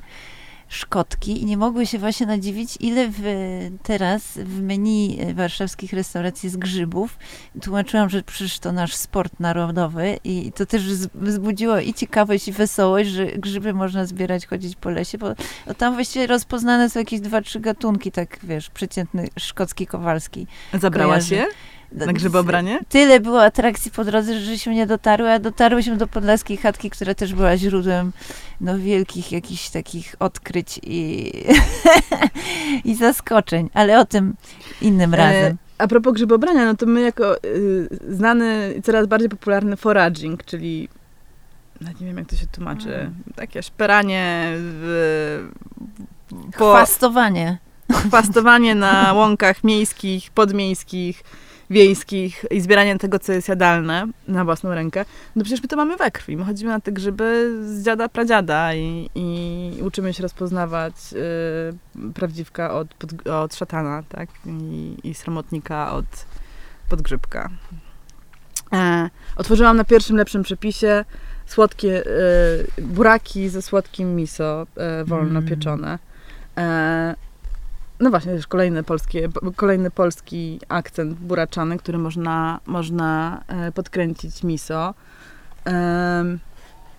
Szkotki 0.71 1.41
i 1.41 1.45
nie 1.45 1.57
mogły 1.57 1.85
się 1.85 1.99
właśnie 1.99 2.25
nadziwić, 2.25 2.77
ile 2.79 3.07
w, 3.09 3.21
teraz 3.83 4.37
w 4.37 4.61
menu 4.61 5.17
e, 5.19 5.33
warszawskich 5.33 5.93
restauracji 5.93 6.47
jest 6.47 6.57
grzybów. 6.57 7.17
Tłumaczyłam, 7.61 8.09
że 8.09 8.23
przecież 8.23 8.59
to 8.59 8.71
nasz 8.71 8.95
sport 8.95 9.39
narodowy 9.39 10.19
i 10.23 10.51
to 10.51 10.65
też 10.65 10.83
wzbudziło 11.13 11.79
i 11.79 11.93
ciekawość, 11.93 12.47
i 12.47 12.51
wesołość, 12.51 13.09
że 13.09 13.25
grzyby 13.25 13.73
można 13.73 14.05
zbierać, 14.05 14.45
chodzić 14.45 14.75
po 14.75 14.89
lesie, 14.89 15.17
bo 15.17 15.27
no 15.67 15.73
tam 15.73 15.93
właściwie 15.93 16.27
rozpoznane 16.27 16.89
są 16.89 16.99
jakieś 16.99 17.19
dwa, 17.19 17.41
trzy 17.41 17.59
gatunki, 17.59 18.11
tak 18.11 18.39
wiesz, 18.43 18.69
przeciętny 18.69 19.27
szkocki, 19.39 19.87
kowalski. 19.87 20.47
Zabrałaś 20.73 21.29
Kojarzę. 21.29 21.35
je 21.35 21.47
na 21.91 22.13
grzybobranie? 22.13 22.79
Tyle 22.89 23.19
było 23.19 23.43
atrakcji 23.43 23.91
po 23.91 24.05
drodze, 24.05 24.33
że 24.39 24.45
żeśmy 24.45 24.75
nie 24.75 24.87
dotarły, 24.87 25.31
a 25.31 25.39
dotarłyśmy 25.39 25.97
do 25.97 26.07
podlaskiej 26.07 26.57
chatki, 26.57 26.89
która 26.89 27.13
też 27.15 27.33
była 27.33 27.57
źródłem 27.57 28.11
no, 28.61 28.79
wielkich 28.79 29.31
jakichś 29.31 29.69
takich 29.69 30.15
odkryć 30.19 30.79
i, 30.83 31.31
i 32.91 32.95
zaskoczeń, 32.95 33.69
ale 33.73 33.99
o 33.99 34.05
tym 34.05 34.35
innym 34.81 35.13
razem. 35.13 35.53
E, 35.53 35.55
a 35.77 35.87
propos 35.87 36.13
grzybobrania, 36.13 36.65
no 36.65 36.75
to 36.75 36.85
my 36.85 37.01
jako 37.01 37.43
y, 37.43 37.89
znany 38.09 38.73
i 38.77 38.81
coraz 38.81 39.07
bardziej 39.07 39.29
popularny 39.29 39.77
foraging, 39.77 40.43
czyli 40.45 40.89
nawet 41.81 42.01
nie 42.01 42.07
wiem 42.07 42.17
jak 42.17 42.27
to 42.27 42.35
się 42.35 42.47
tłumaczy, 42.47 42.93
Mm. 42.95 43.13
takie 43.35 43.63
szperanie 43.63 44.51
w, 44.55 45.49
po, 46.57 46.73
Chwastowanie. 46.73 47.57
chwastowanie 48.07 48.75
na 48.75 49.13
łąkach 49.13 49.63
miejskich, 49.63 50.31
podmiejskich, 50.31 51.23
wiejskich 51.71 52.45
i 52.51 52.61
zbieranie 52.61 52.97
tego, 52.97 53.19
co 53.19 53.33
jest 53.33 53.49
jadalne 53.49 54.07
na 54.27 54.45
własną 54.45 54.69
rękę, 54.69 55.05
no 55.35 55.43
przecież 55.43 55.61
my 55.61 55.67
to 55.67 55.75
mamy 55.75 55.97
we 55.97 56.11
krwi. 56.11 56.37
My 56.37 56.45
chodzimy 56.45 56.71
na 56.71 56.79
te 56.79 56.91
grzyby 56.91 57.57
z 57.65 57.83
dziada, 57.85 58.09
pradziada 58.09 58.75
i, 58.75 59.09
i 59.15 59.79
uczymy 59.83 60.13
się 60.13 60.23
rozpoznawać 60.23 60.93
y, 61.13 62.11
prawdziwka 62.13 62.73
od, 62.73 62.93
pod, 62.93 63.27
od 63.27 63.55
szatana, 63.55 64.03
tak? 64.09 64.29
I, 64.45 64.97
i 65.03 65.13
sromotnika 65.13 65.93
od 65.93 66.05
podgrzybka. 66.89 67.49
E, 68.73 69.09
otworzyłam 69.35 69.77
na 69.77 69.83
pierwszym 69.83 70.17
lepszym 70.17 70.43
przepisie 70.43 71.05
słodkie 71.45 72.03
e, 72.05 72.81
buraki 72.81 73.49
ze 73.49 73.61
słodkim 73.61 74.15
miso, 74.15 74.67
e, 74.77 75.03
wolno 75.05 75.39
Mm. 75.39 75.49
pieczone. 75.49 75.99
E, 76.57 77.15
no 78.01 78.09
właśnie, 78.09 78.33
też 78.35 78.47
kolejny, 78.47 78.83
polskie, 78.83 79.29
kolejny 79.55 79.91
polski 79.91 80.59
akcent 80.69 81.13
buraczany, 81.13 81.77
który 81.77 81.97
można, 81.97 82.59
można 82.65 83.41
e, 83.47 83.71
podkręcić 83.71 84.43
miso. 84.43 84.93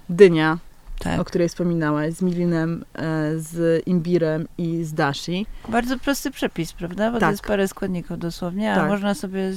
Dynia, 0.09 0.59
Tak. 0.99 1.21
o 1.21 1.25
której 1.25 1.49
wspominałaś, 1.49 2.15
z 2.15 2.23
milinem, 2.23 2.85
e, 2.95 3.39
z 3.39 3.83
imbirem 3.87 4.49
i 4.59 4.85
z 4.85 4.95
dashi. 4.95 5.47
Bardzo 5.69 5.99
prosty 5.99 6.31
przepis, 6.31 6.73
prawda? 6.73 7.11
Bo 7.11 7.17
to 7.17 7.21
Tak. 7.21 7.31
jest 7.31 7.45
parę 7.45 7.69
składników 7.69 8.19
dosłownie, 8.19 8.73
a 8.73 8.77
Tak. 8.77 8.89
można 8.89 9.15
sobie 9.15 9.53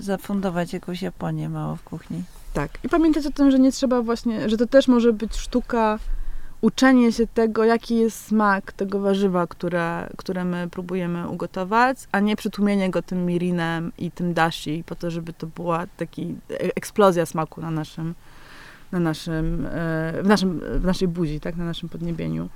zafundować 0.00 0.72
jakąś 0.72 1.02
Japonię 1.02 1.48
mało 1.48 1.76
w 1.76 1.82
kuchni. 1.82 2.22
Tak. 2.52 2.70
I 2.84 2.88
pamiętać 2.88 3.26
o 3.26 3.30
tym, 3.30 3.50
że 3.50 3.58
nie 3.58 3.72
trzeba 3.72 4.02
właśnie, 4.02 4.48
że 4.48 4.56
to 4.56 4.66
też 4.66 4.88
może 4.88 5.12
być 5.12 5.36
sztuka 5.36 5.98
uczenie 6.66 7.12
się 7.12 7.26
tego, 7.26 7.64
jaki 7.64 7.96
jest 7.96 8.24
smak 8.24 8.72
tego 8.72 9.00
warzywa, 9.00 9.46
które, 9.46 10.08
które 10.16 10.44
my 10.44 10.68
próbujemy 10.70 11.28
ugotować, 11.28 11.98
a 12.12 12.20
nie 12.20 12.36
przytłumienie 12.36 12.90
go 12.90 13.02
tym 13.02 13.26
mirinem 13.26 13.92
i 13.98 14.10
tym 14.10 14.34
dashi, 14.34 14.84
po 14.86 14.94
to, 14.94 15.10
żeby 15.10 15.32
to 15.32 15.46
była 15.46 15.86
taka 15.96 16.22
eksplozja 16.48 17.26
smaku 17.26 17.60
na 17.60 17.70
naszym, 17.70 18.14
na 18.92 19.00
naszym, 19.00 19.66
e, 19.66 20.22
w, 20.22 20.26
naszym, 20.26 20.60
w 20.80 20.84
naszej 20.84 21.08
buzi, 21.08 21.40
tak, 21.40 21.56
na 21.56 21.64
naszym 21.64 21.88
podniebieniu. 21.88 22.48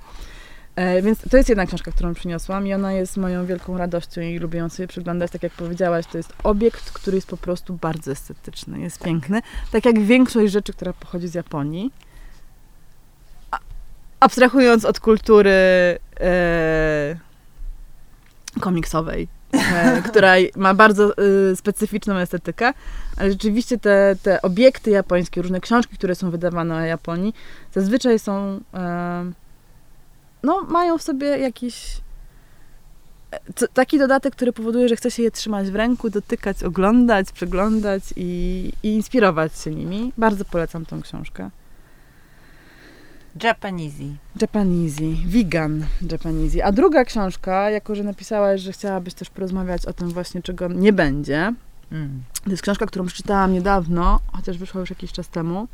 E, 0.75 1.01
więc 1.01 1.29
to 1.29 1.37
jest 1.37 1.49
jedna 1.49 1.65
książka, 1.65 1.91
którą 1.91 2.13
przyniosłam 2.13 2.67
i 2.67 2.73
ona 2.73 2.93
jest 2.93 3.17
moją 3.17 3.45
wielką 3.45 3.77
radością 3.77 4.21
i 4.21 4.39
lubię 4.39 4.59
ją 4.59 4.69
sobie 4.69 4.87
przeglądać. 4.87 5.31
Tak 5.31 5.43
jak 5.43 5.53
powiedziałaś, 5.53 6.05
to 6.11 6.17
jest 6.17 6.33
obiekt, 6.43 6.91
który 6.91 7.17
jest 7.17 7.27
po 7.27 7.37
prostu 7.37 7.73
bardzo 7.73 8.11
estetyczny, 8.11 8.79
jest 8.79 9.03
piękny. 9.03 9.41
Tak 9.71 9.85
jak 9.85 9.99
większość 9.99 10.51
rzeczy, 10.51 10.73
która 10.73 10.93
pochodzi 10.93 11.27
z 11.27 11.33
Japonii. 11.33 11.91
Abstrahując 14.21 14.85
od 14.85 14.99
kultury 14.99 15.51
e, 16.19 17.15
komiksowej, 18.59 19.27
e, 19.53 20.01
która 20.09 20.33
ma 20.55 20.73
bardzo 20.73 21.17
e, 21.17 21.55
specyficzną 21.55 22.17
estetykę, 22.17 22.73
ale 23.17 23.31
rzeczywiście 23.31 23.77
te, 23.77 24.15
te 24.23 24.41
obiekty 24.41 24.91
japońskie, 24.91 25.41
różne 25.41 25.61
książki, 25.61 25.97
które 25.97 26.15
są 26.15 26.31
wydawane 26.31 26.75
o 26.75 26.79
Japonii, 26.79 27.33
zazwyczaj 27.73 28.19
są 28.19 28.59
e, 28.73 29.31
no, 30.43 30.63
mają 30.63 30.97
w 30.97 31.03
sobie 31.03 31.27
jakiś 31.27 32.01
e, 33.31 33.67
taki 33.73 33.99
dodatek, 33.99 34.35
który 34.35 34.53
powoduje, 34.53 34.89
że 34.89 34.95
chce 34.95 35.11
się 35.11 35.23
je 35.23 35.31
trzymać 35.31 35.71
w 35.71 35.75
ręku, 35.75 36.09
dotykać, 36.09 36.63
oglądać, 36.63 37.31
przeglądać 37.31 38.03
i, 38.15 38.71
i 38.83 38.87
inspirować 38.87 39.59
się 39.59 39.71
nimi. 39.71 40.13
Bardzo 40.17 40.45
polecam 40.45 40.85
tą 40.85 41.01
książkę. 41.01 41.49
Japanese. 43.43 44.03
Japanese. 44.41 45.03
Vegan 45.25 45.85
Japanese. 46.11 46.65
A 46.65 46.71
druga 46.71 47.05
książka, 47.05 47.69
jako 47.69 47.95
że 47.95 48.03
napisałaś, 48.03 48.61
że 48.61 48.71
chciałabyś 48.71 49.13
też 49.13 49.29
porozmawiać 49.29 49.85
o 49.85 49.93
tym 49.93 50.09
właśnie, 50.09 50.41
czego 50.41 50.67
nie 50.67 50.93
będzie. 50.93 51.53
Mm. 51.91 52.23
To 52.43 52.49
jest 52.49 52.63
książka, 52.63 52.85
którą 52.85 53.05
przeczytałam 53.05 53.53
niedawno, 53.53 54.19
chociaż 54.33 54.57
wyszła 54.57 54.81
już 54.81 54.89
jakiś 54.89 55.11
czas 55.11 55.29
temu. 55.29 55.67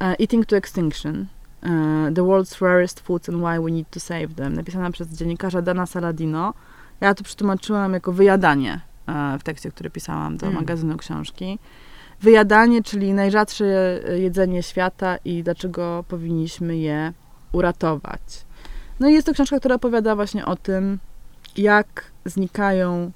Uh, 0.00 0.20
Eating 0.20 0.46
to 0.46 0.56
Extinction 0.56 1.26
E, 1.62 1.68
The 2.14 2.22
World's 2.22 2.60
Rarest 2.60 3.00
Foods 3.00 3.28
and 3.28 3.38
Why 3.38 3.60
We 3.60 3.70
Need 3.70 3.90
to 3.90 4.00
Save 4.00 4.34
Them, 4.34 4.54
napisana 4.54 4.90
przez 4.90 5.08
dziennikarza 5.08 5.62
Dana 5.62 5.86
Saladino. 5.86 6.54
Ja 7.00 7.14
to 7.14 7.24
przetłumaczyłam 7.24 7.92
jako 7.92 8.12
wyjadanie 8.12 8.80
e, 9.06 9.38
w 9.38 9.42
tekście, 9.42 9.70
który 9.70 9.90
pisałam 9.90 10.36
do 10.36 10.46
mm. 10.46 10.58
magazynu 10.58 10.96
książki. 10.96 11.58
Wyjadanie, 12.20 12.82
czyli 12.82 13.12
najrzadsze 13.12 13.64
jedzenie 14.18 14.62
świata 14.62 15.16
i 15.24 15.42
dlaczego 15.42 16.04
powinniśmy 16.08 16.76
je 16.76 17.12
uratować. 17.52 18.20
No 19.00 19.08
i 19.08 19.12
jest 19.12 19.26
to 19.26 19.32
książka, 19.32 19.58
która 19.58 19.74
opowiada 19.74 20.16
właśnie 20.16 20.46
o 20.46 20.56
tym, 20.56 20.98
jak 21.56 22.04
znikają 22.24 23.10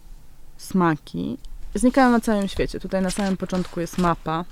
smaki. 0.56 1.38
Znikają 1.74 2.10
na 2.10 2.20
całym 2.20 2.48
świecie. 2.48 2.80
Tutaj 2.80 3.02
na 3.02 3.10
samym 3.10 3.36
początku 3.36 3.80
jest 3.80 3.98
mapa 3.98 4.44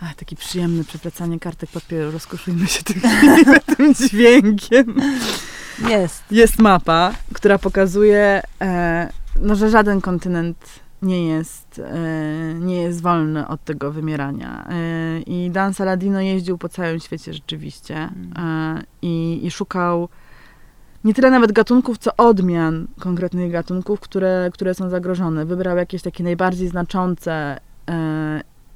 Ach, 0.00 0.14
taki 0.14 0.36
przyjemny 0.36 0.84
przewracanie 0.84 1.40
kartek 1.40 1.70
papieru. 1.70 2.10
Rozkoszujmy 2.10 2.66
się 2.66 2.82
tym, 2.82 3.00
tym 3.76 3.94
dźwiękiem. 3.94 4.94
Jest. 5.88 6.22
Jest 6.30 6.58
mapa, 6.58 7.14
która 7.32 7.58
pokazuje, 7.58 8.42
e, 8.60 9.10
no, 9.42 9.54
że 9.54 9.70
żaden 9.70 10.00
kontynent 10.00 10.56
nie 11.02 11.26
jest, 11.26 11.78
e, 11.84 12.54
nie 12.54 12.82
jest 12.82 13.02
wolny 13.02 13.48
od 13.48 13.64
tego 13.64 13.92
wymierania. 13.92 14.68
E, 14.70 15.20
I 15.20 15.50
Dan 15.50 15.74
Saladino 15.74 16.20
jeździł 16.20 16.58
po 16.58 16.68
całym 16.68 17.00
świecie 17.00 17.32
rzeczywiście 17.32 17.96
mm. 17.96 18.32
e, 18.36 18.82
i, 19.02 19.40
i 19.42 19.50
szukał 19.50 20.08
nie 21.04 21.14
tyle 21.14 21.30
nawet 21.30 21.52
gatunków, 21.52 21.98
co 21.98 22.16
odmian 22.16 22.86
konkretnych 23.00 23.52
gatunków, 23.52 24.00
które, 24.00 24.50
które 24.52 24.74
są 24.74 24.90
zagrożone. 24.90 25.44
Wybrał 25.44 25.76
jakieś 25.76 26.02
takie 26.02 26.24
najbardziej 26.24 26.68
znaczące 26.68 27.60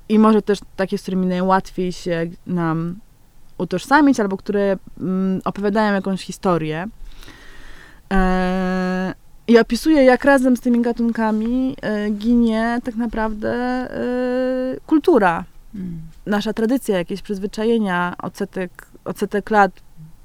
i 0.08 0.18
może 0.18 0.42
też 0.42 0.58
takie, 0.76 0.98
z 0.98 1.02
którymi 1.02 1.26
najłatwiej 1.26 1.92
się 1.92 2.26
nam 2.46 2.96
utożsamić, 3.58 4.20
albo 4.20 4.36
które 4.36 4.76
mm, 5.00 5.40
opowiadają 5.44 5.94
jakąś 5.94 6.22
historię. 6.22 6.88
I 9.50 9.58
opisuje, 9.58 10.04
jak 10.04 10.24
razem 10.24 10.56
z 10.56 10.60
tymi 10.60 10.80
gatunkami 10.82 11.76
e, 11.82 12.10
ginie 12.10 12.80
tak 12.84 12.94
naprawdę 12.94 13.50
e, 13.50 14.80
kultura. 14.86 15.44
Mm. 15.74 16.00
Nasza 16.26 16.52
tradycja, 16.52 16.98
jakieś 16.98 17.22
przyzwyczajenia, 17.22 18.14
odsetek, 18.22 18.86
odsetek 19.04 19.50
lat 19.50 19.72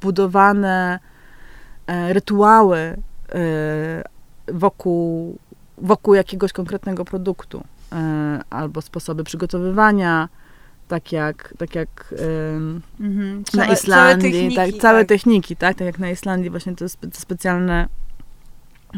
budowane 0.01 0.99
e, 1.87 2.13
rytuały 2.13 2.97
wokół, 4.47 5.37
wokół 5.77 6.13
jakiegoś 6.13 6.53
konkretnego 6.53 7.05
produktu. 7.05 7.63
Albo 8.49 8.81
sposoby 8.81 9.23
przygotowywania, 9.23 10.29
tak 10.87 11.11
jak, 11.11 11.53
tak 11.57 11.75
jak 11.75 12.13
mhm. 12.99 13.43
na 13.53 13.65
Islandii, 13.65 14.31
całe 14.31 14.31
techniki, 14.31 14.55
tak, 14.55 14.81
całe 14.81 14.99
tak. 14.99 15.07
techniki, 15.07 15.55
tak, 15.55 15.77
tak 15.77 15.85
jak 15.85 15.99
na 15.99 16.09
Islandii 16.09 16.49
właśnie 16.49 16.75
to, 16.75 16.89
spe, 16.89 17.07
to 17.07 17.19
specjalne 17.19 17.87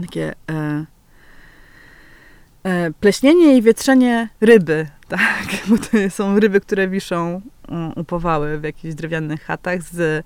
takie 0.01 0.33
e, 0.51 0.85
e, 2.63 2.91
pleśnienie 2.91 3.57
i 3.57 3.61
wietrzenie 3.61 4.29
ryby, 4.41 4.87
tak, 5.07 5.47
bo 5.67 5.77
to 5.77 6.09
są 6.09 6.39
ryby, 6.39 6.61
które 6.61 6.87
wiszą 6.87 7.41
um, 7.69 7.91
upowały 7.95 8.59
w 8.59 8.63
jakichś 8.63 8.95
drewnianych 8.95 9.43
chatach 9.43 9.83
z 9.83 10.25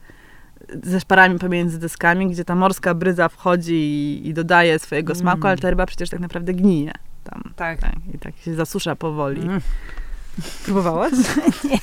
ze 0.84 1.00
szparami 1.00 1.40
pomiędzy 1.40 1.80
deskami, 1.80 2.30
gdzie 2.30 2.46
ta 2.46 2.56
morska 2.56 2.94
bryza 2.94 3.30
wchodzi 3.30 3.74
i, 3.74 4.28
i 4.28 4.34
dodaje 4.34 4.80
swojego 4.80 5.16
smaku, 5.16 5.38
mm. 5.38 5.48
ale 5.48 5.58
ta 5.58 5.70
ryba 5.70 5.86
przecież 5.86 6.10
tak 6.10 6.20
naprawdę 6.20 6.54
gnije 6.54 6.92
tam. 7.24 7.54
Tak. 7.56 7.80
tak. 7.80 7.96
I 8.14 8.20
tak 8.20 8.38
się 8.38 8.54
zasusza 8.54 8.96
powoli. 8.96 9.42
Mm. 9.42 9.62
Próbowałaś? 10.66 11.12
nie. 11.70 11.78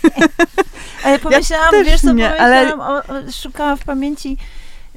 Ale 1.04 1.18
pomyślałam, 1.18 1.74
ja 1.74 1.84
wiesz 1.84 2.00
co, 2.00 2.12
nie, 2.12 2.24
pomyślałam, 2.24 2.80
ale... 2.80 3.02
o, 3.02 3.28
o, 3.28 3.32
szukałam 3.32 3.76
w 3.76 3.84
pamięci 3.84 4.36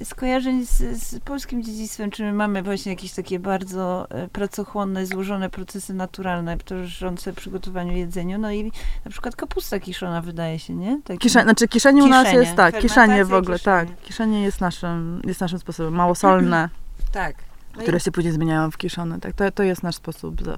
skojarzeń 0.06 0.66
z, 0.66 0.78
z, 1.04 1.20
polskim 1.20 1.64
dziedzictwem, 1.64 2.12
czy 2.12 2.24
my 2.24 2.34
mamy 2.34 2.64
właśnie 2.64 2.91
jakieś 2.91 3.12
takie 3.12 3.39
bardzo 3.39 4.08
e, 4.10 4.28
pracochłonne, 4.28 5.06
złożone 5.06 5.49
procesy 5.49 5.93
naturalne, 5.93 6.58
towarzyszące 6.58 7.34
przygotowaniu 7.34 7.97
jedzenia. 7.97 8.38
No 8.38 8.52
i 8.52 8.72
na 9.06 9.12
przykład 9.12 9.36
kapusta 9.36 9.80
kiszona 9.80 10.22
wydaje 10.22 10.60
się, 10.60 10.74
nie? 10.74 10.99
Kisze, 11.20 11.43
znaczy 11.43 11.68
kieszenie 11.68 12.04
u 12.04 12.08
nas 12.08 12.34
jest, 12.34 12.56
tak, 12.56 12.80
kieszenie 12.80 13.26
w 13.26 13.34
ogóle, 13.34 13.58
kieszenie. 13.58 13.88
tak. 13.88 14.02
Kieszenie 14.02 14.43
jest 14.43 14.62
naszym, 14.62 15.22
jest 15.26 15.41
naszym 15.41 15.60
sposobem, 15.60 15.93
małosolne. 15.93 16.70
tak. 17.12 17.51
No 17.76 17.82
które 17.82 17.99
się 17.99 18.11
później 18.11 18.34
zmieniają 18.34 18.72
w 18.72 18.78
kiszone. 18.78 19.19
Tak? 19.19 19.34
To, 19.34 19.51
to 19.51 19.63
jest 19.63 19.84
nasz 19.84 19.95
sposób 19.95 20.41
za, 20.43 20.57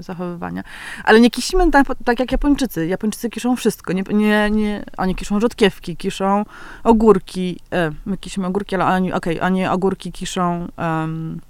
zachowywania. 0.00 0.62
Ale 1.04 1.20
nie 1.20 1.30
kisimy 1.30 1.70
tak, 1.70 1.86
tak, 2.04 2.20
jak 2.20 2.32
Japończycy. 2.32 2.86
Japończycy 2.86 3.30
kiszą 3.30 3.56
wszystko. 3.56 3.92
Nie, 3.92 4.02
nie, 4.02 4.50
nie, 4.50 4.84
oni 4.96 5.14
kiszą 5.14 5.40
rzodkiewki, 5.40 5.96
kiszą 5.96 6.44
ogórki. 6.84 7.60
E, 7.72 7.90
my 8.06 8.16
kisimy 8.16 8.46
ogórki, 8.46 8.74
ale 8.74 8.84
oni, 8.84 9.12
okay, 9.12 9.40
oni 9.40 9.66
ogórki 9.66 10.12
kiszą 10.12 10.68
um, 10.78 11.40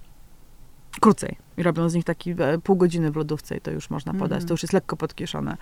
krócej. 1.00 1.36
I 1.56 1.62
robią 1.62 1.88
z 1.88 1.94
nich 1.94 2.04
taki 2.04 2.30
e, 2.30 2.58
pół 2.58 2.76
godziny 2.76 3.10
w 3.10 3.16
lodówce 3.16 3.56
i 3.56 3.60
to 3.60 3.70
już 3.70 3.90
można 3.90 4.14
podać. 4.14 4.38
Mm. 4.38 4.48
To 4.48 4.54
już 4.54 4.62
jest 4.62 4.72
lekko 4.72 4.96
podkiszone 4.96 5.56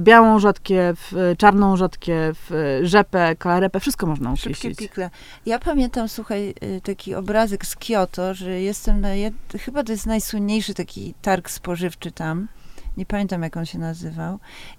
białą 0.00 0.38
rzodkiew, 0.38 1.14
czarną 1.38 1.76
rzodkiew, 1.76 2.50
rzepę, 2.82 3.36
kalarepę, 3.36 3.80
wszystko 3.80 4.06
można 4.06 4.32
ukisić. 4.32 4.58
Szybkie 4.58 4.76
pikle. 4.76 5.10
Ja 5.46 5.58
pamiętam, 5.58 6.08
słuchaj, 6.08 6.54
y, 6.62 6.80
taki 6.80 7.14
obrazek 7.14 7.66
z 7.66 7.76
Kyoto, 7.76 8.34
że 8.34 8.60
jestem 8.60 9.00
na, 9.00 9.14
jed... 9.14 9.34
chyba 9.60 9.84
to 9.84 9.92
jest 9.92 10.06
najsłynniejszy 10.06 10.74
taki 10.74 11.14
targ 11.22 11.50
spożywczy 11.50 12.12
tam, 12.12 12.48
nie 12.96 13.06
pamiętam 13.06 13.42
jak 13.42 13.56
on 13.56 13.66
się 13.66 13.78
nazywał, 13.78 14.38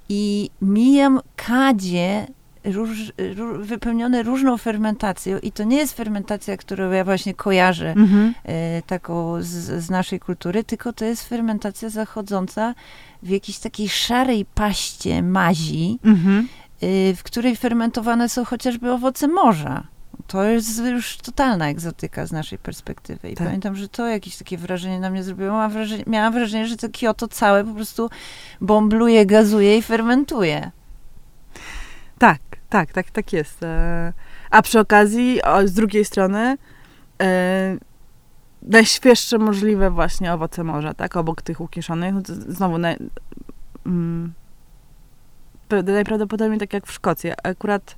i 0.10 0.50
mijam 0.62 1.20
kadzie 1.36 2.28
róż, 2.64 3.14
róż, 3.36 3.68
wypełnione 3.68 4.24
różną 4.24 4.58
fermentacją 4.58 5.40
i 5.40 5.52
to 5.52 5.64
nie 5.64 5.78
jest 5.78 5.94
fermentacja, 5.98 6.58
którą 6.58 6.92
ja 6.92 7.04
właśnie 7.04 7.34
kojarzę 7.34 7.90
mhm. 7.92 8.34
e, 8.44 8.82
taką 8.82 9.42
z, 9.42 9.84
z, 9.84 9.90
naszej 9.90 10.20
kultury, 10.20 10.64
tylko 10.64 10.94
to 10.94 11.06
jest 11.06 11.30
fermentacja 11.30 11.90
zachodząca 11.90 12.74
w 13.24 13.30
jakiejś 13.30 13.60
takiej 13.60 13.90
szarej 13.90 14.46
paście 14.46 15.24
mazi, 15.24 16.00
mhm. 16.06 16.48
e, 16.82 17.14
w 17.16 17.24
której 17.24 17.56
fermentowane 17.56 18.30
są 18.30 18.46
chociażby 18.46 18.92
owoce 18.92 19.28
morza. 19.28 19.84
To 20.28 20.44
jest 20.44 20.80
już 20.80 21.18
totalna 21.18 21.70
egzotyka 21.70 22.26
z 22.26 22.32
naszej 22.32 22.58
perspektywy. 22.58 23.30
I 23.32 23.36
tak. 23.36 23.48
pamiętam, 23.48 23.76
że 23.76 23.90
to 23.90 24.08
jakieś 24.08 24.38
takie 24.38 24.58
wrażenie 24.58 25.00
na 25.00 25.10
mnie 25.10 25.24
zrobiło. 25.24 25.50
Miałam 25.50 25.72
wrażenie, 25.72 26.04
miałam 26.08 26.34
wrażenie, 26.34 26.68
że 26.68 26.78
to 26.78 26.88
Kyoto 27.00 27.28
całe 27.28 27.64
po 27.64 27.74
prostu 27.74 28.10
bombluje, 28.62 29.26
gazuje 29.26 29.78
i 29.78 29.82
fermentuje. 29.82 30.72
Tak, 32.18 32.40
tak, 32.70 32.92
tak, 32.92 33.12
tak 33.12 33.34
jest. 33.34 33.64
E, 33.64 34.14
a 34.50 34.62
przy 34.62 34.80
okazji, 34.80 35.40
z 35.66 35.74
drugiej 35.74 36.06
strony, 36.06 36.58
e, 37.22 37.78
najświeższe 38.68 39.38
możliwe 39.38 39.90
właśnie 39.90 40.34
owoce 40.34 40.64
morza, 40.64 40.94
tak, 40.94 41.18
obok 41.18 41.42
tych 41.42 41.62
ukiszonych. 41.62 42.14
No 42.14 42.22
znowu, 42.26 42.76
mm, 43.86 44.34
najprawdopodobniej 45.84 46.60
tak 46.60 46.74
jak 46.74 46.88
w 46.88 46.92
Szkocji. 46.92 47.32
Akurat 47.44 47.96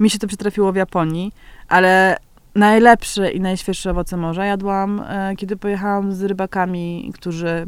mi 0.00 0.10
się 0.10 0.18
to 0.18 0.26
przytrafiło 0.26 0.72
w 0.72 0.76
Japonii, 0.76 1.32
ale 1.68 2.16
najlepsze 2.54 3.30
i 3.30 3.40
najświeższe 3.40 3.90
owoce 3.90 4.16
morza 4.16 4.44
jadłam, 4.44 5.00
e, 5.00 5.36
kiedy 5.36 5.56
pojechałam 5.56 6.12
z 6.12 6.22
rybakami, 6.22 7.12
którzy 7.14 7.66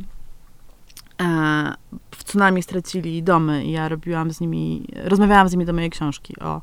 e, 1.23 1.75
w 2.11 2.25
tsunami 2.25 2.63
stracili 2.63 3.23
domy 3.23 3.65
i 3.65 3.71
ja 3.71 3.89
robiłam 3.89 4.31
z 4.31 4.41
nimi, 4.41 4.87
rozmawiałam 5.05 5.49
z 5.49 5.53
nimi 5.53 5.65
do 5.65 5.73
mojej 5.73 5.91
książki 5.91 6.41
o, 6.41 6.63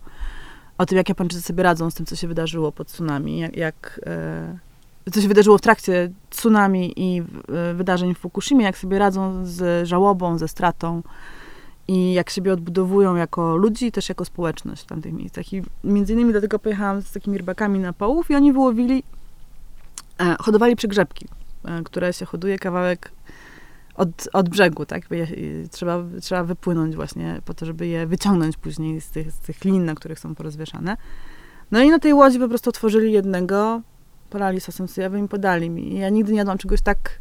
o 0.78 0.86
tym, 0.86 0.98
jak 0.98 1.10
Japończycy 1.10 1.42
sobie 1.42 1.64
radzą 1.64 1.90
z 1.90 1.94
tym, 1.94 2.06
co 2.06 2.16
się 2.16 2.28
wydarzyło 2.28 2.72
pod 2.72 2.88
tsunami, 2.88 3.40
jak, 3.40 3.58
jak 3.58 4.02
e, 4.06 4.71
co 5.14 5.22
się 5.22 5.28
wydarzyło 5.28 5.58
w 5.58 5.62
trakcie 5.62 6.12
tsunami 6.30 6.94
i 6.96 7.20
e, 7.20 7.74
wydarzeń 7.74 8.16
w 8.16 8.18
Fukushimie, 8.18 8.66
jak 8.66 8.78
sobie 8.78 9.00
radzą 9.00 9.46
z 9.46 9.88
żałobą, 9.88 10.38
ze 10.38 10.48
stratą 10.48 11.02
i 11.88 12.14
jak 12.14 12.30
siebie 12.30 12.54
odbudowują 12.54 13.16
jako 13.16 13.56
ludzi 13.56 13.92
też 13.92 14.10
jako 14.10 14.26
społeczność 14.26 14.84
w 14.84 14.86
tamtych 14.86 15.14
miejscach. 15.14 15.54
I 15.54 15.64
między 15.84 16.14
innymi 16.14 16.32
dlatego 16.32 16.60
pojechałam 16.60 17.02
z 17.02 17.12
takimi 17.12 17.38
rybakami 17.38 17.80
na 17.80 17.94
połów 17.94 18.32
i 18.32 18.36
oni 18.36 18.54
wyłowili, 18.54 19.04
e, 20.20 20.36
hodowali 20.40 20.76
przygrzebki, 20.76 21.28
e, 21.66 21.84
które 21.84 22.14
się 22.14 22.26
hoduje 22.26 22.60
kawałek 22.60 23.12
od, 23.96 24.30
od 24.34 24.50
brzegu, 24.50 24.86
tak? 24.86 25.12
Je, 25.12 25.28
trzeba, 25.72 26.04
trzeba 26.22 26.44
wypłynąć 26.44 26.96
właśnie 26.96 27.42
po 27.46 27.54
to, 27.54 27.66
żeby 27.66 27.88
je 27.88 28.08
wyciągnąć 28.08 28.58
później 28.58 29.02
z 29.02 29.10
tych, 29.10 29.32
z 29.32 29.40
tych 29.40 29.64
lin, 29.64 29.86
na 29.86 29.96
których 29.96 30.20
są 30.20 30.36
porozwieszane. 30.36 30.98
No 31.72 31.82
i 31.82 31.90
na 31.90 32.00
tej 32.00 32.14
łodzi 32.14 32.40
po 32.40 32.48
prostu 32.48 32.70
otworzyli 32.70 33.12
jednego, 33.12 33.82
polali 34.32 34.60
sosem 34.62 34.88
sojowym 34.88 35.26
i 35.26 35.28
podali 35.28 35.70
mi. 35.70 35.94
I 35.94 36.00
ja 36.00 36.10
nigdy 36.10 36.32
nie 36.32 36.38
jadłam 36.38 36.58
czegoś 36.58 36.82
tak 36.82 37.20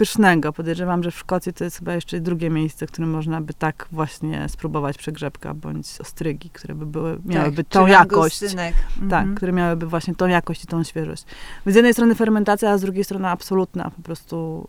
pysznego. 0.00 0.52
Podejrzewam, 0.52 1.02
że 1.02 1.10
w 1.10 1.18
Szkocji 1.18 1.52
to 1.52 1.64
jest 1.64 1.78
chyba 1.78 1.94
jeszcze 1.94 2.20
drugie 2.20 2.50
miejsce, 2.50 2.86
w 2.86 2.90
którym 2.90 3.10
można 3.10 3.40
by 3.40 3.54
tak 3.54 3.88
właśnie 3.92 4.48
spróbować 4.48 4.98
przegrzebka 4.98 5.54
bądź 5.54 6.00
ostrygi, 6.00 6.50
które 6.50 6.74
by 6.74 6.86
były, 6.86 7.18
miałyby 7.24 7.64
tak, 7.64 7.72
tą 7.72 7.86
jakość. 7.86 8.42
Mhm. 8.42 9.10
Tak, 9.10 9.34
które 9.34 9.52
miałyby 9.52 9.86
właśnie 9.86 10.14
tą 10.14 10.26
jakość 10.26 10.64
i 10.64 10.66
tą 10.66 10.84
świeżość. 10.84 11.24
Z 11.66 11.74
jednej 11.74 11.92
strony 11.92 12.14
fermentacja, 12.14 12.70
a 12.70 12.78
z 12.78 12.80
drugiej 12.80 13.04
strony 13.04 13.28
absolutna 13.28 13.90
po 13.90 14.02
prostu 14.02 14.68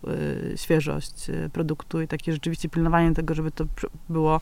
y, 0.52 0.58
świeżość 0.58 1.30
y, 1.30 1.50
produktu 1.52 2.00
i 2.00 2.08
takie 2.08 2.32
rzeczywiście 2.32 2.68
pilnowanie 2.68 3.14
tego, 3.14 3.34
żeby 3.34 3.50
to 3.50 3.64
było 4.08 4.40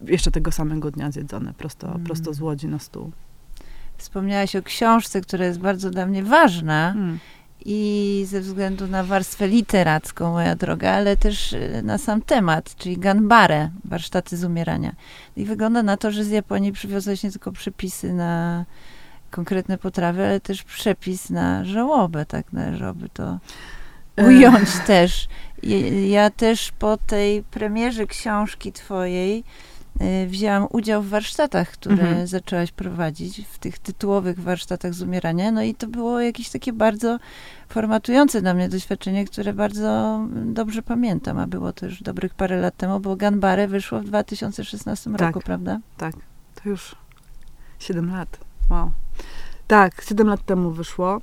jeszcze 0.00 0.30
tego 0.30 0.52
samego 0.52 0.90
dnia 0.90 1.10
zjedzone, 1.10 1.54
prosto, 1.54 1.88
mm. 1.88 2.04
prosto 2.04 2.34
z 2.34 2.40
łodzi 2.40 2.68
na 2.68 2.78
stół. 2.78 3.12
Wspomniałaś 4.00 4.56
o 4.56 4.62
książce, 4.62 5.20
która 5.20 5.44
jest 5.44 5.58
bardzo 5.58 5.90
dla 5.90 6.06
mnie 6.06 6.22
ważna. 6.22 6.90
Mm 6.90 7.18
i 7.64 8.24
ze 8.28 8.40
względu 8.40 8.86
na 8.86 9.04
warstwę 9.04 9.48
literacką, 9.48 10.32
moja 10.32 10.56
droga, 10.56 10.92
ale 10.92 11.16
też 11.16 11.52
e, 11.52 11.82
na 11.82 11.98
sam 11.98 12.22
temat, 12.22 12.76
czyli 12.76 12.98
Ganbare, 12.98 13.70
warsztaty 13.84 14.36
z 14.36 14.44
umierania. 14.44 14.92
I 15.36 15.44
wygląda 15.44 15.82
na 15.82 15.96
to, 15.96 16.10
że 16.10 16.24
z 16.24 16.30
Japonii 16.30 16.72
przywiozłeś 16.72 17.22
nie 17.22 17.30
tylko 17.30 17.52
przepisy 17.52 18.12
na 18.12 18.64
konkretne 19.30 19.78
potrawy, 19.78 20.24
ale 20.24 20.40
też 20.40 20.62
przepis 20.62 21.30
na 21.30 21.64
żałobę, 21.64 22.26
tak 22.26 22.52
należałoby 22.52 23.08
to 23.08 23.38
ująć 24.16 24.68
też. 24.86 25.28
Ja 26.08 26.30
też 26.30 26.72
po 26.78 26.96
tej 26.96 27.42
premierze 27.42 28.06
książki 28.06 28.72
twojej 28.72 29.38
Y, 29.38 29.69
wzięłam 30.26 30.66
udział 30.70 31.02
w 31.02 31.08
warsztatach, 31.08 31.70
które 31.70 31.94
mhm. 31.94 32.26
zaczęłaś 32.26 32.72
prowadzić, 32.72 33.46
w 33.50 33.58
tych 33.58 33.78
tytułowych 33.78 34.40
warsztatach 34.40 34.94
z 34.94 35.02
umierania. 35.02 35.52
No 35.52 35.62
i 35.62 35.74
to 35.74 35.86
było 35.86 36.20
jakieś 36.20 36.50
takie 36.50 36.72
bardzo 36.72 37.18
formatujące 37.68 38.40
dla 38.40 38.54
mnie 38.54 38.68
doświadczenie, 38.68 39.24
które 39.24 39.52
bardzo 39.52 40.20
dobrze 40.44 40.82
pamiętam, 40.82 41.38
a 41.38 41.46
było 41.46 41.72
to 41.72 41.86
już 41.86 42.02
dobrych 42.02 42.34
parę 42.34 42.60
lat 42.60 42.76
temu, 42.76 43.00
bo 43.00 43.16
Ganbare 43.16 43.68
wyszło 43.68 44.00
w 44.00 44.04
2016 44.04 45.10
tak, 45.10 45.20
roku, 45.20 45.40
prawda? 45.40 45.80
Tak, 45.96 46.14
to 46.54 46.68
już 46.68 46.94
7 47.78 48.12
lat. 48.12 48.38
Wow. 48.70 48.90
Tak, 49.66 50.02
7 50.02 50.26
lat 50.26 50.46
temu 50.46 50.70
wyszło. 50.70 51.20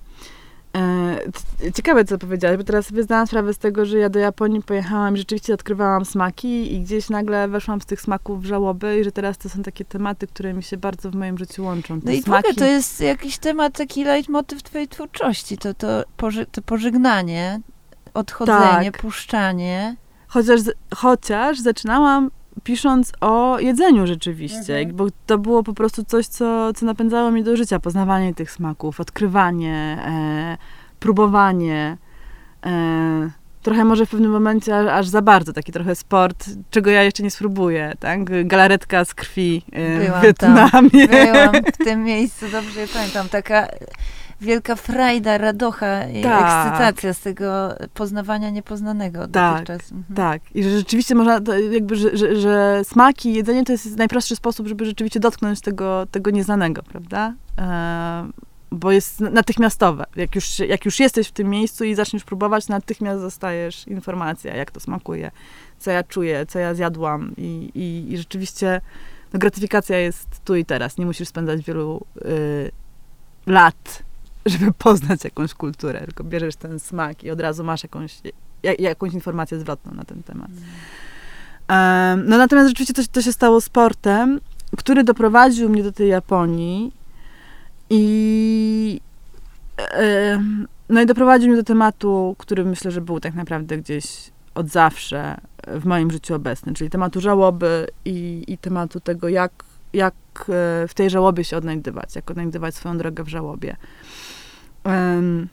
E, 0.75 1.71
ciekawe, 1.73 2.05
co 2.05 2.17
powiedziałaś, 2.17 2.57
bo 2.57 2.63
teraz 2.63 2.85
sobie 2.85 3.03
zdałam 3.03 3.27
sprawę 3.27 3.53
z 3.53 3.57
tego, 3.57 3.85
że 3.85 3.97
ja 3.97 4.09
do 4.09 4.19
Japonii 4.19 4.63
pojechałam 4.63 5.15
i 5.15 5.17
rzeczywiście 5.17 5.53
odkrywałam 5.53 6.05
smaki 6.05 6.73
i 6.73 6.81
gdzieś 6.81 7.09
nagle 7.09 7.47
weszłam 7.47 7.81
z 7.81 7.85
tych 7.85 8.01
smaków 8.01 8.41
w 8.41 8.45
żałobę 8.45 8.99
i 8.99 9.03
że 9.03 9.11
teraz 9.11 9.37
to 9.37 9.49
są 9.49 9.63
takie 9.63 9.85
tematy, 9.85 10.27
które 10.27 10.53
mi 10.53 10.63
się 10.63 10.77
bardzo 10.77 11.11
w 11.11 11.15
moim 11.15 11.37
życiu 11.37 11.63
łączą. 11.63 12.01
Te 12.01 12.05
no 12.05 12.11
i 12.11 12.21
ogóle 12.21 12.53
to 12.57 12.65
jest 12.65 13.01
jakiś 13.01 13.37
temat, 13.37 13.77
taki 13.77 14.03
leitmotyw 14.03 14.63
twojej 14.63 14.87
twórczości, 14.87 15.57
to, 15.57 15.73
to, 15.73 16.03
poży 16.17 16.45
to 16.45 16.61
pożegnanie, 16.61 17.61
odchodzenie, 18.13 18.91
tak. 18.91 19.01
puszczanie. 19.01 19.95
Chociaż, 20.27 20.61
chociaż 20.95 21.59
zaczynałam 21.59 22.31
pisząc 22.63 23.11
o 23.21 23.59
jedzeniu 23.59 24.07
rzeczywiście, 24.07 24.77
mhm. 24.77 24.95
bo 24.95 25.07
to 25.25 25.37
było 25.37 25.63
po 25.63 25.73
prostu 25.73 26.03
coś, 26.03 26.27
co, 26.27 26.73
co 26.73 26.85
napędzało 26.85 27.31
mnie 27.31 27.43
do 27.43 27.57
życia, 27.57 27.79
poznawanie 27.79 28.33
tych 28.33 28.51
smaków, 28.51 28.99
odkrywanie, 28.99 29.97
e, 30.05 30.57
próbowanie. 30.99 31.97
E, 32.65 33.29
trochę 33.61 33.85
może 33.85 34.05
w 34.05 34.09
pewnym 34.09 34.31
momencie 34.31 34.93
aż, 34.93 35.07
za 35.07 35.21
bardzo, 35.21 35.53
taki 35.53 35.71
trochę 35.71 35.95
sport, 35.95 36.45
czego 36.69 36.89
ja 36.89 37.03
jeszcze 37.03 37.23
nie 37.23 37.31
spróbuję, 37.31 37.93
tak? 37.99 38.47
Galaretka 38.47 39.05
z 39.05 39.13
krwi 39.13 39.61
e, 39.71 39.99
Byłam 40.05 40.21
w 40.21 40.23
Wietnamie. 40.23 41.07
Tam. 41.07 41.25
Byłam 41.25 41.63
w 41.73 41.77
tym 41.85 42.03
miejscu, 42.03 42.45
dobrze 42.51 42.87
pamiętam, 42.93 43.29
taka 43.29 43.67
wielka 44.41 44.75
frajda, 44.75 45.37
radocha 45.37 46.07
i 46.07 46.23
tak. 46.23 46.65
ekscytacja 46.65 47.13
z 47.13 47.19
tego 47.19 47.69
poznawania 47.93 48.49
niepoznanego 48.49 49.27
tak, 49.27 49.53
dotychczas. 49.53 49.91
Mhm. 49.91 50.15
Tak, 50.15 50.41
i 50.55 50.63
że 50.63 50.69
rzeczywiście 50.69 51.15
można, 51.15 51.39
jakby, 51.71 51.95
że, 51.95 52.17
że, 52.17 52.35
że 52.35 52.81
smaki, 52.83 53.33
jedzenie 53.33 53.63
to 53.63 53.71
jest 53.71 53.97
najprostszy 53.97 54.35
sposób, 54.35 54.67
żeby 54.67 54.85
rzeczywiście 54.85 55.19
dotknąć 55.19 55.61
tego, 55.61 56.05
tego 56.11 56.31
nieznanego, 56.31 56.83
prawda? 56.83 57.33
E, 57.57 58.27
bo 58.71 58.91
jest 58.91 59.19
natychmiastowe. 59.19 60.05
Jak 60.15 60.35
już, 60.35 60.59
jak 60.59 60.85
już 60.85 60.99
jesteś 60.99 61.27
w 61.27 61.31
tym 61.31 61.49
miejscu 61.49 61.83
i 61.83 61.95
zaczniesz 61.95 62.23
próbować, 62.23 62.67
natychmiast 62.67 63.21
dostajesz 63.21 63.87
informację, 63.87 64.51
jak 64.55 64.71
to 64.71 64.79
smakuje, 64.79 65.31
co 65.79 65.91
ja 65.91 66.03
czuję, 66.03 66.45
co 66.45 66.59
ja 66.59 66.73
zjadłam 66.73 67.31
i, 67.37 67.71
i, 67.75 68.13
i 68.13 68.17
rzeczywiście 68.17 68.81
no, 69.33 69.39
gratyfikacja 69.39 69.97
jest 69.97 70.27
tu 70.45 70.55
i 70.55 70.65
teraz. 70.65 70.97
Nie 70.97 71.05
musisz 71.05 71.27
spędzać 71.27 71.61
wielu 71.65 72.05
y, 72.25 72.71
lat 73.47 74.03
żeby 74.49 74.73
poznać 74.73 75.23
jakąś 75.23 75.53
kulturę, 75.53 75.99
tylko 75.99 76.23
bierzesz 76.23 76.55
ten 76.55 76.79
smak 76.79 77.23
i 77.23 77.31
od 77.31 77.41
razu 77.41 77.63
masz 77.63 77.83
jakąś, 77.83 78.21
jak, 78.63 78.79
jakąś 78.79 79.13
informację 79.13 79.59
zwrotną 79.59 79.93
na 79.93 80.03
ten 80.03 80.23
temat. 80.23 80.49
Um, 81.69 82.29
no 82.29 82.37
natomiast 82.37 82.69
rzeczywiście 82.69 82.93
to, 82.93 83.01
to 83.11 83.21
się 83.21 83.33
stało 83.33 83.61
sportem, 83.61 84.39
który 84.77 85.03
doprowadził 85.03 85.69
mnie 85.69 85.83
do 85.83 85.91
tej 85.91 86.09
Japonii 86.09 86.93
i 87.89 89.01
e, 89.77 90.43
no 90.89 91.01
i 91.01 91.05
doprowadził 91.05 91.47
mnie 91.47 91.57
do 91.57 91.63
tematu, 91.63 92.35
który 92.37 92.65
myślę, 92.65 92.91
że 92.91 93.01
był 93.01 93.19
tak 93.19 93.33
naprawdę 93.33 93.77
gdzieś 93.77 94.31
od 94.55 94.67
zawsze 94.67 95.37
w 95.67 95.85
moim 95.85 96.11
życiu 96.11 96.35
obecny, 96.35 96.73
czyli 96.73 96.89
tematu 96.89 97.21
żałoby 97.21 97.87
i, 98.05 98.43
i 98.47 98.57
tematu 98.57 98.99
tego, 98.99 99.29
jak, 99.29 99.51
jak 99.93 100.13
e, 100.39 100.87
w 100.87 100.93
tej 100.93 101.09
żałobie 101.09 101.43
się 101.43 101.57
odnajdywać, 101.57 102.15
jak 102.15 102.31
odnajdywać 102.31 102.75
swoją 102.75 102.97
drogę 102.97 103.23
w 103.23 103.27
żałobie. 103.27 103.75
Um, 104.87 105.49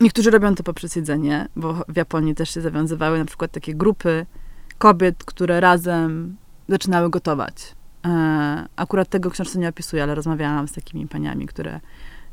niektórzy 0.00 0.30
robią 0.30 0.54
to 0.54 0.62
poprzez 0.62 0.96
jedzenie, 0.96 1.48
bo 1.56 1.84
w 1.88 1.96
Japonii 1.96 2.34
też 2.34 2.50
się 2.50 2.60
zawiązywały 2.60 3.18
na 3.18 3.24
przykład 3.24 3.52
takie 3.52 3.74
grupy 3.74 4.26
kobiet, 4.78 5.24
które 5.24 5.60
razem 5.60 6.36
zaczynały 6.68 7.10
gotować. 7.10 7.74
E, 8.06 8.68
akurat 8.76 9.08
tego 9.08 9.30
książce 9.30 9.58
nie 9.58 9.68
opisuję, 9.68 10.02
ale 10.02 10.14
rozmawiałam 10.14 10.68
z 10.68 10.72
takimi 10.72 11.08
paniami, 11.08 11.46
które, 11.46 11.80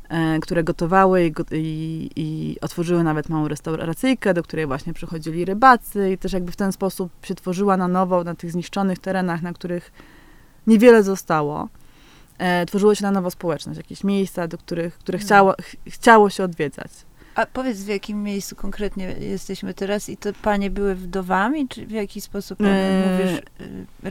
e, 0.08 0.38
które 0.40 0.64
gotowały 0.64 1.26
i, 1.26 1.32
i, 1.52 2.10
i, 2.16 2.60
otworzyły 2.60 3.04
nawet 3.04 3.28
małą 3.28 3.48
restauracyjkę, 3.48 4.34
do 4.34 4.42
której 4.42 4.66
właśnie 4.66 4.92
przychodzili 4.92 5.44
rybacy 5.44 6.12
i 6.12 6.18
też 6.18 6.32
jakby 6.32 6.52
w 6.52 6.56
ten 6.56 6.72
sposób 6.72 7.12
się 7.22 7.34
tworzyła 7.34 7.76
na 7.76 7.88
nowo 7.88 8.24
na 8.24 8.34
tych 8.34 8.52
zniszczonych 8.52 8.98
terenach, 8.98 9.42
na 9.42 9.52
których 9.52 9.92
niewiele 10.66 11.02
zostało 11.02 11.68
e, 12.40 12.66
tworzyło 12.66 12.94
się 12.94 13.02
na 13.02 13.10
nowo 13.10 13.30
społeczność, 13.30 13.76
jakieś 13.76 14.04
miejsca, 14.04 14.48
do 14.48 14.58
których, 14.58 14.98
które 14.98 15.18
hmm. 15.18 15.26
chciało, 15.26 15.52
ch 15.52 15.76
chciało 15.86 16.30
się 16.30 16.44
odwiedzać. 16.44 16.90
A 17.34 17.46
powiedz, 17.46 17.78
w 17.78 17.86
jakim 17.86 18.22
miejscu 18.22 18.56
konkretnie 18.56 19.14
jesteśmy 19.20 19.74
teraz 19.74 20.08
i 20.08 20.16
to 20.16 20.30
panie 20.42 20.70
były 20.70 20.94
wdowami, 20.94 21.68
czy 21.68 21.86
w 21.86 21.90
jaki 21.90 22.20
sposób 22.20 22.58
e, 22.60 23.02
mówisz, 23.10 23.40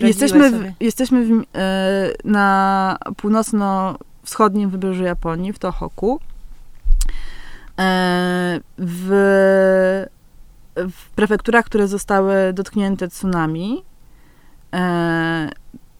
e, 0.03 0.07
jesteśmy 0.07 0.51
w, 0.51 0.71
jesteśmy 0.80 1.25
w, 1.25 1.43
e, 1.55 2.11
na 2.23 2.97
północno-wschodnim 3.17 4.69
wybrzeżu 4.69 5.03
Japonii, 5.03 5.53
w 5.53 5.59
Tohoku. 5.59 6.19
E, 7.80 8.59
w, 8.77 9.09
w 10.75 11.09
prefekturach, 11.09 11.65
które 11.65 11.88
zostały 11.88 12.53
dotknięte 12.53 13.07
tsunami, 13.07 13.84
e, 14.73 15.49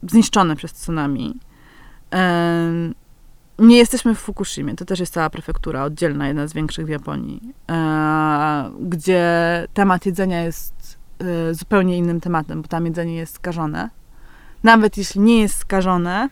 zniszczone 0.09 0.55
przez 0.55 0.73
tsunami. 0.73 1.36
Nie 3.60 3.78
jesteśmy 3.78 4.16
w 4.16 4.20
Fukushimie, 4.20 4.76
to 4.76 4.86
też 4.86 4.99
jest 4.99 5.14
cała 5.14 5.30
prefektura, 5.30 5.84
oddzielna, 5.84 6.28
jedna 6.28 6.47
z 6.47 6.53
większych 6.53 6.86
w 6.86 6.89
Japonii, 6.89 7.41
e, 7.72 8.72
gdzie 8.80 9.24
temat 9.74 10.05
jedzenia 10.05 10.43
jest 10.43 10.97
e, 11.20 11.53
zupełnie 11.53 11.97
innym 11.97 12.22
tematem, 12.22 12.62
bo 12.62 12.68
tam 12.68 12.86
jedzenie 12.86 13.16
jest 13.16 13.36
skażone. 13.36 13.89
Nawet 14.64 14.97
jeśli 14.97 15.22
nie 15.22 15.41
jest 15.41 15.57
skażone, 15.57 16.30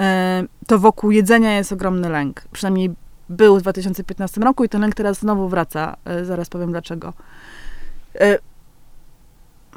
e, 0.00 0.44
to 0.66 0.78
wokół 0.78 1.10
jedzenia 1.10 1.56
jest 1.56 1.72
ogromny 1.72 2.08
lęk. 2.08 2.44
Przynajmniej 2.52 2.94
był 3.28 3.58
w 3.58 3.62
2015 3.62 4.40
roku 4.40 4.64
i 4.64 4.68
ten 4.68 4.80
lęk 4.80 4.94
teraz 4.94 5.18
znowu 5.18 5.48
wraca. 5.48 5.96
Zaraz 6.22 6.48
powiem 6.48 6.70
dlaczego. 6.70 7.12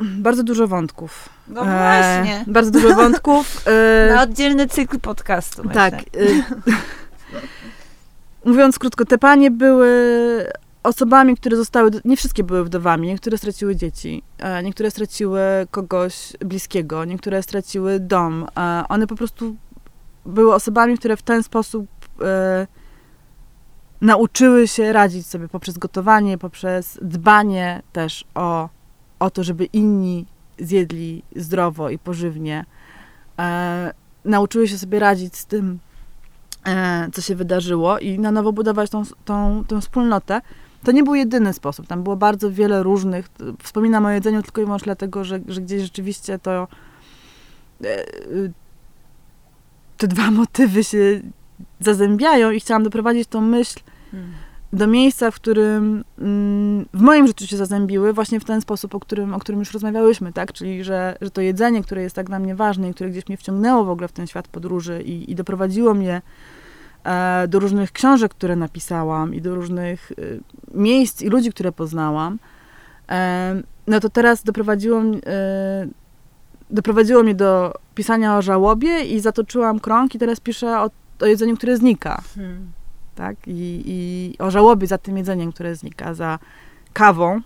E, 0.02 0.04
bardzo 0.04 0.44
dużo 0.44 0.68
wątków. 0.68 1.30
No 1.48 1.64
właśnie. 1.64 2.44
E, 2.48 2.52
bardzo 2.52 2.72
dużo 2.72 2.96
wątków. 2.96 3.68
E, 3.68 4.14
Na 4.16 4.22
oddzielny 4.22 4.68
cykl 4.68 5.00
podcastu. 5.00 5.70
Tak. 5.70 5.94
E, 5.94 6.00
mówiąc 8.46 8.80
krótko, 8.80 9.06
te 9.06 9.18
panie 9.18 9.52
były 9.52 9.90
osobami, 10.84 11.38
które 11.38 11.58
zostały, 11.58 11.92
nie 12.06 12.18
wszystkie 12.18 12.44
były 12.44 12.64
wdowami, 12.64 13.08
niektóre 13.08 13.38
straciły 13.38 13.76
dzieci, 13.76 14.24
e, 14.38 14.64
niektóre 14.64 14.92
straciły 14.92 15.42
kogoś 15.72 16.34
bliskiego, 16.40 17.06
niektóre 17.06 17.44
straciły 17.44 18.00
dom. 18.00 18.48
E, 18.58 18.84
one 18.90 19.08
po 19.08 19.16
prostu 19.16 19.56
były 20.26 20.54
osobami, 20.54 20.98
które 20.98 21.18
w 21.18 21.22
ten 21.22 21.44
sposób 21.44 21.88
e, 22.22 22.68
nauczyły 24.02 24.68
się 24.68 24.94
radzić 24.94 25.28
sobie 25.28 25.48
poprzez 25.48 25.78
gotowanie, 25.78 26.38
poprzez 26.38 27.00
dbanie 27.02 27.82
też 27.94 28.26
o, 28.36 28.70
o 29.20 29.30
to, 29.30 29.44
żeby 29.44 29.66
inni 29.66 30.26
zjedli 30.60 31.24
zdrowo 31.36 31.90
i 31.90 31.98
pożywnie. 31.98 32.66
nauczyły 34.26 34.68
się 34.68 34.78
sobie 34.78 35.00
radzić 35.00 35.36
z 35.36 35.46
tym, 35.46 35.80
co 37.14 37.22
się 37.22 37.36
wydarzyło 37.36 38.00
i 38.00 38.20
na 38.20 38.32
nowo 38.32 38.52
budować 38.52 38.90
tą, 38.90 39.04
tą, 39.26 39.64
tą 39.68 39.82
wspólnotę. 39.82 40.42
To 40.84 40.92
nie 40.92 41.04
był 41.04 41.16
jedyny 41.16 41.54
sposób. 41.54 41.88
Tam 41.88 42.04
było 42.04 42.16
bardzo 42.16 42.52
wiele 42.52 42.84
różnych. 42.84 43.30
Wspominam 43.64 44.06
o 44.06 44.10
jedzeniu 44.10 44.44
tylko 44.44 44.62
i 44.62 44.66
wyłącznie 44.66 44.86
dlatego, 44.86 45.24
że, 45.24 45.40
że 45.48 45.62
gdzieś 45.62 45.82
rzeczywiście 45.82 46.40
to 46.40 46.68
e, 47.84 48.06
te 49.98 50.08
dwa 50.08 50.32
motywy 50.32 50.84
się 50.84 51.22
zazębiają 51.80 52.52
i 52.52 52.60
chciałam 52.60 52.84
doprowadzić 52.84 53.28
tą 53.28 53.42
myśl 53.42 53.80
hmm. 54.12 54.34
Do 54.74 54.88
miejsca, 54.88 55.32
w 55.32 55.36
którym 55.36 56.04
mm, 56.20 56.86
w 56.94 57.02
moim 57.02 57.28
życiu 57.28 57.48
się 57.48 57.58
zazębiły 57.58 58.14
właśnie 58.14 58.40
w 58.40 58.46
ten 58.46 58.62
sposób, 58.62 58.96
o 58.96 59.00
którym, 59.00 59.34
o 59.34 59.40
którym 59.40 59.60
już 59.60 59.74
rozmawiałyśmy, 59.74 60.34
tak? 60.34 60.54
Czyli, 60.54 60.84
że, 60.84 61.18
że 61.22 61.32
to 61.32 61.42
jedzenie, 61.42 61.84
które 61.84 62.02
jest 62.02 62.16
tak 62.16 62.28
dla 62.28 62.40
mnie 62.40 62.56
ważne 62.56 62.90
i 62.90 62.94
które 62.94 63.10
gdzieś 63.10 63.28
mnie 63.28 63.38
wciągnęło 63.38 63.86
w 63.86 63.90
ogóle 63.90 64.08
w 64.08 64.12
ten 64.12 64.28
świat 64.28 64.48
podróży 64.48 65.02
i, 65.02 65.32
i 65.32 65.36
doprowadziło 65.36 65.94
mnie 65.94 66.22
E, 67.04 67.48
do 67.48 67.60
różnych 67.60 67.92
książek, 67.92 68.32
które 68.32 68.56
napisałam 68.56 69.36
i 69.36 69.42
do 69.42 69.56
różnych 69.56 70.12
y, 70.12 70.40
miejsc 70.74 71.22
i 71.22 71.30
ludzi, 71.30 71.52
które 71.52 71.72
poznałam, 71.72 72.40
e, 73.10 73.62
no 73.88 74.00
to 74.00 74.10
teraz 74.10 74.44
doprowadziło, 74.44 75.02
e, 75.26 75.88
doprowadziło 76.70 77.24
mnie 77.24 77.36
do 77.36 77.74
pisania 77.96 78.38
o 78.38 78.42
żałobie 78.42 79.02
i 79.02 79.20
zatoczyłam 79.20 79.80
krąg 79.80 80.16
i 80.16 80.20
teraz 80.20 80.40
piszę 80.40 80.80
o, 80.80 80.90
o 81.22 81.26
jedzeniu, 81.26 81.58
które 81.58 81.78
znika. 81.78 82.22
Hmm. 82.36 82.72
Tak? 83.20 83.38
I, 83.48 83.84
I 83.86 84.36
o 84.40 84.52
żałobie 84.52 84.88
za 84.88 84.98
tym 84.98 85.18
jedzeniem, 85.18 85.52
które 85.52 85.76
znika, 85.76 86.14
za 86.14 86.40
kawą, 86.94 87.42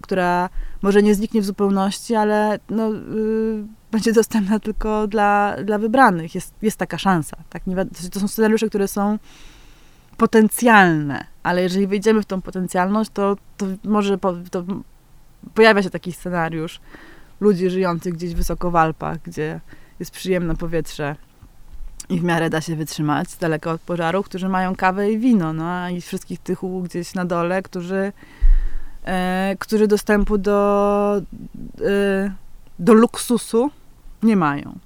która 0.00 0.48
może 0.82 1.02
nie 1.02 1.14
zniknie 1.14 1.40
w 1.40 1.44
zupełności, 1.44 2.14
ale 2.14 2.58
no, 2.70 2.92
yy, 2.92 3.64
będzie 3.92 4.12
dostępna 4.12 4.60
tylko 4.60 5.06
dla, 5.06 5.56
dla 5.64 5.78
wybranych. 5.78 6.34
Jest, 6.34 6.54
jest 6.62 6.76
taka 6.76 6.98
szansa. 6.98 7.36
Tak? 7.50 7.66
Nie, 7.66 7.76
to 8.12 8.20
są 8.20 8.28
scenariusze, 8.28 8.68
które 8.68 8.88
są 8.88 9.18
potencjalne, 10.16 11.26
ale 11.42 11.62
jeżeli 11.62 11.86
wejdziemy 11.86 12.22
w 12.22 12.26
tą 12.26 12.42
potencjalność, 12.42 13.10
to, 13.14 13.36
to 13.56 13.66
może 13.84 14.18
po, 14.18 14.34
to 14.50 14.64
pojawia 15.54 15.82
się 15.82 15.90
taki 15.90 16.12
scenariusz 16.12 16.80
ludzi 17.40 17.70
żyjących 17.70 18.14
gdzieś 18.14 18.34
wysoko 18.34 18.70
w 18.70 18.76
Alpach, 18.76 19.18
gdzie 19.22 19.60
jest 20.00 20.10
przyjemne 20.10 20.56
powietrze 20.56 21.16
i 22.12 22.20
w 22.20 22.24
miarę 22.24 22.50
da 22.50 22.60
się 22.60 22.76
wytrzymać 22.76 23.36
daleko 23.36 23.70
od 23.70 23.80
pożaru, 23.80 24.22
którzy 24.22 24.48
mają 24.48 24.76
kawę 24.76 25.12
i 25.12 25.18
wino, 25.18 25.52
no 25.52 25.88
i 25.88 26.00
wszystkich 26.00 26.38
tych 26.40 26.58
gdzieś 26.82 27.14
na 27.14 27.24
dole, 27.24 27.62
którzy 27.62 28.12
e, 29.04 29.56
którzy 29.58 29.86
dostępu 29.86 30.38
do, 30.38 31.22
e, 31.80 32.32
do 32.78 32.92
luksusu 32.92 33.70
nie 34.22 34.36
mają. 34.36 34.78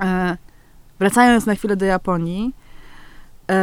E, 0.00 0.36
wracając 0.98 1.46
na 1.46 1.54
chwilę 1.54 1.76
do 1.76 1.84
Japonii, 1.84 2.54
e, 3.50 3.54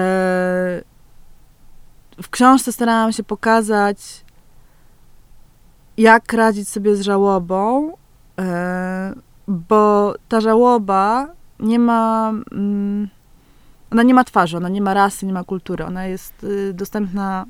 w 2.22 2.30
książce 2.30 2.72
starałam 2.72 3.12
się 3.12 3.24
pokazać, 3.24 4.26
jak 5.98 6.34
radzić 6.34 6.70
sobie 6.70 6.96
z 6.96 7.02
żałobą, 7.02 7.94
e, 8.40 9.14
bo 9.48 10.14
ta 10.30 10.42
żałoba 10.42 11.37
nie 11.60 11.80
ma. 11.80 12.34
Mm, 12.52 13.08
ona 13.92 14.04
nie 14.04 14.14
ma 14.14 14.24
twarzy, 14.24 14.58
ona 14.58 14.70
nie 14.70 14.82
ma 14.82 14.94
rasy, 14.94 15.26
nie 15.26 15.34
ma 15.34 15.44
kultury. 15.44 15.86
Ona 15.86 16.06
jest 16.06 16.44
y, 16.44 16.74
dostępna, 16.74 17.46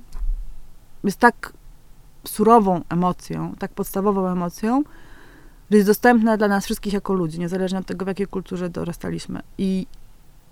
jest 1.03 1.19
tak 1.19 1.53
surową 2.27 2.81
emocją, 2.89 3.53
tak 3.59 3.71
podstawową 3.71 4.27
emocją, 4.27 4.83
że 5.71 5.77
jest 5.77 5.89
dostępna 5.89 6.37
dla 6.37 6.47
nas 6.47 6.65
wszystkich 6.65 6.93
jako 6.93 7.13
ludzi, 7.13 7.39
niezależnie 7.39 7.79
od 7.79 7.85
tego, 7.85 8.05
w 8.05 8.07
jakiej 8.07 8.27
kulturze 8.27 8.69
dorastaliśmy. 8.69 9.39
I 9.57 9.87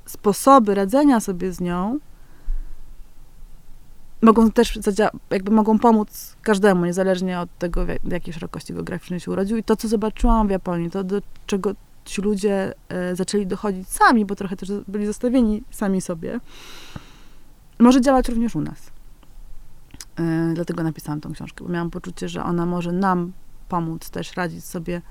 sposoby 0.05 0.75
radzenia 0.75 1.19
sobie 1.19 1.51
z 1.51 1.61
nią 1.61 1.99
mogą 4.21 4.51
też 4.51 4.79
jakby 5.29 5.51
mogą 5.51 5.79
pomóc 5.79 6.35
każdemu, 6.41 6.85
niezależnie 6.85 7.39
od 7.39 7.57
tego, 7.57 7.85
w 8.03 8.11
jakiej 8.11 8.33
szerokości 8.33 8.73
geograficznej 8.73 9.19
się 9.19 9.31
urodził. 9.31 9.57
I 9.57 9.63
to, 9.63 9.75
co 9.75 9.87
zobaczyłam 9.87 10.47
w 10.47 10.51
Japonii, 10.51 10.91
to 10.91 11.03
do 11.03 11.21
czego 11.45 11.71
ci 12.05 12.21
ludzie 12.21 12.73
e, 12.89 13.15
zaczęli 13.15 13.47
dochodzić 13.47 13.89
sami, 13.89 14.25
bo 14.25 14.35
trochę 14.35 14.55
też 14.55 14.71
byli 14.87 15.05
zostawieni 15.05 15.63
sami 15.71 16.01
sobie, 16.01 16.39
może 17.79 18.01
działać 18.01 18.29
również 18.29 18.55
u 18.55 18.61
nas. 18.61 18.91
E, 20.19 20.51
dlatego 20.53 20.83
napisałam 20.83 21.21
tą 21.21 21.33
książkę, 21.33 21.65
bo 21.65 21.71
miałam 21.71 21.91
poczucie, 21.91 22.29
że 22.29 22.43
ona 22.43 22.65
może 22.65 22.91
nam 22.91 23.31
pomóc 23.69 24.09
też 24.09 24.35
radzić 24.35 24.65
sobie 24.65 25.01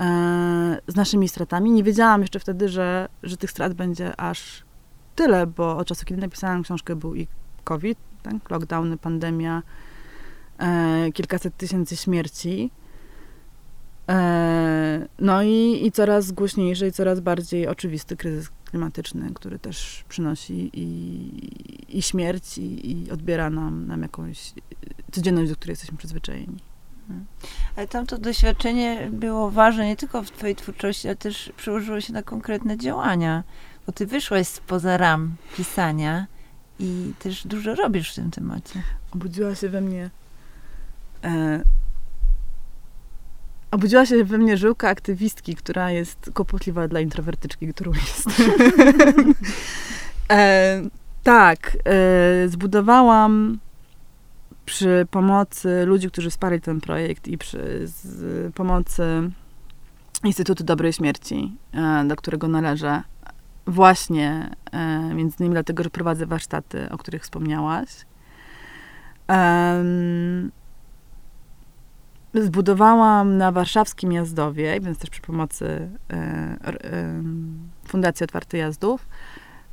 e, 0.00 0.78
z 0.86 0.96
naszymi 0.96 1.28
stratami. 1.28 1.70
Nie 1.70 1.82
wiedziałam 1.82 2.20
jeszcze 2.20 2.38
wtedy, 2.38 2.68
że, 2.68 3.08
że 3.22 3.36
tych 3.36 3.50
strat 3.50 3.74
będzie 3.74 4.20
aż 4.20 4.64
tyle, 5.14 5.46
bo 5.46 5.76
od 5.76 5.86
czasu, 5.88 6.04
kiedy 6.06 6.20
napisałam 6.20 6.62
książkę, 6.62 6.96
był 6.96 7.14
i 7.14 7.26
COVID, 7.64 7.98
tak? 8.22 8.50
lockdowny, 8.50 8.96
pandemia, 8.96 9.62
kilkaset 11.14 11.56
tysięcy 11.56 11.96
śmierci. 11.96 12.70
E, 14.08 15.08
no 15.18 15.42
i, 15.42 15.86
i 15.86 15.92
coraz 15.92 16.32
głośniejszy 16.32 16.86
i 16.86 16.92
coraz 16.92 17.20
bardziej 17.20 17.68
oczywisty 17.68 18.16
kryzys 18.16 18.50
klimatyczny, 18.64 19.30
który 19.34 19.58
też 19.58 20.04
przynosi 20.08 20.70
i, 20.72 21.98
i 21.98 22.02
śmierć, 22.02 22.58
i, 22.58 22.90
i 22.90 23.10
odbiera 23.10 23.50
nam, 23.50 23.86
nam 23.86 24.02
jakąś 24.02 24.52
codzienność, 25.12 25.50
do 25.50 25.56
której 25.56 25.72
jesteśmy 25.72 25.98
przyzwyczajeni. 25.98 26.58
Ale 27.76 27.88
tamto 27.88 28.18
doświadczenie 28.18 29.08
było 29.12 29.50
ważne 29.50 29.86
nie 29.86 29.96
tylko 29.96 30.22
w 30.22 30.30
twojej 30.30 30.56
twórczości, 30.56 31.08
ale 31.08 31.16
też 31.16 31.52
przełożyło 31.56 32.00
się 32.00 32.12
na 32.12 32.22
konkretne 32.22 32.78
działania, 32.78 33.44
bo 33.86 33.92
ty 33.92 34.06
wyszłaś 34.06 34.48
spoza 34.48 34.96
ram 34.96 35.36
pisania 35.56 36.26
i 36.78 37.12
też 37.18 37.46
dużo 37.46 37.74
robisz 37.74 38.12
w 38.12 38.14
tym 38.14 38.30
temacie. 38.30 38.82
Obudziła 39.10 39.54
się 39.54 39.68
we 39.68 39.80
mnie 39.80 40.10
e, 41.24 41.62
obudziła 43.70 44.06
się 44.06 44.24
we 44.24 44.38
mnie 44.38 44.56
żyłka 44.56 44.88
aktywistki, 44.88 45.54
która 45.54 45.90
jest 45.90 46.30
kłopotliwa 46.34 46.88
dla 46.88 47.00
introwertyczki, 47.00 47.68
którą 47.68 47.92
jest. 47.92 48.28
e, 50.30 50.82
tak, 51.22 51.76
e, 51.84 52.48
zbudowałam 52.48 53.58
przy 54.66 55.06
pomocy 55.10 55.84
ludzi, 55.86 56.10
którzy 56.10 56.30
wsparli 56.30 56.60
ten 56.60 56.80
projekt 56.80 57.28
i 57.28 57.38
przy 57.38 57.88
pomocy 58.54 59.30
Instytutu 60.24 60.64
Dobrej 60.64 60.92
Śmierci, 60.92 61.56
e, 61.72 62.04
do 62.04 62.16
którego 62.16 62.48
należę, 62.48 63.02
właśnie 63.66 64.50
e, 64.72 65.14
między 65.14 65.36
innymi 65.40 65.54
dlatego, 65.54 65.82
że 65.82 65.90
prowadzę 65.90 66.26
warsztaty, 66.26 66.90
o 66.90 66.98
których 66.98 67.22
wspomniałaś. 67.22 67.88
Zbudowałam 72.42 73.36
na 73.36 73.52
warszawskim 73.52 74.12
Jazdowie, 74.12 74.80
więc 74.80 74.98
też 74.98 75.10
przy 75.10 75.20
pomocy 75.20 75.88
e, 76.12 77.22
Fundacji 77.88 78.24
Otwarty 78.24 78.56
Jazdów, 78.56 79.08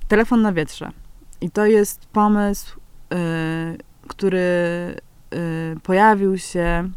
telefon 0.08 0.42
na 0.42 0.54
wietrze. 0.54 0.92
I 1.42 1.52
to 1.52 1.66
jest 1.66 2.06
pomysł 2.06 2.80
który 4.08 4.38
y, 5.34 5.80
pojawił 5.84 6.38
się 6.38 6.90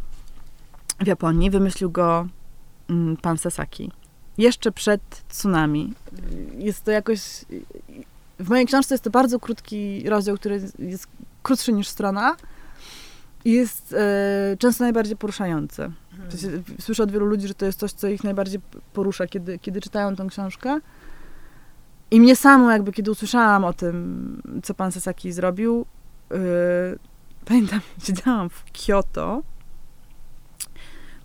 w 1.00 1.06
Japonii. 1.06 1.50
Wymyślił 1.50 1.90
go 1.90 2.26
y, 2.90 2.94
pan 3.22 3.38
Sasaki. 3.38 3.92
Jeszcze 4.38 4.72
przed 4.72 5.02
tsunami. 5.28 5.94
Jest 6.58 6.84
to 6.84 6.90
jakoś... 6.90 7.20
W 8.38 8.48
mojej 8.48 8.66
książce 8.66 8.94
jest 8.94 9.04
to 9.04 9.10
bardzo 9.10 9.40
krótki 9.40 10.08
rozdział, 10.08 10.36
który 10.36 10.60
jest 10.78 11.06
krótszy 11.42 11.72
niż 11.72 11.88
strona 11.88 12.36
jest 13.52 13.92
y, 13.92 14.56
często 14.56 14.84
najbardziej 14.84 15.16
poruszający. 15.16 15.90
Hmm. 16.10 16.64
Słyszę 16.80 17.02
od 17.02 17.12
wielu 17.12 17.26
ludzi, 17.26 17.48
że 17.48 17.54
to 17.54 17.66
jest 17.66 17.78
coś, 17.78 17.92
co 17.92 18.08
ich 18.08 18.24
najbardziej 18.24 18.60
porusza, 18.92 19.26
kiedy, 19.26 19.58
kiedy 19.58 19.80
czytają 19.80 20.16
tę 20.16 20.26
książkę. 20.28 20.80
I 22.10 22.20
mnie 22.20 22.36
samo, 22.36 22.70
jakby 22.70 22.92
kiedy 22.92 23.10
usłyszałam 23.10 23.64
o 23.64 23.72
tym, 23.72 24.42
co 24.62 24.74
pan 24.74 24.92
Sasaki 24.92 25.32
zrobił, 25.32 25.86
yy, 26.30 26.38
pamiętam, 27.44 27.80
siedziałam 28.06 28.48
w 28.48 28.64
Kyoto 28.72 29.42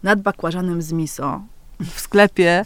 nad 0.03 0.21
bakłażanem 0.21 0.81
z 0.81 0.91
miso 0.91 1.41
w 1.85 1.99
sklepie. 1.99 2.65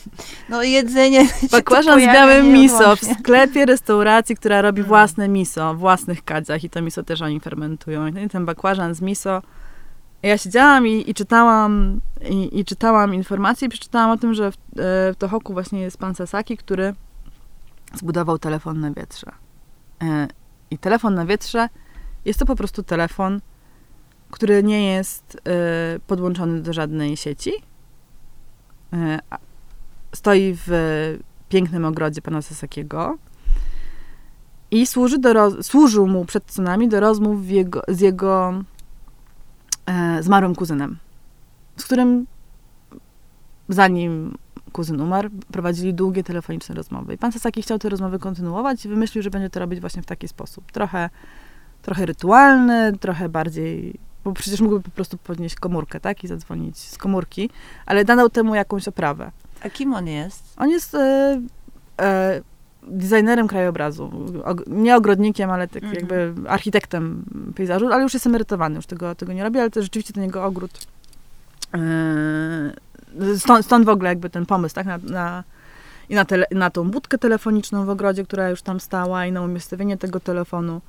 No 0.50 0.64
jedzenie. 0.64 1.28
Bakłażan 1.52 2.02
z 2.02 2.04
białym 2.04 2.54
miso 2.54 2.96
w 2.96 3.00
sklepie 3.00 3.66
restauracji, 3.66 4.36
która 4.36 4.62
robi 4.62 4.80
mm. 4.80 4.88
własne 4.88 5.28
miso 5.28 5.74
w 5.74 5.78
własnych 5.78 6.24
kadzach 6.24 6.64
i 6.64 6.70
to 6.70 6.82
miso 6.82 7.04
też 7.04 7.22
oni 7.22 7.40
fermentują. 7.40 8.08
I 8.08 8.30
ten 8.30 8.46
bakłażan 8.46 8.96
z 8.96 9.02
miso. 9.02 9.42
Ja 10.24 10.38
siedziałam 10.38 10.88
i, 10.88 11.10
i 11.10 11.14
czytałam 11.14 12.02
i, 12.30 12.60
i, 12.60 12.66
czytałam 12.66 13.14
informacje 13.14 13.66
i 13.66 13.70
przeczytałam 13.70 14.12
o 14.12 14.18
tym, 14.18 14.34
że 14.34 14.52
w, 14.52 14.56
e, 14.56 14.58
w 15.14 15.16
Tohoku 15.18 15.54
właśnie 15.54 15.82
jest 15.82 15.98
pan 15.98 16.16
Sasaki, 16.16 16.58
który 16.58 16.94
zbudował 17.94 18.40
telefon 18.40 18.80
na 18.80 18.92
wietrze. 18.92 19.32
E, 20.04 20.28
I 20.72 20.78
telefon 20.78 21.16
na 21.16 21.26
wietrze 21.26 21.70
jest 22.26 22.40
to 22.40 22.46
po 22.46 22.56
prostu 22.56 22.84
telefon, 22.84 23.42
który 24.32 24.64
nie 24.64 24.94
jest 24.94 25.38
e, 25.48 26.00
podłączony 26.08 26.62
do 26.62 26.74
żadnej 26.74 27.18
sieci. 27.18 27.52
E, 28.96 29.20
stoi 30.16 30.58
w 30.66 30.70
pięknym 31.50 31.86
ogrodzie 31.86 32.22
pana 32.22 32.42
Sasakiego 32.42 33.18
i 34.72 34.88
służy 34.88 35.20
do 35.20 35.64
służył 35.64 36.08
mu 36.08 36.26
przed 36.26 36.46
tsunami 36.46 36.88
do 36.88 37.00
rozmów 37.00 37.50
jego, 37.50 37.82
z 37.88 38.00
jego 38.00 38.54
zmarłym 40.22 40.56
kuzynem, 40.56 40.98
z 41.78 41.84
którym 41.84 42.26
zanim 43.70 44.38
kuzyn 44.72 45.02
umarł, 45.02 45.30
prowadzili 45.52 45.94
długie 45.94 46.24
telefoniczne 46.24 46.76
rozmowy. 46.76 47.14
I 47.14 47.18
pan 47.18 47.32
Sasaki 47.32 47.62
chciał 47.62 47.80
te 47.80 47.90
rozmowy 47.90 48.20
kontynuować 48.20 48.86
i 48.86 48.90
wymyślił, 48.90 49.24
że 49.24 49.30
będzie 49.30 49.50
to 49.50 49.60
robić 49.60 49.80
właśnie 49.80 50.02
w 50.02 50.06
taki 50.06 50.28
sposób. 50.28 50.72
Trochę, 50.72 51.10
trochę 51.82 52.06
rytualny, 52.06 52.98
trochę 53.00 53.30
bardziej 53.30 54.00
bo 54.26 54.34
przecież 54.34 54.62
mógłby 54.62 54.84
po 54.84 54.92
prostu 54.92 55.18
podnieść 55.18 55.56
komórkę, 55.56 56.00
tak, 56.00 56.24
i 56.24 56.28
zadzwonić 56.28 56.78
z 56.78 56.98
komórki, 56.98 57.50
ale 57.86 58.04
nadał 58.04 58.30
temu 58.30 58.56
jakąś 58.56 58.88
oprawę. 58.88 59.32
A 59.62 59.70
kim 59.70 59.94
on 59.94 60.08
jest? 60.08 60.44
On 60.58 60.70
jest 60.70 60.96
e, 60.96 61.42
e, 62.02 62.42
designerem 62.84 63.48
krajobrazu. 63.48 64.12
nie 64.68 64.96
ogrodnikiem, 64.96 65.50
ale 65.50 65.68
tak 65.68 65.84
mhm. 65.84 65.94
jakby 65.94 66.50
architektem 66.50 67.26
pejzażu, 67.56 67.88
ale 67.88 68.04
już 68.04 68.14
jest 68.14 68.28
emerytowany, 68.28 68.76
już 68.76 68.86
tego, 68.86 69.16
tego 69.16 69.34
nie 69.34 69.44
robi, 69.44 69.60
ale 69.60 69.70
to 69.70 69.82
rzeczywiście 69.82 70.14
ten 70.14 70.24
jego 70.24 70.46
ogród 70.46 70.72
e, 71.74 71.80
Stąd, 73.38 73.66
stąd 73.66 73.86
w 73.86 73.90
ogóle 73.90 74.10
jakby 74.10 74.30
ten 74.30 74.46
pomysł, 74.46 74.76
tak, 74.76 74.86
na, 74.86 74.98
na 74.98 75.44
i 76.10 76.16
na, 76.16 76.26
tele, 76.26 76.46
na 76.52 76.70
tą 76.70 76.92
budkę 76.92 77.18
telefoniczną 77.18 77.86
w 77.86 77.90
ogrodzie, 77.90 78.24
która 78.24 78.50
już 78.50 78.62
tam 78.62 78.80
stała 78.80 79.26
i 79.26 79.32
na 79.32 79.42
umiejscowienie 79.42 79.98
tego 79.98 80.20
telefonu. 80.20 80.82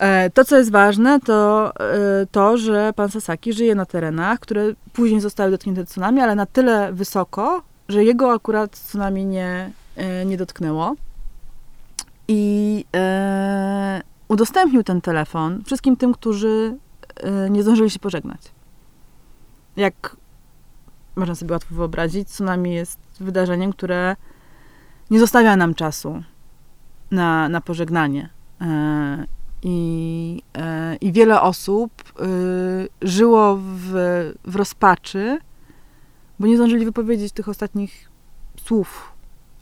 E, 0.00 0.30
to, 0.30 0.44
co 0.44 0.56
jest 0.56 0.70
ważne, 0.70 1.20
to 1.20 1.72
e, 1.80 2.26
to, 2.26 2.56
że 2.56 2.92
pan 2.96 3.10
Sasaki 3.10 3.52
żyje 3.52 3.74
na 3.74 3.86
terenach, 3.86 4.40
które 4.40 4.72
później 4.92 5.20
zostały 5.20 5.50
dotknięte 5.50 5.84
tsunami, 5.84 6.20
ale 6.20 6.34
na 6.34 6.46
tyle 6.46 6.92
wysoko, 6.92 7.62
że 7.88 8.04
jego 8.04 8.32
akurat 8.32 8.70
tsunami 8.70 9.26
nie, 9.26 9.70
e, 9.96 10.24
nie 10.24 10.36
dotknęło. 10.36 10.94
I 12.28 12.84
e, 12.96 14.00
udostępnił 14.28 14.82
ten 14.82 15.00
telefon 15.00 15.62
wszystkim 15.64 15.96
tym, 15.96 16.12
którzy 16.12 16.76
nie 17.50 17.62
zdążyli 17.62 17.90
się 17.90 17.98
pożegnać. 17.98 18.40
Jak 19.76 20.16
można 21.16 21.34
sobie 21.34 21.52
łatwo 21.52 21.74
wyobrazić, 21.74 22.28
tsunami 22.28 22.74
jest 22.74 22.98
wydarzeniem, 23.20 23.72
które 23.72 24.16
nie 25.10 25.20
zostawia 25.20 25.56
nam 25.56 25.74
czasu 25.74 26.22
na, 27.10 27.48
na 27.48 27.60
pożegnanie. 27.60 28.28
E, 28.60 29.26
I, 29.62 30.42
e, 30.56 30.96
I 30.96 31.12
wiele 31.12 31.40
osób 31.40 31.90
e, 32.02 32.26
żyło 33.02 33.56
w, 33.56 33.92
w 34.44 34.56
rozpaczy, 34.56 35.38
bo 36.38 36.46
nie 36.46 36.56
zdążyli 36.56 36.84
wypowiedzieć 36.84 37.32
tych 37.32 37.48
ostatnich 37.48 38.10
słów, 38.64 39.12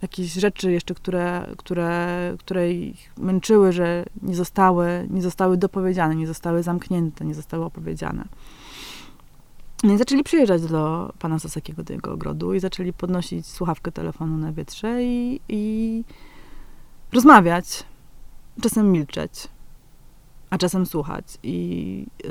jakieś 0.01 0.33
rzeczy 0.33 0.71
jeszcze, 0.71 0.95
które, 0.95 1.47
które, 1.57 2.35
które 2.39 2.71
ich 2.71 3.13
męczyły, 3.17 3.71
że 3.71 4.05
nie 4.21 4.35
zostały, 4.35 5.07
nie 5.09 5.21
zostały 5.21 5.57
dopowiedziane, 5.57 6.15
nie 6.15 6.27
zostały 6.27 6.63
zamknięte, 6.63 7.25
nie 7.25 7.35
zostały 7.35 7.65
opowiedziane. 7.65 8.25
No 9.83 9.93
i 9.93 9.97
zaczęli 9.97 10.23
przyjeżdżać 10.23 10.61
do 10.61 11.13
pana 11.19 11.39
Sasakiego, 11.39 11.83
do 11.83 11.93
jego 11.93 12.13
ogrodu 12.13 12.53
i 12.53 12.59
zaczęli 12.59 12.93
podnosić 12.93 13.47
słuchawkę 13.47 13.91
telefonu 13.91 14.37
na 14.37 14.51
wietrze 14.51 15.03
i, 15.03 15.39
i 15.49 16.03
rozmawiać. 17.13 17.83
Czasem 18.61 18.91
milczeć, 18.91 19.47
a 20.49 20.57
czasem 20.57 20.85
słuchać. 20.85 21.25
I 21.43 22.05
yy, 22.23 22.29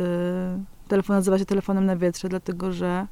telefon 0.88 1.16
nazywa 1.16 1.38
się 1.38 1.44
telefonem 1.44 1.86
na 1.86 1.96
wietrze, 1.96 2.28
dlatego 2.28 2.72
że 2.72 3.06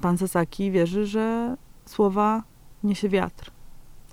pan 0.00 0.18
Sasaki 0.18 0.70
wierzy, 0.70 1.06
że 1.06 1.56
słowa 1.86 2.42
niesie 2.84 3.08
wiatr. 3.08 3.50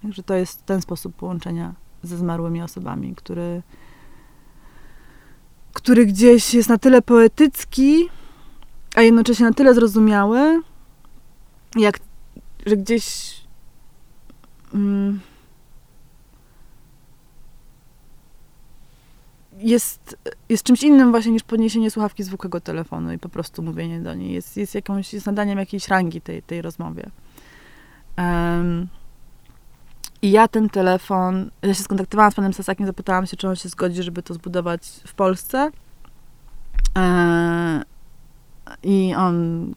Także 0.02 0.24
to 0.24 0.34
jest 0.34 0.66
ten 0.66 0.82
sposób 0.82 1.16
połączenia 1.16 1.74
ze 2.04 2.18
zmarłymi 2.18 2.62
osobami, 2.62 3.16
który, 3.16 3.62
który 5.74 6.06
gdzieś 6.06 6.54
jest 6.54 6.70
na 6.70 6.78
tyle 6.78 7.02
poetycki, 7.02 8.10
a 8.96 9.02
jednocześnie 9.02 9.46
na 9.46 9.54
tyle 9.54 9.74
zrozumiały, 9.74 10.62
jak, 11.76 12.00
że 12.66 12.78
gdzieś 12.78 13.36
mm, 14.74 15.20
jest, 19.64 20.18
jest 20.50 20.64
czymś 20.64 20.84
innym 20.84 21.12
właśnie 21.12 21.32
niż 21.32 21.44
podniesienie 21.44 21.92
słuchawki 21.92 22.24
zwykłego 22.24 22.62
telefonu 22.62 23.14
i 23.14 23.20
po 23.20 23.30
prostu 23.30 23.64
mówienie 23.64 24.00
do 24.00 24.14
niej. 24.14 24.34
Jest, 24.34 24.58
jest, 24.58 24.76
jakąś, 24.76 25.14
jest 25.14 25.26
nadaniem 25.26 25.60
jakiejś 25.60 25.88
rangi 25.88 26.22
tej, 26.22 26.44
tej 26.44 26.62
rozmowie. 26.62 27.10
Um, 28.18 28.88
I 30.22 30.32
ja 30.32 30.48
ten 30.48 30.70
telefon, 30.70 31.52
ja 31.62 31.74
się 31.74 31.84
skontaktowałam 31.84 32.32
z 32.32 32.36
panem 32.36 32.54
Sasakiem, 32.54 32.86
zapytałam 32.86 33.26
się, 33.26 33.38
czy 33.38 33.48
on 33.48 33.56
się 33.56 33.70
zgodzi, 33.70 34.04
żeby 34.04 34.24
to 34.24 34.34
zbudować 34.34 34.88
w 35.08 35.14
Polsce. 35.14 35.72
E, 36.98 37.84
i 38.84 39.14
on 39.18 39.64
y, 39.72 39.74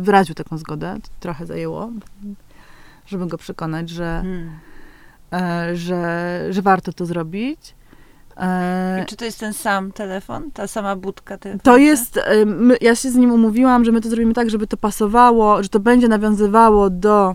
wyraził 0.00 0.34
taką 0.34 0.58
zgodę. 0.58 0.96
Trochę 1.20 1.46
zajęło, 1.46 1.90
żeby 3.06 3.26
go 3.26 3.38
przekonać, 3.38 3.90
że, 3.90 4.22
hmm. 4.24 4.50
e, 5.32 5.76
że, 5.76 6.40
że 6.50 6.62
warto 6.62 6.92
to 6.92 7.06
zrobić. 7.06 7.74
E, 8.36 9.02
I 9.02 9.06
czy 9.06 9.16
to 9.16 9.24
jest 9.24 9.40
ten 9.40 9.52
sam 9.52 9.92
telefon? 9.92 10.50
Ta 10.50 10.66
sama 10.66 10.96
budka? 10.96 11.38
To 11.62 11.76
jest, 11.76 12.16
e, 12.16 12.46
my, 12.46 12.76
ja 12.80 12.94
się 12.94 13.10
z 13.10 13.14
nim 13.14 13.32
umówiłam, 13.32 13.84
że 13.84 13.92
my 13.92 14.00
to 14.00 14.08
zrobimy 14.08 14.34
tak, 14.34 14.50
żeby 14.50 14.66
to 14.66 14.76
pasowało, 14.76 15.62
że 15.62 15.68
to 15.68 15.80
będzie 15.80 16.08
nawiązywało 16.08 16.90
do, 16.90 17.34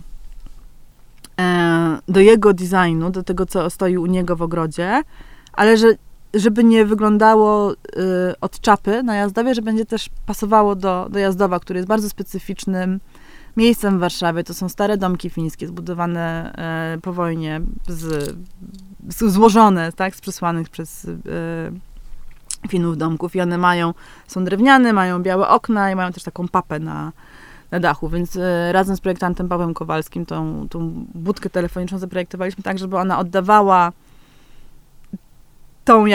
e, 1.39 1.97
do 2.07 2.19
jego 2.19 2.53
designu, 2.53 3.09
do 3.09 3.23
tego, 3.23 3.45
co 3.45 3.69
stoi 3.69 3.97
u 3.97 4.05
niego 4.05 4.35
w 4.35 4.41
ogrodzie, 4.41 5.01
ale 5.53 5.77
że 5.77 5.87
żeby 6.33 6.63
nie 6.63 6.85
wyglądało 6.85 7.73
od 8.41 8.59
czapy 8.59 9.03
na 9.03 9.15
Jazdowie, 9.15 9.55
że 9.55 9.61
będzie 9.61 9.85
też 9.85 10.09
pasowało 10.25 10.75
do, 10.75 11.07
do 11.09 11.19
Jazdowa, 11.19 11.59
który 11.59 11.77
jest 11.77 11.87
bardzo 11.87 12.09
specyficznym 12.09 12.99
miejscem 13.57 13.97
w 13.97 13.99
Warszawie. 13.99 14.43
To 14.43 14.53
są 14.53 14.69
stare 14.69 14.97
domki 14.97 15.29
fińskie, 15.29 15.67
zbudowane 15.67 16.53
po 17.01 17.13
wojnie, 17.13 17.61
z, 17.87 18.35
złożone 19.07 19.91
tak, 19.91 20.15
z 20.15 20.21
przesłanych 20.21 20.69
przez 20.69 21.05
y, 21.05 21.17
Finów 22.69 22.97
domków 22.97 23.35
i 23.35 23.41
one 23.41 23.57
mają, 23.57 23.93
są 24.27 24.43
drewniane, 24.43 24.93
mają 24.93 25.23
białe 25.23 25.47
okna 25.47 25.91
i 25.91 25.95
mają 25.95 26.11
też 26.11 26.23
taką 26.23 26.47
papę 26.47 26.79
na, 26.79 27.11
na 27.71 27.79
dachu, 27.79 28.09
więc 28.09 28.35
y, 28.35 28.41
razem 28.71 28.97
z 28.97 29.01
projektantem 29.01 29.49
Pawłem 29.49 29.73
Kowalskim 29.73 30.25
tą, 30.25 30.67
tą 30.69 31.05
budkę 31.15 31.49
telefoniczną 31.49 31.97
zaprojektowaliśmy 31.97 32.63
tak, 32.63 32.79
żeby 32.79 32.97
ona 32.97 33.19
oddawała 33.19 33.91
tą, 35.85 36.05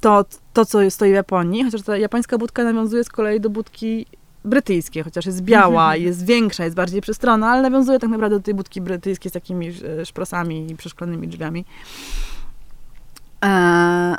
to, 0.00 0.24
to, 0.52 0.64
co 0.64 0.90
stoi 0.90 1.10
w 1.10 1.14
Japonii, 1.14 1.64
chociaż 1.64 1.82
ta 1.82 1.96
japońska 1.96 2.38
budka 2.38 2.64
nawiązuje 2.64 3.04
z 3.04 3.08
kolei 3.08 3.40
do 3.40 3.50
budki 3.50 4.06
brytyjskiej, 4.44 5.02
chociaż 5.02 5.26
jest 5.26 5.42
biała, 5.42 5.96
jest 5.96 6.26
większa, 6.26 6.64
jest 6.64 6.76
bardziej 6.76 7.00
przestronna, 7.00 7.50
ale 7.50 7.62
nawiązuje 7.62 7.98
tak 7.98 8.10
naprawdę 8.10 8.36
do 8.36 8.42
tej 8.42 8.54
budki 8.54 8.80
brytyjskiej 8.80 9.30
z 9.30 9.32
takimi 9.32 9.68
e, 9.68 10.06
szprosami 10.06 10.70
i 10.70 10.76
przeszklonymi 10.76 11.28
drzwiami. 11.28 11.64
Eee, 13.40 14.16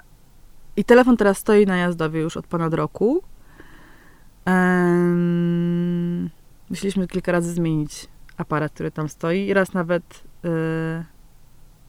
I 0.75 0.83
telefon 0.83 1.17
teraz 1.17 1.37
stoi 1.37 1.65
na 1.65 1.77
jazdowie 1.77 2.21
już 2.21 2.37
od 2.37 2.47
ponad 2.47 2.73
roku. 2.73 3.23
Eee, 4.45 6.29
musieliśmy 6.69 7.07
kilka 7.07 7.31
razy 7.31 7.53
zmienić 7.53 8.07
aparat, 8.37 8.71
który 8.71 8.91
tam 8.91 9.09
stoi 9.09 9.47
i 9.47 9.53
raz 9.53 9.73
nawet 9.73 10.23
e, 10.45 11.03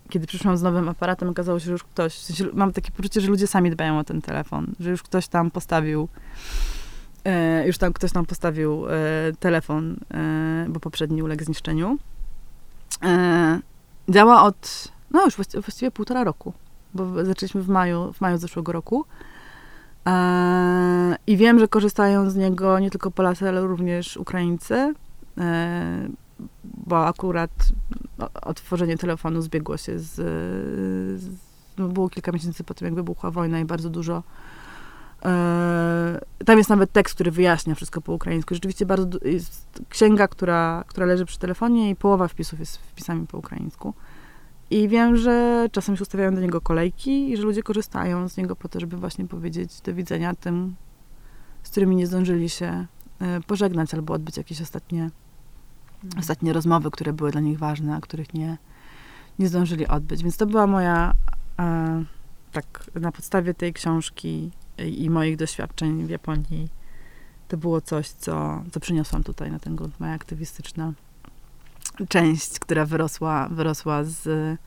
kiedy 0.09 0.27
przyszłam 0.27 0.57
z 0.57 0.63
nowym 0.63 0.89
aparatem, 0.89 1.29
okazało 1.29 1.59
się, 1.59 1.65
że 1.65 1.73
już 1.73 1.85
ktoś, 1.85 2.15
w 2.15 2.23
sensie 2.23 2.45
mam 2.53 2.73
takie 2.73 2.93
poczucie, 2.93 3.21
że 3.21 3.29
ludzie 3.29 3.47
sami 3.47 3.71
dbają 3.71 3.99
o 3.99 4.05
ten 4.05 4.23
telefon, 4.23 4.75
że 4.81 4.91
już 4.91 5.03
ktoś 5.03 5.29
tam 5.29 5.51
postawił, 5.51 6.09
e, 7.25 7.67
już 7.67 7.79
tam 7.79 7.93
ktoś 7.93 8.13
tam 8.13 8.27
postawił 8.27 8.87
e, 8.89 8.91
telefon, 9.41 9.97
e, 10.15 10.67
bo 10.69 10.81
poprzedni 10.81 11.23
uległ 11.23 11.45
zniszczeniu. 11.45 11.99
E, 13.03 13.61
działa 14.09 14.43
od 14.43 14.89
no 15.11 15.25
już 15.25 15.37
właściwie, 15.37 15.61
właściwie 15.61 15.91
półtora 15.91 16.25
roku, 16.25 16.53
bo 16.95 17.25
zaczęliśmy 17.25 17.63
w 17.63 17.69
maju, 17.69 18.13
w 18.13 18.21
maju 18.21 18.39
zeszłego 18.39 18.73
roku. 18.73 19.05
E, 20.07 21.17
I 21.27 21.37
wiem, 21.37 21.59
że 21.59 21.69
korzystają 21.69 22.31
z 22.31 22.37
niego 22.37 22.79
nie 22.79 22.91
tylko 22.91 23.11
Polacy, 23.11 23.49
ale 23.49 23.61
również 23.61 24.17
Ukraińcy, 24.17 24.95
e, 25.39 26.09
bo 26.65 27.07
akurat 27.07 27.51
otworzenie 28.43 28.97
telefonu 28.97 29.43
zbiegło 29.43 29.77
się 29.77 29.99
z, 29.99 30.15
z 31.21 31.29
no 31.79 31.89
było 31.89 32.09
kilka 32.09 32.33
miesięcy 32.33 32.65
po 32.65 32.75
tym, 32.75 32.87
jak 32.87 32.95
wybuchła 32.95 33.31
wojna 33.31 33.61
i 33.61 33.65
bardzo 33.65 33.91
dużo 33.91 34.23
e, 35.25 36.21
tam 36.45 36.59
jest 36.59 36.71
nawet 36.71 36.93
tekst, 36.93 37.15
który 37.15 37.31
wyjaśnia 37.31 37.75
wszystko 37.75 38.01
po 38.01 38.13
ukraińsku. 38.13 38.55
Rzeczywiście 38.55 38.87
bardzo 38.87 39.19
jest 39.25 39.83
księga, 39.89 40.29
która, 40.29 40.85
która 40.87 41.07
leży 41.07 41.25
przy 41.25 41.39
telefonie 41.39 41.91
i 41.91 41.97
połowa 41.97 42.29
wpisów 42.29 42.61
jest 42.61 42.77
wpisami 42.77 43.27
po 43.27 43.39
ukraińsku. 43.39 43.95
I 44.71 44.89
wiem, 44.89 45.17
że 45.17 45.67
czasem 45.73 45.97
się 45.97 46.03
ustawiają 46.03 46.35
do 46.35 46.41
niego 46.41 46.61
kolejki 46.61 47.31
i 47.31 47.37
że 47.37 47.43
ludzie 47.43 47.63
korzystają 47.63 48.29
z 48.29 48.37
niego 48.37 48.57
po 48.57 48.69
to, 48.69 48.81
żeby 48.81 48.97
właśnie 48.97 49.27
powiedzieć 49.27 49.81
do 49.81 49.95
widzenia 49.95 50.35
tym, 50.35 50.75
z 51.63 51.71
którymi 51.71 51.97
nie 51.97 52.07
zdążyli 52.07 52.49
się 52.49 52.87
e, 53.21 53.41
pożegnać 53.41 53.95
albo 53.95 54.15
odbyć 54.15 54.37
jakieś 54.37 54.61
ostatnie, 54.61 55.11
mhm. 56.05 56.19
ostatnie 56.19 56.53
rozmowy, 56.53 56.91
które 56.91 57.13
były 57.13 57.31
dla 57.31 57.41
nich 57.41 57.59
ważne, 57.59 57.97
a 57.97 58.01
których 58.01 58.35
nie, 58.35 58.59
nie 59.39 59.49
zdążyli 59.49 59.87
odbyć. 59.87 60.23
Więc 60.23 60.37
to 60.37 60.47
była 60.47 60.67
moja, 60.67 61.15
e, 61.59 62.05
tak 62.53 62.91
na 62.95 63.13
podstawie 63.13 63.55
tej 63.55 63.73
książki 63.73 64.51
i, 64.79 65.05
i 65.05 65.11
moich 65.11 65.37
doświadczeń 65.37 66.05
w 66.07 66.11
Japonii, 66.11 66.69
to 67.49 67.57
było 67.57 67.81
coś, 67.81 68.09
co, 68.09 68.63
co 68.73 68.81
przyniosłam 68.81 69.23
tutaj 69.23 69.51
na 69.51 69.59
ten 69.59 69.77
grunt, 69.77 70.01
moja 70.01 70.13
aktywistyczna 70.13 70.93
część, 72.09 72.59
która 72.59 72.85
wyrosła, 72.85 73.49
wyrosła 73.49 74.05
z 74.05 74.59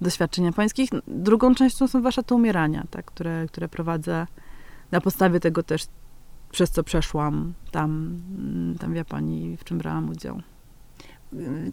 doświadczeń 0.00 0.44
japońskich. 0.44 0.90
Drugą 1.08 1.54
częścią 1.54 1.88
są 1.88 2.02
warsztaty 2.02 2.34
umierania, 2.34 2.84
tak, 2.90 3.04
które, 3.04 3.46
które 3.46 3.68
prowadzę 3.68 4.26
na 4.90 5.00
podstawie 5.00 5.40
tego 5.40 5.62
też, 5.62 5.86
przez 6.50 6.70
co 6.70 6.84
przeszłam 6.84 7.52
tam, 7.70 8.20
tam 8.80 8.92
w 8.92 8.96
Japonii, 8.96 9.56
w 9.56 9.64
czym 9.64 9.78
brałam 9.78 10.08
udział 10.08 10.42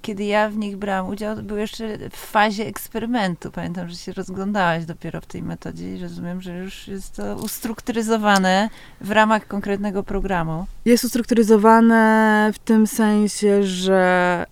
kiedy 0.02 0.24
ja 0.24 0.50
w 0.50 0.58
nich 0.58 0.78
brałam 0.78 1.12
udział, 1.12 1.36
był 1.36 1.58
jeszcze 1.58 2.10
w 2.10 2.16
fazie 2.16 2.66
eksperymentu. 2.66 3.52
Pamiętam, 3.52 3.90
że 3.90 3.96
się 3.96 4.14
rozglądałaś 4.14 4.86
dopiero 4.86 5.22
w 5.22 5.26
tej 5.26 5.44
metodzie 5.44 5.96
i 5.96 6.02
rozumiem, 6.02 6.42
że 6.42 6.58
już 6.58 6.88
jest 6.88 7.16
to 7.16 7.36
ustrukturyzowane 7.36 8.70
w 9.02 9.12
ramach 9.12 9.48
konkretnego 9.48 10.04
programu. 10.04 10.66
Jest 10.86 11.04
ustrukturyzowane 11.04 12.52
w 12.54 12.60
tym 12.60 12.88
sensie, 12.88 13.64
że 13.64 14.46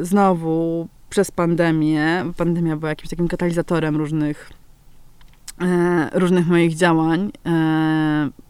y, 0.00 0.04
znowu 0.04 0.88
przez 1.10 1.30
pandemię, 1.30 2.24
pandemia 2.36 2.76
była 2.76 2.88
jakimś 2.88 3.10
takim 3.10 3.28
katalizatorem 3.28 3.96
różnych, 3.96 4.50
y, 5.62 6.18
różnych 6.18 6.46
moich 6.46 6.74
działań. 6.74 7.32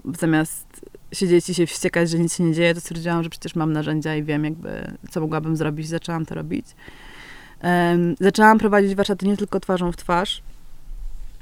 Y, 0.07 0.18
zamiast 0.18 0.72
siedzieć 1.13 1.51
i 1.51 1.55
się 1.55 1.67
wściekać, 1.67 2.11
że 2.11 2.19
nic 2.19 2.37
się 2.37 2.45
nie 2.45 2.55
dzieje, 2.55 2.75
to 2.75 2.81
stwierdziłam, 2.81 3.23
że 3.23 3.31
przecież 3.31 3.55
mam 3.55 3.73
narzędzia 3.73 4.17
i 4.17 4.23
wiem 4.23 4.45
jakby, 4.45 4.97
co 5.11 5.21
mogłabym 5.21 5.57
zrobić. 5.57 5.89
Zaczęłam 5.89 6.27
to 6.27 6.35
robić. 6.35 6.67
Um, 7.63 8.15
zaczęłam 8.21 8.59
prowadzić 8.59 8.95
warsztaty 8.95 9.27
nie 9.27 9.37
tylko 9.37 9.61
twarzą 9.61 9.93
w 9.93 9.97
twarz, 9.97 10.43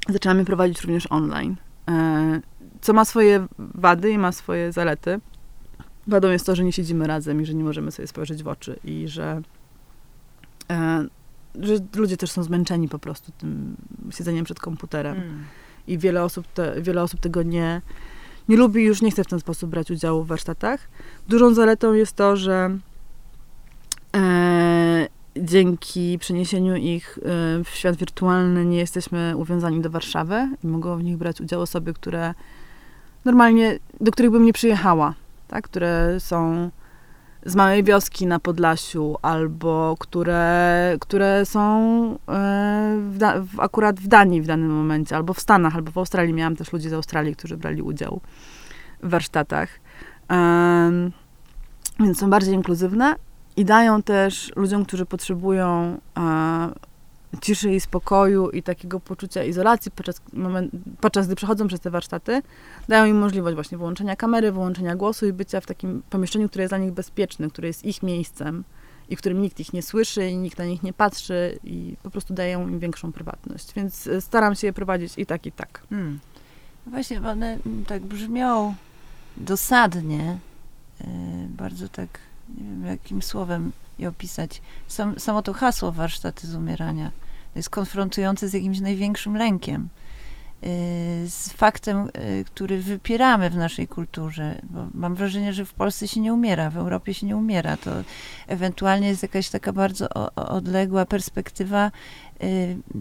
zaczęłam 0.09 0.39
je 0.39 0.45
prowadzić 0.45 0.81
również 0.81 1.07
online. 1.09 1.55
Um, 1.87 2.41
co 2.81 2.93
ma 2.93 3.05
swoje 3.05 3.47
wady 3.57 4.11
i 4.11 4.17
ma 4.17 4.31
swoje 4.31 4.71
zalety. 4.71 5.19
Wadą 6.07 6.29
jest 6.29 6.45
to, 6.45 6.55
że 6.55 6.63
nie 6.63 6.71
siedzimy 6.71 7.07
razem 7.07 7.41
i 7.41 7.45
że 7.45 7.53
nie 7.53 7.63
możemy 7.63 7.91
sobie 7.91 8.07
spojrzeć 8.07 8.43
w 8.43 8.47
oczy 8.47 8.79
i 8.83 9.07
że, 9.07 9.41
e, 10.69 11.05
że 11.59 11.73
ludzie 11.95 12.17
też 12.17 12.31
są 12.31 12.43
zmęczeni 12.43 12.89
po 12.89 12.99
prostu 12.99 13.31
tym 13.31 13.75
siedzeniem 14.11 14.45
przed 14.45 14.59
komputerem. 14.59 15.17
Mm. 15.17 15.43
I 15.87 15.97
wiele 15.97 16.23
osób, 16.23 16.47
te, 16.47 16.81
wiele 16.81 17.03
osób 17.03 17.19
tego 17.19 17.43
nie, 17.43 17.81
nie 18.49 18.57
lubi 18.57 18.83
już 18.83 19.01
nie 19.01 19.11
chce 19.11 19.23
w 19.23 19.27
ten 19.27 19.39
sposób 19.39 19.69
brać 19.69 19.91
udziału 19.91 20.23
w 20.23 20.27
warsztatach. 20.27 20.87
Dużą 21.27 21.53
zaletą 21.53 21.93
jest 21.93 22.15
to, 22.15 22.37
że 22.37 22.77
e, 24.15 25.07
dzięki 25.37 26.19
przeniesieniu 26.19 26.75
ich 26.75 27.17
e, 27.17 27.63
w 27.63 27.69
świat 27.69 27.95
wirtualny 27.95 28.65
nie 28.65 28.77
jesteśmy 28.77 29.33
uwiązani 29.37 29.81
do 29.81 29.89
Warszawy 29.89 30.49
i 30.63 30.67
mogą 30.67 30.97
w 30.97 31.03
nich 31.03 31.17
brać 31.17 31.41
udział 31.41 31.61
osoby, 31.61 31.93
które 31.93 32.33
normalnie, 33.25 33.79
do 34.01 34.11
których 34.11 34.31
bym 34.31 34.45
nie 34.45 34.53
przyjechała, 34.53 35.13
tak? 35.47 35.63
które 35.63 36.19
są 36.19 36.69
z 37.45 37.55
małej 37.55 37.83
wioski 37.83 38.25
na 38.25 38.39
Podlasiu, 38.39 39.17
albo 39.21 39.95
które, 39.99 40.95
które 40.99 41.45
są 41.45 41.61
e, 42.11 42.97
w 43.09 43.17
w, 43.41 43.59
akurat 43.59 43.99
w 43.99 44.07
Danii 44.07 44.41
w 44.41 44.47
danym 44.47 44.71
momencie, 44.71 45.15
albo 45.15 45.33
w 45.33 45.39
Stanach, 45.39 45.75
albo 45.75 45.91
w 45.91 45.97
Australii. 45.97 46.33
Miałam 46.33 46.55
też 46.55 46.73
ludzi 46.73 46.89
z 46.89 46.93
Australii, 46.93 47.35
którzy 47.35 47.57
brali 47.57 47.81
udział 47.81 48.21
w 49.03 49.09
warsztatach. 49.09 49.69
Um, 50.29 51.11
więc 51.99 52.19
są 52.19 52.29
bardziej 52.29 52.53
inkluzywne 52.53 53.15
i 53.57 53.65
dają 53.65 54.03
też 54.03 54.51
ludziom, 54.55 54.85
którzy 54.85 55.05
potrzebują 55.05 55.97
e, 56.17 56.90
ciszy 57.41 57.73
i 57.73 57.79
spokoju 57.79 58.49
i 58.49 58.63
takiego 58.63 58.99
poczucia 58.99 59.43
izolacji 59.43 59.91
podczas, 59.91 60.21
moment, 60.33 60.71
podczas 61.01 61.27
gdy 61.27 61.35
przechodzą 61.35 61.67
przez 61.67 61.79
te 61.79 61.89
warsztaty, 61.89 62.41
dają 62.87 63.05
im 63.05 63.17
możliwość 63.17 63.55
właśnie 63.55 63.77
wyłączenia 63.77 64.15
kamery, 64.15 64.51
wyłączenia 64.51 64.95
głosu 64.95 65.27
i 65.27 65.33
bycia 65.33 65.61
w 65.61 65.65
takim 65.65 66.03
pomieszczeniu, 66.09 66.49
które 66.49 66.61
jest 66.61 66.71
dla 66.71 66.77
nich 66.77 66.91
bezpieczne, 66.91 67.49
które 67.49 67.67
jest 67.67 67.85
ich 67.85 68.03
miejscem 68.03 68.63
i 69.09 69.15
w 69.15 69.19
którym 69.19 69.41
nikt 69.41 69.59
ich 69.59 69.73
nie 69.73 69.81
słyszy 69.81 70.29
i 70.29 70.37
nikt 70.37 70.57
na 70.57 70.65
nich 70.65 70.83
nie 70.83 70.93
patrzy 70.93 71.59
i 71.63 71.95
po 72.03 72.11
prostu 72.11 72.33
dają 72.33 72.67
im 72.67 72.79
większą 72.79 73.11
prywatność. 73.11 73.73
Więc 73.73 74.07
e, 74.07 74.21
staram 74.21 74.55
się 74.55 74.67
je 74.67 74.73
prowadzić 74.73 75.13
i 75.17 75.25
tak, 75.25 75.45
i 75.45 75.51
tak. 75.51 75.81
Hmm. 75.89 76.19
No 76.85 76.91
właśnie, 76.91 77.21
one 77.21 77.57
tak 77.87 78.01
brzmią 78.01 78.75
dosadnie, 79.37 80.37
yy, 80.99 81.07
bardzo 81.49 81.89
tak, 81.89 82.19
nie 82.49 82.63
wiem 82.63 82.85
jakim 82.85 83.21
słowem 83.21 83.71
je 83.99 84.09
opisać. 84.09 84.61
Sam, 84.87 85.19
samo 85.19 85.41
to 85.41 85.53
hasło 85.53 85.91
warsztaty 85.91 86.47
z 86.47 86.55
umierania 86.55 87.11
jest 87.55 87.69
konfrontujące 87.69 88.47
z 88.47 88.53
jakimś 88.53 88.79
największym 88.79 89.37
lękiem. 89.37 89.89
Y, 90.63 91.29
z 91.29 91.49
faktem, 91.49 92.09
y, 92.17 92.45
który 92.45 92.81
wypieramy 92.81 93.49
w 93.49 93.55
naszej 93.55 93.87
kulturze. 93.87 94.61
Bo 94.63 94.87
mam 94.93 95.15
wrażenie, 95.15 95.53
że 95.53 95.65
w 95.65 95.73
Polsce 95.73 96.07
się 96.07 96.19
nie 96.19 96.33
umiera, 96.33 96.69
w 96.69 96.77
Europie 96.77 97.13
się 97.13 97.27
nie 97.27 97.37
umiera. 97.37 97.77
To 97.77 97.91
ewentualnie 98.47 99.07
jest 99.07 99.23
jakaś 99.23 99.49
taka 99.49 99.73
bardzo 99.73 100.09
odległa 100.35 101.05
perspektywa 101.05 101.91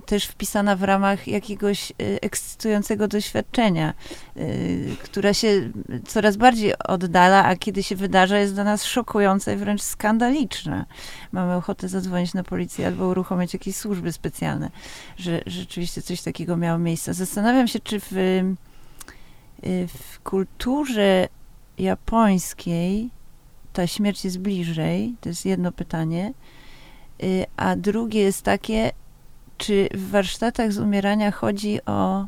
też 0.07 0.27
wpisana 0.27 0.77
w 0.77 0.83
ramach 0.83 1.29
jakiegoś 1.29 1.91
y, 1.91 1.95
ekscytującego 2.23 3.09
doświadczenia, 3.09 3.95
y, 4.37 4.97
która 5.03 5.35
się 5.35 5.71
coraz 6.07 6.37
bardziej 6.37 6.79
oddala, 6.79 7.45
a 7.45 7.57
kiedy 7.57 7.83
się 7.83 7.97
wydarza, 7.97 8.39
jest 8.39 8.55
dla 8.55 8.65
nas 8.65 8.85
szokująca 8.85 9.53
i 9.53 9.57
wręcz 9.57 9.83
skandaliczna. 9.83 10.87
Mamy 11.33 11.55
ochotę 11.55 11.89
zadzwonić 11.89 12.35
na 12.35 12.43
policję 12.43 12.87
albo 12.87 13.09
uruchomić 13.09 13.53
jakieś 13.53 13.77
służby 13.77 14.13
specjalne, 14.13 14.71
że 15.17 15.43
rzeczywiście 15.47 16.03
coś 16.03 16.23
takiego 16.23 16.57
miało 16.57 16.79
miejsce. 16.79 17.15
Zastanawiam 17.15 17.69
się, 17.69 17.81
czy 17.81 18.01
w, 18.01 18.11
w 19.89 20.21
kulturze 20.25 21.29
japońskiej 21.79 23.11
ta 23.73 23.87
śmierć 23.87 24.25
jest 24.25 24.39
bliżej, 24.39 25.15
to 25.21 25.29
jest 25.29 25.47
jedno 25.47 25.73
pytanie, 25.73 26.33
a 27.57 27.77
drugie 27.77 28.21
jest 28.21 28.43
takie, 28.43 28.93
czy 29.61 29.89
w 29.95 30.11
warsztatach 30.11 30.73
z 30.73 30.79
umierania 30.79 31.31
chodzi 31.31 31.85
o 31.87 32.27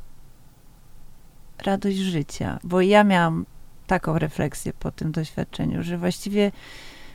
radość 1.64 1.96
życia? 1.96 2.58
Bo 2.64 2.80
ja 2.80 3.04
miałam 3.04 3.46
taką 3.86 4.18
refleksję 4.18 4.72
po 4.72 4.90
tym 4.90 5.12
doświadczeniu, 5.12 5.82
że 5.82 5.98
właściwie 5.98 6.52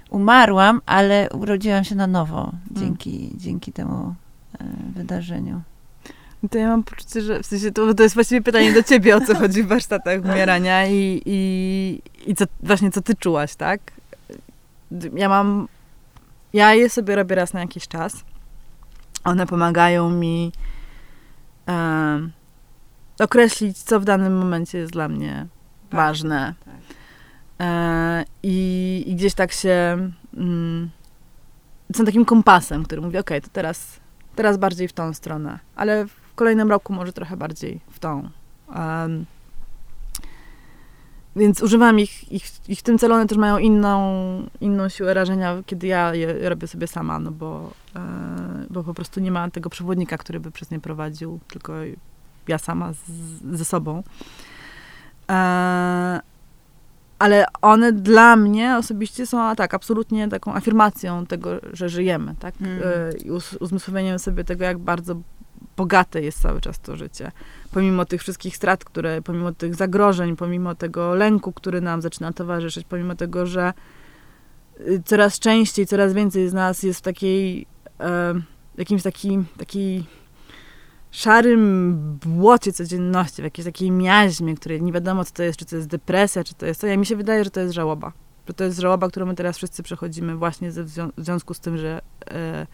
umarłam, 0.10 0.82
ale 0.86 1.30
urodziłam 1.30 1.84
się 1.84 1.96
na 1.96 2.08
nowo 2.08 2.52
dzięki, 2.72 3.20
hmm. 3.20 3.40
dzięki 3.40 3.72
temu 3.72 4.16
e, 4.60 4.66
wydarzeniu. 4.96 5.62
To 6.52 6.58
ja 6.58 6.68
mam 6.68 6.84
poczucie, 6.84 7.22
że 7.22 7.44
w 7.44 7.46
sensie 7.46 7.72
to, 7.72 7.94
to 7.94 8.04
jest 8.04 8.16
właściwie 8.16 8.42
pytanie 8.42 8.74
do 8.74 8.84
ciebie, 8.84 9.16
o 9.16 9.22
co 9.22 9.36
chodzi 9.42 9.64
w 9.64 9.68
warsztatach 9.68 10.22
umierania 10.26 10.88
i, 10.88 11.22
i, 11.26 12.02
i 12.26 12.36
co, 12.36 12.46
właśnie 12.64 12.92
co 12.92 13.02
ty 13.02 13.16
czułaś, 13.16 13.56
tak? 13.56 13.80
Ja 15.16 15.30
mam, 15.30 15.68
ja 16.54 16.74
je 16.74 16.90
sobie 16.90 17.16
robię 17.16 17.36
raz 17.36 17.54
na 17.54 17.60
jakiś 17.60 17.88
czas 17.88 18.24
one 19.28 19.48
pomagają 19.48 20.10
mi 20.10 20.52
określić, 23.20 23.78
co 23.78 24.00
w 24.00 24.06
danym 24.06 24.38
momencie 24.38 24.78
jest 24.78 24.94
dla 24.94 25.08
mnie 25.08 25.48
tak, 25.90 25.98
ważne. 25.98 26.54
Tak. 26.66 26.74
E, 27.60 28.26
i, 28.44 29.04
i, 29.08 29.16
gdzieś 29.16 29.34
tak 29.34 29.52
się 29.52 29.98
mm, 30.38 30.90
są 31.96 32.06
takim 32.06 32.26
kompasem, 32.26 32.84
który 32.84 33.02
mówi, 33.02 33.18
ok, 33.18 33.30
to 33.30 33.50
teraz, 33.54 34.00
teraz 34.36 34.58
bardziej 34.58 34.88
w 34.88 34.94
tą 34.94 35.14
stronę, 35.14 35.60
ale 35.76 36.06
w 36.06 36.36
kolejnym 36.36 36.70
roku 36.70 36.94
może 36.94 37.14
trochę 37.14 37.38
bardziej 37.38 37.80
w 37.92 38.00
tą. 38.00 38.30
Um, 38.76 39.26
więc 41.38 41.62
używam 41.62 42.00
ich, 42.00 42.32
ich, 42.32 42.46
ich 42.68 42.80
w 42.80 42.84
tym 42.84 42.98
celu, 42.98 43.14
one 43.14 43.28
też 43.28 43.38
mają 43.38 43.58
inną, 43.58 44.00
inną 44.62 44.90
siłę 44.90 45.14
rażenia, 45.14 45.64
kiedy 45.66 45.88
ja 45.88 46.16
je 46.16 46.50
robię 46.50 46.68
sobie 46.68 46.88
sama, 46.88 47.20
no 47.20 47.32
bo, 47.32 47.72
e, 47.96 48.00
bo 48.70 48.84
po 48.84 48.94
prostu 48.94 49.20
nie 49.20 49.32
ma 49.32 49.52
tego 49.52 49.70
przewodnika, 49.70 50.18
który 50.18 50.40
by 50.40 50.52
przez 50.52 50.72
nie 50.72 50.80
prowadził, 50.80 51.40
tylko 51.48 51.74
ja 52.48 52.58
sama 52.58 52.94
z, 52.94 53.00
ze 53.58 53.66
sobą. 53.66 54.04
E, 55.30 56.20
ale 57.20 57.46
one 57.62 57.94
dla 57.94 58.36
mnie 58.36 58.78
osobiście 58.78 59.26
są 59.26 59.56
tak, 59.56 59.74
absolutnie 59.74 60.28
taką 60.28 60.54
afirmacją 60.54 61.26
tego, 61.26 61.50
że 61.74 61.90
żyjemy, 61.90 62.36
tak? 62.40 62.56
Mm. 62.62 62.80
I 63.26 63.32
uzmysłowieniem 63.60 64.20
sobie 64.20 64.44
tego, 64.44 64.64
jak 64.64 64.78
bardzo 64.78 65.16
bogate 65.78 66.22
jest 66.22 66.42
cały 66.42 66.62
czas 66.62 66.80
to 66.80 66.96
życie. 66.96 67.32
Pomimo 67.72 68.06
tych 68.06 68.22
wszystkich 68.22 68.56
strat, 68.56 68.86
które, 68.86 69.22
pomimo 69.22 69.52
tych 69.52 69.76
zagrożeń, 69.76 70.36
pomimo 70.36 70.76
tego 70.76 71.16
lęku, 71.16 71.54
który 71.54 71.82
nam 71.82 72.02
zaczyna 72.02 72.34
towarzyszyć, 72.34 72.86
pomimo 72.90 73.16
tego, 73.16 73.46
że 73.46 73.74
y, 74.80 75.02
coraz 75.06 75.40
częściej, 75.40 75.86
coraz 75.86 76.14
więcej 76.14 76.50
z 76.50 76.54
nas 76.54 76.84
jest 76.84 77.00
w 77.00 77.04
takiej, 77.04 77.66
e, 78.00 78.34
jakimś 78.78 79.04
takim, 79.04 79.46
takiej 79.58 80.06
szarym 81.12 81.98
błocie 82.26 82.74
codzienności, 82.74 83.42
w 83.42 83.46
jakiejś 83.46 83.66
takiej 83.66 83.92
miaźmie, 83.92 84.56
której 84.56 84.82
nie 84.82 84.92
wiadomo, 84.92 85.26
co 85.26 85.34
to 85.34 85.44
jest, 85.44 85.60
czy 85.60 85.66
to 85.66 85.76
jest 85.76 85.88
depresja, 85.88 86.44
czy 86.44 86.54
to 86.54 86.66
jest 86.66 86.82
to. 86.82 86.88
Ja 86.88 86.98
mi 86.98 87.06
się 87.06 87.16
wydaje, 87.16 87.44
że 87.44 87.50
to 87.50 87.60
jest 87.60 87.74
żałoba. 87.74 88.12
Że 88.48 88.54
to 88.54 88.64
jest 88.64 88.80
żałoba, 88.80 89.08
którą 89.08 89.26
my 89.26 89.36
teraz 89.36 89.58
wszyscy 89.58 89.84
przechodzimy 89.84 90.36
właśnie 90.36 90.72
w 90.72 90.90
związku 91.18 91.54
z 91.54 91.60
tym, 91.60 91.78
że, 91.78 92.02
e, 92.32 92.68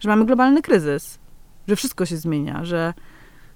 że 0.00 0.08
mamy 0.08 0.24
globalny 0.26 0.62
kryzys, 0.62 1.18
że 1.68 1.76
wszystko 1.76 2.06
się 2.06 2.16
zmienia, 2.16 2.64
że, 2.64 2.94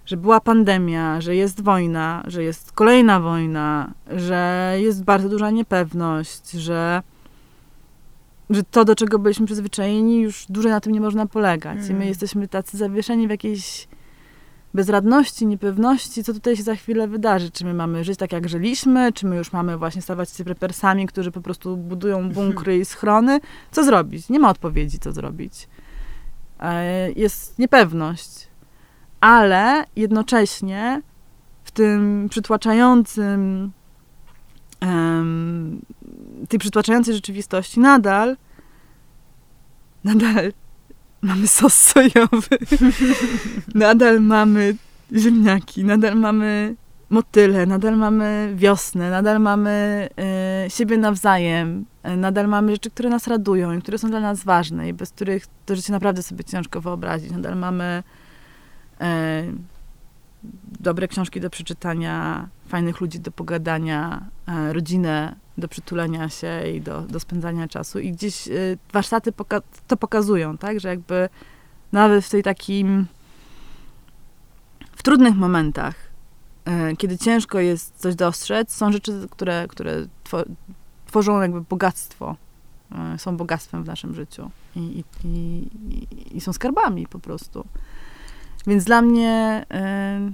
że 0.06 0.16
była 0.16 0.40
pandemia, 0.40 1.20
że 1.20 1.36
jest 1.36 1.62
wojna, 1.62 2.22
że 2.26 2.42
jest 2.42 2.72
kolejna 2.72 3.20
wojna, 3.20 3.94
że 4.16 4.72
jest 4.78 5.04
bardzo 5.04 5.28
duża 5.28 5.50
niepewność, 5.50 6.50
że 6.50 7.02
że 8.50 8.62
to, 8.62 8.84
do 8.84 8.94
czego 8.94 9.18
byliśmy 9.18 9.46
przyzwyczajeni, 9.46 10.20
już 10.20 10.46
dłużej 10.48 10.72
na 10.72 10.80
tym 10.80 10.92
nie 10.92 11.00
można 11.00 11.26
polegać. 11.26 11.78
Mm. 11.78 11.86
I 11.86 11.90
my 11.90 11.96
mm. 11.96 12.08
jesteśmy 12.08 12.48
tacy 12.48 12.76
zawieszeni 12.76 13.26
w 13.26 13.30
jakiejś 13.30 13.88
bezradności, 14.74 15.46
niepewności, 15.46 16.24
co 16.24 16.32
tutaj 16.32 16.56
się 16.56 16.62
za 16.62 16.74
chwilę 16.74 17.08
wydarzy. 17.08 17.50
Czy 17.50 17.64
my 17.64 17.74
mamy 17.74 18.04
żyć 18.04 18.18
tak, 18.18 18.32
jak 18.32 18.48
żyliśmy, 18.48 19.12
czy 19.12 19.26
my 19.26 19.36
już 19.36 19.52
mamy 19.52 19.78
właśnie 19.78 20.02
stawać 20.02 20.30
się 20.30 20.44
prepersami, 20.44 21.06
którzy 21.06 21.30
po 21.30 21.40
prostu 21.40 21.76
budują 21.76 22.30
bunkry 22.30 22.78
i 22.78 22.84
schrony. 22.84 23.40
Co 23.70 23.84
zrobić? 23.84 24.28
Nie 24.28 24.38
ma 24.38 24.50
odpowiedzi, 24.50 24.98
co 24.98 25.12
zrobić. 25.12 25.68
E, 26.62 27.12
jest 27.12 27.58
niepewność. 27.58 28.48
Ale 29.20 29.84
jednocześnie 29.96 31.02
w 31.64 31.70
tym 31.70 32.26
przytłaczającym 32.30 33.72
tej 36.48 36.58
przytłaczającej 36.58 37.14
rzeczywistości 37.14 37.80
nadal 37.80 38.36
nadal 40.04 40.52
mamy 41.22 41.46
sos 41.46 41.74
sojowy, 41.74 42.58
nadal 43.74 44.20
mamy 44.20 44.76
ziemniaki, 45.12 45.84
nadal 45.84 46.16
mamy 46.16 46.74
motyle, 47.12 47.66
nadal 47.66 47.96
mamy 47.96 48.52
wiosnę, 48.54 49.10
nadal 49.10 49.40
mamy 49.40 50.08
e, 50.18 50.70
siebie 50.70 50.98
nawzajem, 50.98 51.84
e, 52.02 52.16
nadal 52.16 52.48
mamy 52.48 52.72
rzeczy, 52.72 52.90
które 52.90 53.10
nas 53.10 53.26
radują 53.26 53.72
i 53.72 53.82
które 53.82 53.98
są 53.98 54.10
dla 54.10 54.20
nas 54.20 54.44
ważne 54.44 54.88
i 54.88 54.92
bez 54.92 55.10
których 55.10 55.46
to 55.66 55.76
życie 55.76 55.92
naprawdę 55.92 56.22
sobie 56.22 56.44
ciężko 56.44 56.80
wyobrazić. 56.80 57.30
Nadal 57.30 57.56
mamy 57.56 58.02
e, 59.00 59.44
dobre 60.80 61.08
książki 61.08 61.40
do 61.40 61.50
przeczytania, 61.50 62.48
fajnych 62.68 63.00
ludzi 63.00 63.20
do 63.20 63.30
pogadania, 63.30 64.26
rodzinę 64.72 65.34
do 65.58 65.68
przytulenia 65.68 66.28
się 66.28 66.68
i 66.74 66.80
do, 66.80 67.00
do 67.00 67.20
spędzania 67.20 67.68
czasu. 67.68 67.98
I 67.98 68.12
gdzieś 68.12 68.48
warsztaty 68.92 69.32
poka 69.32 69.60
to 69.86 69.96
pokazują, 69.96 70.58
tak, 70.58 70.80
że 70.80 70.88
jakby 70.88 71.28
nawet 71.92 72.24
w 72.24 72.30
tej 72.30 72.42
takim 72.42 73.06
w 74.96 75.02
trudnych 75.02 75.36
momentach, 75.36 76.11
kiedy 76.98 77.18
ciężko 77.18 77.58
jest 77.58 77.96
coś 77.96 78.14
dostrzec, 78.14 78.74
są 78.74 78.92
rzeczy, 78.92 79.26
które, 79.30 79.66
które 79.68 80.06
tworzą 81.06 81.40
jakby 81.40 81.60
bogactwo, 81.60 82.36
są 83.18 83.36
bogactwem 83.36 83.84
w 83.84 83.86
naszym 83.86 84.14
życiu 84.14 84.50
i, 84.76 85.04
i, 85.24 85.68
i, 86.36 86.40
są 86.40 86.52
skarbami 86.52 87.06
po 87.06 87.18
prostu. 87.18 87.64
Więc 88.66 88.84
dla 88.84 89.02
mnie, 89.02 89.66
yy, 89.70 90.32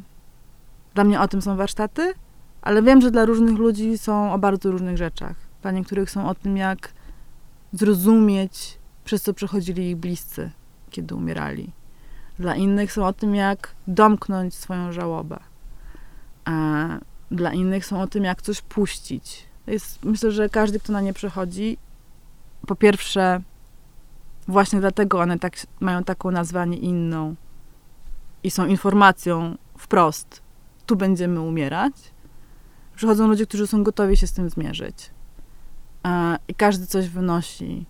dla 0.94 1.04
mnie 1.04 1.20
o 1.20 1.28
tym 1.28 1.42
są 1.42 1.56
warsztaty, 1.56 2.14
ale 2.62 2.82
wiem, 2.82 3.00
że 3.00 3.10
dla 3.10 3.24
różnych 3.24 3.58
ludzi 3.58 3.98
są 3.98 4.32
o 4.32 4.38
bardzo 4.38 4.70
różnych 4.70 4.96
rzeczach. 4.96 5.36
Dla 5.62 5.70
niektórych 5.70 6.10
są 6.10 6.28
o 6.28 6.34
tym, 6.34 6.56
jak 6.56 6.92
zrozumieć, 7.72 8.78
przez 9.04 9.22
co 9.22 9.34
przechodzili 9.34 9.90
ich 9.90 9.96
bliscy, 9.96 10.50
kiedy 10.90 11.14
umierali. 11.14 11.72
Dla 12.38 12.56
innych 12.56 12.92
są 12.92 13.06
o 13.06 13.12
tym, 13.12 13.34
jak 13.34 13.74
domknąć 13.86 14.54
swoją 14.54 14.92
żałobę. 14.92 15.38
A 16.49 16.99
dla 17.30 17.53
innych 17.53 17.86
są 17.86 18.03
o 18.03 18.07
tym, 18.07 18.24
jak 18.24 18.42
coś 18.42 18.61
puścić. 18.61 19.46
Jest, 19.66 20.05
myślę, 20.05 20.32
że 20.32 20.49
każdy, 20.49 20.80
kto 20.80 20.92
na 20.92 21.01
nie 21.01 21.12
przechodzi, 21.12 21.78
po 22.66 22.76
pierwsze, 22.76 23.40
właśnie 24.49 24.80
dlatego 24.80 25.20
one 25.20 25.38
tak, 25.38 25.57
mają 25.80 26.05
taką 26.05 26.30
nazwę, 26.30 26.66
inną, 26.66 27.34
i 28.42 28.51
są 28.51 28.66
informacją 28.66 29.57
wprost, 29.78 30.42
tu 30.86 30.96
będziemy 30.96 31.40
umierać, 31.40 31.92
przychodzą 32.96 33.28
ludzie, 33.28 33.46
którzy 33.46 33.66
są 33.66 33.82
gotowi 33.82 34.16
się 34.16 34.26
z 34.26 34.32
tym 34.32 34.51
zmierzyć. 34.51 35.11
I 36.49 36.55
każdy 36.55 36.86
coś 36.86 37.09
wynosi 37.09 37.86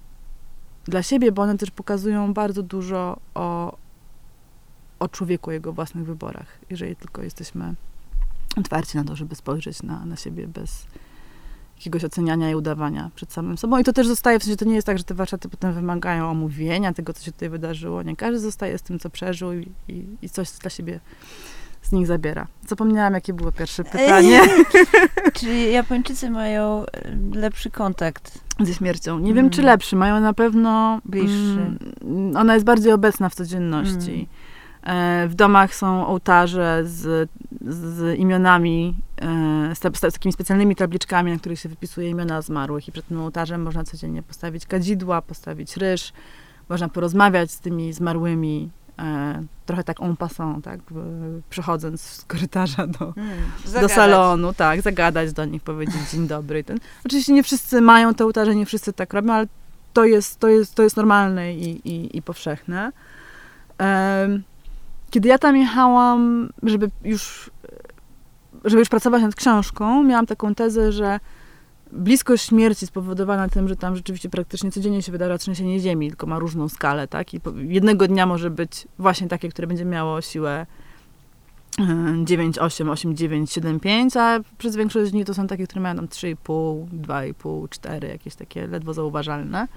dla 0.85 1.03
siebie, 1.03 1.33
bo 1.33 1.43
one 1.43 1.59
też 1.59 1.71
pokazują 1.71 2.35
bardzo 2.35 2.63
dużo 2.63 3.21
o, 3.35 3.77
o 4.99 5.09
człowieku, 5.09 5.51
jego 5.51 5.73
własnych 5.73 6.07
wyborach, 6.07 6.59
jeżeli 6.71 6.97
tylko 6.97 7.23
jesteśmy 7.23 7.75
otwarci 8.59 8.97
na 8.97 9.05
to, 9.05 9.17
żeby 9.17 9.35
spojrzeć 9.35 9.83
na, 9.83 10.05
na 10.07 10.17
siebie 10.17 10.49
bez, 10.49 10.87
jakiegoś 11.79 12.05
oceniania 12.05 12.51
i 12.51 12.55
udawania 12.55 13.11
przed 13.15 13.33
samym 13.33 13.59
sobą. 13.59 13.79
I 13.79 13.85
to 13.85 13.93
też 13.93 14.07
zostaje, 14.07 14.39
w 14.39 14.45
sensie 14.45 14.57
to 14.57 14.65
nie 14.65 14.75
jest 14.75 14.87
tak, 14.87 14.99
że 14.99 15.05
te 15.05 15.15
warsztaty 15.15 15.49
potem 15.49 15.73
wymagają 15.73 16.31
omówienia 16.31 16.93
tego, 16.93 17.13
co 17.13 17.25
się 17.25 17.33
tutaj 17.33 17.49
wydarzyło. 17.49 18.03
Nie, 18.03 18.17
każdy 18.17 18.41
zostaje 18.41 18.79
z 18.79 18.83
tym, 18.83 18.99
co 18.99 19.11
przeżył 19.11 19.53
i, 19.53 19.73
i, 19.89 20.07
i 20.23 20.29
coś 20.29 20.51
dla 20.51 20.71
siebie 20.71 21.01
z 21.83 21.93
nich 21.93 22.07
zabiera. 22.07 22.47
Zapomniałam, 22.67 23.15
jakie 23.15 23.33
było 23.33 23.53
pierwsze 23.53 23.85
pytanie. 23.85 24.41
Czy 25.41 25.59
Japończycy 25.59 26.31
mają 26.31 26.87
e, 26.87 27.17
lepszy 27.35 27.71
kontakt 27.71 28.39
ze 28.61 28.75
śmiercią? 28.75 29.19
Nie 29.19 29.33
mm. 29.33 29.35
wiem, 29.35 29.51
czy 29.51 29.63
lepszy. 29.63 29.97
Mają 29.97 30.21
na 30.21 30.33
pewno... 30.33 31.01
Bliższy. 31.05 31.77
Mm, 32.03 32.37
ona 32.37 32.55
jest 32.55 32.67
bardziej 32.67 32.93
obecna 32.93 33.29
w 33.29 33.35
codzienności. 33.35 34.15
Mm. 34.15 34.27
E, 34.83 35.29
w 35.29 35.35
domach 35.35 35.75
są 35.75 36.07
ołtarze 36.07 36.83
z, 36.85 37.31
z 37.61 38.19
imionami, 38.19 38.95
e, 39.23 39.75
z, 39.75 39.99
z, 39.99 40.01
takimi 40.01 40.33
specjalnymi 40.33 40.77
tabliczkami, 40.77 41.33
na 41.33 41.39
których 41.39 41.61
się 41.61 41.69
wypisuje 41.69 42.11
imiona 42.11 42.43
zmarłych 42.43 42.89
i 42.89 42.93
przed 42.93 43.09
tym 43.09 43.21
ołtarzem 43.21 43.63
można 43.63 43.85
codziennie 43.85 44.23
postawić 44.23 44.67
kadzidła, 44.67 45.23
postawić 45.23 45.77
ryż, 45.77 46.13
można 46.69 46.89
porozmawiać 46.89 47.51
z 47.51 47.61
tymi 47.61 47.93
zmarłymi, 47.93 48.71
e, 48.99 49.43
trochę 49.67 49.85
tak 49.85 50.03
en 50.03 50.17
passant, 50.17 50.65
tak, 50.65 50.81
przechodząc 51.51 52.01
z 52.01 52.25
korytarza 52.25 52.87
do, 52.87 53.13
hmm, 53.13 53.39
do 53.81 53.89
salonu, 53.89 54.55
tak, 54.55 54.83
zagadać 54.83 55.33
do 55.33 55.45
nich, 55.45 55.63
powiedzieć 55.63 56.11
dzień 56.13 56.27
dobry. 56.27 56.65
Ten. 56.65 56.79
Oczywiście 57.07 57.33
nie 57.33 57.43
wszyscy 57.43 57.81
mają 57.81 58.15
te 58.15 58.25
ołtarze, 58.25 58.55
nie 58.55 58.67
wszyscy 58.67 58.93
tak 58.93 59.15
robią, 59.15 59.33
ale 59.33 59.47
to 59.93 60.05
jest, 60.05 60.41
to 60.41 60.49
jest, 60.49 60.75
to 60.75 60.83
jest 60.83 60.97
normalne 60.97 61.55
i, 61.55 61.89
i, 61.89 62.17
i 62.17 62.23
powszechne. 62.23 62.93
Kiedy 65.11 65.29
ja 65.29 65.39
tam 65.39 65.57
jechałam, 65.57 66.49
żeby 66.63 66.91
już, 67.05 67.51
żeby 68.65 68.79
już 68.79 68.89
pracować 68.89 69.23
nad 69.23 69.35
książką, 69.35 70.05
miałam 70.05 70.27
taką 70.27 70.55
tezę, 70.55 70.93
że 70.93 71.21
bliskość 71.93 72.47
śmierci 72.47 72.87
spowodowana 72.87 73.49
tym, 73.49 73.69
że 73.69 73.77
tam 73.77 73.97
rzeczywiście 73.97 74.29
praktycznie 74.29 74.71
codziennie 74.71 75.03
się 75.03 75.13
wydarza 75.13 75.39
trzęsienie 75.39 75.81
ziemi, 75.81 76.09
tylko 76.09 76.27
ma 76.27 76.39
różną 76.39 76.69
skalę, 76.69 77.09
tak? 77.09 77.35
I 77.35 77.41
jednego 77.69 78.09
dnia 78.09 78.27
może 78.27 78.51
być 78.51 78.89
właśnie 78.99 79.29
takie, 79.29 79.49
które 79.49 79.67
będzie 79.67 79.85
miało 79.85 80.21
siłę 80.21 80.67
9, 82.25 82.59
8, 82.59 82.91
8, 82.91 83.17
9, 83.17 83.53
7, 83.53 83.81
5, 83.81 84.17
a 84.17 84.41
przez 84.59 84.77
większość 84.77 85.11
dni 85.11 85.25
to 85.25 85.35
są 85.35 85.47
takie, 85.47 85.67
które 85.67 85.81
mają 85.81 85.97
tam 85.97 86.07
3,5, 86.07 86.87
2,5, 86.87 87.69
4, 87.69 88.09
jakieś 88.09 88.35
takie 88.35 88.67
ledwo 88.67 88.95
zauważalne. 88.95 89.69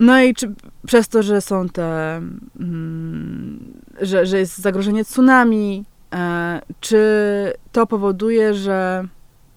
No 0.00 0.22
i 0.22 0.34
czy, 0.34 0.54
przez 0.86 1.08
to, 1.08 1.22
że 1.22 1.40
są 1.40 1.68
te, 1.68 2.16
mm, 2.60 3.72
że, 4.00 4.26
że 4.26 4.38
jest 4.38 4.58
zagrożenie 4.58 5.04
tsunami, 5.04 5.84
e, 6.14 6.60
czy 6.80 7.00
to 7.72 7.86
powoduje, 7.86 8.54
że 8.54 9.04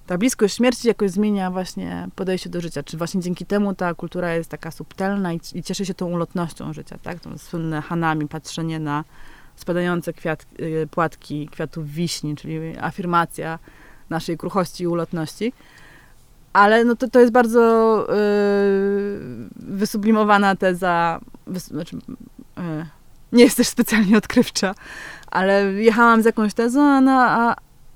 ta 0.08 0.18
bliskość 0.18 0.56
śmierci 0.56 0.88
jakoś 0.88 1.12
zmienia 1.12 1.52
właśnie 1.52 2.08
podejście 2.16 2.50
do 2.50 2.62
życia? 2.62 2.84
Czy 2.84 2.98
właśnie 2.98 3.22
dzięki 3.22 3.46
temu 3.46 3.76
ta 3.76 3.94
kultura 3.94 4.34
jest 4.34 4.50
taka 4.50 4.72
subtelna 4.72 5.34
i, 5.34 5.40
i 5.54 5.64
cieszy 5.64 5.86
się 5.86 5.94
tą 5.94 6.06
ulotnością 6.06 6.74
życia, 6.74 6.98
tak? 7.04 7.20
Tą 7.20 7.38
słynne 7.38 7.82
hanami, 7.82 8.28
patrzenie 8.28 8.80
na 8.80 9.04
spadające 9.56 10.14
kwiat, 10.14 10.46
y, 10.60 10.88
płatki 10.92 11.48
kwiatów 11.48 11.90
wiśni, 11.90 12.36
czyli 12.36 12.78
afirmacja 12.78 13.60
naszej 14.10 14.38
kruchości 14.38 14.84
i 14.84 14.88
ulotności. 14.88 15.54
Ale 16.60 16.86
no 16.86 16.96
to, 16.96 17.10
to 17.10 17.20
jest 17.20 17.32
bardzo 17.32 17.62
yy, 18.10 19.50
wysublimowana 19.56 20.56
teza, 20.56 21.20
wys, 21.48 21.68
znaczy, 21.68 21.96
yy, 22.58 22.86
nie 23.32 23.44
jest 23.44 23.58
też 23.58 23.68
specjalnie 23.68 24.18
odkrywcza, 24.18 24.76
ale 25.28 25.74
jechałam 25.74 26.22
z 26.22 26.26
jakąś 26.26 26.54
tezą, 26.54 26.82
a, 27.10 27.50
a, 27.50 27.56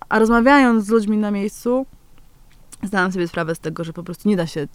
a 0.10 0.20
rozmawiając 0.20 0.86
z 0.86 0.90
ludźmi 0.90 1.18
na 1.18 1.32
miejscu, 1.32 1.86
zdałam 2.84 3.12
sobie 3.12 3.28
sprawę 3.28 3.56
z 3.56 3.60
tego, 3.60 3.84
że 3.84 3.94
po 3.94 4.04
prostu 4.04 4.30
nie 4.30 4.38
da 4.38 4.48
się 4.48 4.68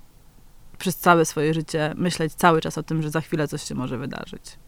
przez 0.78 0.96
całe 0.96 1.24
swoje 1.24 1.54
życie 1.54 1.94
myśleć 1.96 2.34
cały 2.34 2.60
czas 2.60 2.78
o 2.78 2.82
tym, 2.82 3.02
że 3.02 3.10
za 3.10 3.20
chwilę 3.20 3.48
coś 3.48 3.62
się 3.62 3.74
może 3.74 3.98
wydarzyć. 3.98 4.58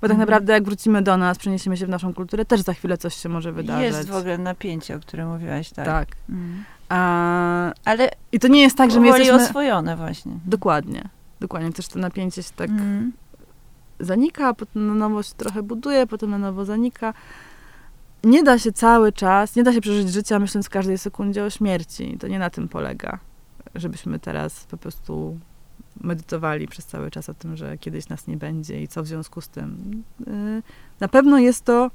Bo 0.00 0.08
tak 0.08 0.10
Mhm. 0.10 0.18
naprawdę 0.18 0.52
jak 0.52 0.64
wrócimy 0.64 1.02
do 1.02 1.16
nas, 1.16 1.38
przeniesiemy 1.38 1.76
się 1.76 1.86
w 1.86 1.88
naszą 1.88 2.14
kulturę, 2.14 2.44
też 2.44 2.60
za 2.60 2.74
chwilę 2.74 2.98
coś 2.98 3.14
się 3.14 3.28
może 3.28 3.52
wydarzyć. 3.52 3.84
Jest 3.84 4.08
w 4.08 4.14
ogóle 4.14 4.38
napięcie, 4.38 4.96
o 4.96 5.00
którym 5.00 5.28
mówiłaś, 5.28 5.70
tak. 5.70 5.86
Tak. 5.86 6.08
Mm. 6.28 6.64
A, 6.88 7.72
Ale 7.84 8.10
I 8.32 8.38
to 8.40 8.48
nie 8.48 8.60
jest 8.62 8.76
tak, 8.76 8.90
że 8.90 9.00
my 9.00 9.06
jesteśmy... 9.06 9.34
oswojone 9.34 9.96
właśnie. 9.96 10.32
Dokładnie. 10.46 11.08
Dokładnie. 11.40 11.72
Też 11.72 11.88
to 11.88 11.98
napięcie 11.98 12.42
się 12.42 12.50
tak 12.56 12.70
Mm. 12.70 13.12
zanika, 14.00 14.48
a 14.48 14.54
potem 14.54 14.86
na 14.86 14.94
nowo 14.94 15.22
się 15.22 15.34
trochę 15.36 15.62
buduje, 15.62 16.06
potem 16.06 16.30
na 16.30 16.38
nowo 16.38 16.64
zanika. 16.64 17.14
Nie 18.24 18.42
da 18.42 18.58
się 18.58 18.72
cały 18.72 19.12
czas, 19.12 19.56
nie 19.56 19.62
da 19.62 19.72
się 19.72 19.80
przeżyć 19.80 20.08
życia 20.12 20.38
myśląc 20.38 20.66
w 20.66 20.70
każdej 20.70 20.98
sekundzie 20.98 21.44
o 21.44 21.50
śmierci. 21.50 22.16
To 22.20 22.28
nie 22.28 22.38
na 22.38 22.50
tym 22.50 22.68
polega, 22.68 23.18
żebyśmy 23.74 24.18
teraz 24.18 24.64
po 24.64 24.76
prostu 24.76 25.38
medytowali 26.00 26.68
przez 26.68 26.86
cały 26.86 27.10
czas 27.10 27.28
o 27.28 27.34
tym, 27.34 27.56
że 27.56 27.78
kiedyś 27.78 28.08
nas 28.08 28.26
nie 28.26 28.36
będzie 28.36 28.82
i 28.82 28.88
co 28.88 29.02
w 29.02 29.06
związku 29.06 29.40
z 29.40 29.48
tym. 29.48 30.02
Yy, 30.26 30.62
Na 31.00 31.08
pewno 31.08 31.38
jest 31.38 31.64
to 31.64 31.90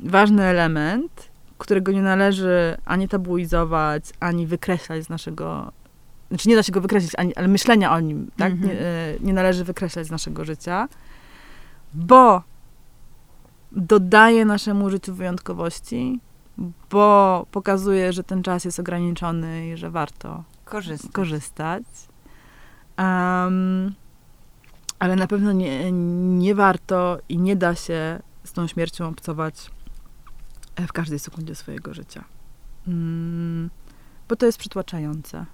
ważny 0.00 0.42
element, 0.44 1.27
którego 1.58 1.92
nie 1.92 2.02
należy 2.02 2.76
ani 2.84 3.08
tabuizować, 3.08 4.04
ani 4.20 4.46
wykreślać 4.46 5.04
z 5.04 5.08
naszego 5.08 5.72
znaczy 6.28 6.48
nie 6.48 6.56
da 6.56 6.62
się 6.62 6.72
go 6.72 6.80
wykreślić, 6.80 7.12
ani, 7.16 7.36
ale 7.36 7.48
myślenia 7.48 7.92
o 7.92 8.00
nim, 8.00 8.30
tak? 8.36 8.52
Mhm. 8.52 8.70
Nie, 8.70 8.80
e, 8.80 9.14
nie 9.20 9.32
należy 9.32 9.64
wykreślać 9.64 10.06
z 10.06 10.10
naszego 10.10 10.44
życia, 10.44 10.88
bo 11.94 12.42
dodaje 13.72 14.44
naszemu 14.44 14.90
życiu 14.90 15.14
wyjątkowości, 15.14 16.20
bo 16.90 17.46
pokazuje, 17.50 18.12
że 18.12 18.24
ten 18.24 18.42
czas 18.42 18.64
jest 18.64 18.80
ograniczony 18.80 19.68
i 19.68 19.76
że 19.76 19.90
warto 19.90 20.44
Korzystać. 20.64 21.12
korzystać. 21.12 21.82
Em, 22.96 23.94
ale 24.98 25.16
na 25.16 25.26
pewno 25.26 25.52
nie, 25.52 25.92
nie 26.38 26.54
warto 26.54 27.18
i 27.28 27.38
nie 27.38 27.56
da 27.56 27.74
się 27.74 28.20
z 28.44 28.52
tą 28.52 28.66
śmiercią 28.66 29.08
obcować 29.08 29.70
w 30.86 30.92
każdej 30.92 31.18
sekundzie 31.18 31.54
swojego 31.54 31.94
życia. 31.94 32.24
Mm, 32.88 33.70
bo 34.28 34.36
to 34.36 34.46
jest 34.46 34.58
przytłaczające. 34.58 35.46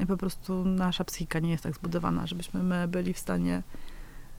I 0.00 0.06
po 0.06 0.16
prostu 0.16 0.64
nasza 0.64 1.04
psychika 1.04 1.38
nie 1.38 1.50
jest 1.50 1.62
tak 1.62 1.74
zbudowana, 1.74 2.26
żebyśmy 2.26 2.62
my 2.62 2.88
byli 2.88 3.14
w 3.14 3.18
stanie 3.18 3.62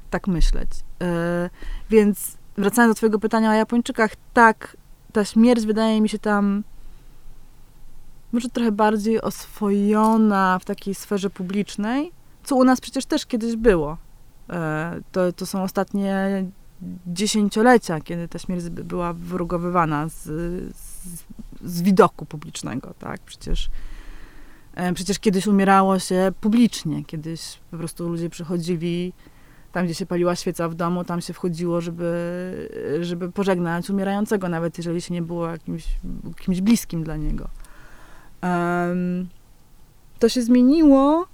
tak 0.09 0.27
myśleć. 0.27 0.69
E, 1.01 1.49
więc 1.89 2.37
wracając 2.57 2.91
do 2.91 2.95
twojego 2.95 3.19
pytania 3.19 3.49
o 3.49 3.53
Japończykach, 3.53 4.11
tak, 4.33 4.77
ta 5.13 5.25
śmierć 5.25 5.65
wydaje 5.65 6.01
mi 6.01 6.09
się 6.09 6.19
tam 6.19 6.63
może 8.31 8.49
trochę 8.49 8.71
bardziej 8.71 9.21
oswojona 9.21 10.59
w 10.59 10.65
takiej 10.65 10.95
sferze 10.95 11.29
publicznej, 11.29 12.11
co 12.43 12.55
u 12.55 12.63
nas 12.63 12.81
przecież 12.81 13.05
też 13.05 13.25
kiedyś 13.25 13.55
było. 13.55 13.97
E, 14.49 15.01
To, 15.11 15.33
to 15.33 15.45
są 15.45 15.63
ostatnie 15.63 16.45
dziesięciolecia, 17.07 18.01
kiedy 18.01 18.27
ta 18.27 18.39
śmierć 18.39 18.69
by- 18.69 18.83
była 18.83 19.13
wyrugowywana 19.13 20.09
z, 20.09 20.23
z, 20.75 21.23
z 21.61 21.81
widoku 21.81 22.25
publicznego, 22.25 22.93
tak? 22.99 23.21
Przecież, 23.21 23.69
e, 24.75 24.93
przecież 24.93 25.19
kiedyś 25.19 25.47
umierało 25.47 25.99
się 25.99 26.31
publicznie, 26.41 27.05
kiedyś 27.05 27.59
po 27.71 27.77
prostu 27.77 28.09
ludzie 28.09 28.29
przychodzili 28.29 29.13
tam, 29.71 29.85
gdzie 29.85 29.95
się 29.95 30.05
paliła 30.05 30.35
świeca 30.35 30.69
w 30.69 30.75
domu, 30.75 31.03
tam 31.03 31.21
się 31.21 31.33
wchodziło, 31.33 31.81
żeby, 31.81 32.09
żeby 33.01 33.31
pożegnać 33.31 33.89
umierającego, 33.89 34.49
nawet 34.49 34.77
jeżeli 34.77 35.01
się 35.01 35.13
nie 35.13 35.21
było 35.21 35.47
jakimś, 35.47 35.87
kimś 36.39 36.61
bliskim 36.61 37.03
dla 37.03 37.15
niego. 37.17 37.49
Em, 38.41 39.27
to 40.19 40.29
się 40.29 40.41
zmieniło, 40.41 41.27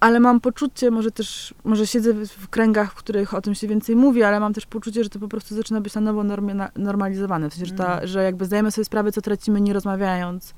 ale 0.00 0.20
mam 0.20 0.40
poczucie, 0.40 0.90
może 0.90 1.10
też, 1.10 1.54
może 1.64 1.86
siedzę 1.86 2.12
w, 2.14 2.48
kręgach, 2.48 2.92
w 2.92 2.94
których 2.94 3.34
o 3.34 3.40
tym 3.40 3.54
się 3.54 3.68
więcej 3.68 3.96
mówi, 3.96 4.22
ale 4.22 4.40
mam 4.40 4.54
też 4.54 4.66
poczucie, 4.66 5.04
że 5.04 5.10
to 5.10 5.18
po 5.18 5.28
prostu 5.28 5.54
zaczyna 5.54 5.80
być 5.80 5.94
na 5.94 6.00
nowo 6.00 6.24
normalizowane. 6.76 7.50
W 7.50 7.54
sensie, 7.54 7.66
że, 7.66 7.74
ta, 7.74 7.94
Mm. 7.94 8.06
że 8.06 8.22
jakby 8.22 8.44
zdajemy 8.44 8.70
sobie 8.70 8.84
sprawę, 8.84 9.12
co 9.12 9.20
tracimy, 9.20 9.60
nie 9.60 9.72
rozmawiając 9.72 10.54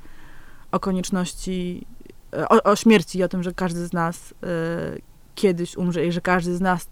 o 0.72 0.80
konieczności, 0.80 1.86
e, 2.32 2.48
o, 2.48 2.62
o 2.62 2.76
śmierci 2.76 3.18
i 3.18 3.22
o 3.22 3.28
tym, 3.28 3.42
że 3.42 3.54
każdy 3.54 3.86
z 3.86 3.92
nas 3.92 4.34
e, 4.42 4.46
kiedyś 5.34 5.76
umrze 5.76 6.06
i 6.06 6.12
że 6.12 6.20
każdy 6.20 6.56
z 6.56 6.60
nas 6.60 6.86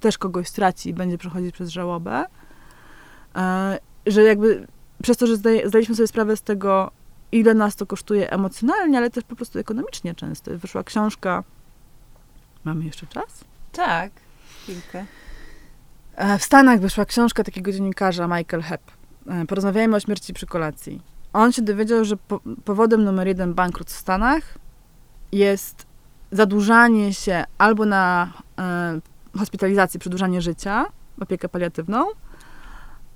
też 0.00 0.18
kogoś 0.18 0.48
straci 0.48 0.88
i 0.88 0.94
będzie 0.94 1.18
przechodzić 1.18 1.54
przez 1.54 1.70
żałobę. 1.70 2.24
E, 3.36 3.78
że 4.06 4.22
jakby 4.22 4.66
przez 5.02 5.16
to, 5.16 5.26
że 5.26 5.36
zdaje, 5.36 5.68
zdaliśmy 5.68 5.94
sobie 5.94 6.06
sprawę 6.06 6.36
z 6.36 6.42
tego, 6.42 6.90
ile 7.32 7.54
nas 7.54 7.76
to 7.76 7.86
kosztuje 7.86 8.30
emocjonalnie, 8.30 8.98
ale 8.98 9.10
też 9.10 9.24
po 9.24 9.36
prostu 9.36 9.58
ekonomicznie 9.58 10.14
często. 10.14 10.58
Wyszła 10.58 10.84
książka. 10.84 11.44
Mamy 12.64 12.84
jeszcze 12.84 13.06
czas? 13.06 13.44
Tak, 13.72 14.12
chwilkę. 14.62 15.06
E, 16.16 16.38
W 16.38 16.42
Stanach 16.44 16.80
wyszła 16.80 17.04
książka 17.04 17.44
takiego 17.44 17.72
dziennikarza 17.72 18.26
Michael 18.26 18.62
Hepp. 18.62 18.90
E, 19.26 19.46
Porozmawiajmy 19.46 19.96
o 19.96 20.00
śmierci 20.00 20.34
przy 20.34 20.46
kolacji. 20.46 21.00
On 21.32 21.52
się 21.52 21.62
dowiedział, 21.62 22.04
że 22.04 22.16
po, 22.16 22.40
powodem 22.64 23.04
numer 23.04 23.26
jeden 23.26 23.54
bankructw 23.54 23.96
w 23.96 24.00
Stanach 24.00 24.42
jest 25.32 25.86
zadłużanie 26.32 27.14
się 27.14 27.44
albo 27.58 27.84
na 27.86 28.32
e, 28.58 29.00
hospitalizację, 29.38 30.00
przedłużanie 30.00 30.42
życia, 30.42 30.86
opiekę 31.20 31.48
paliatywną, 31.48 32.06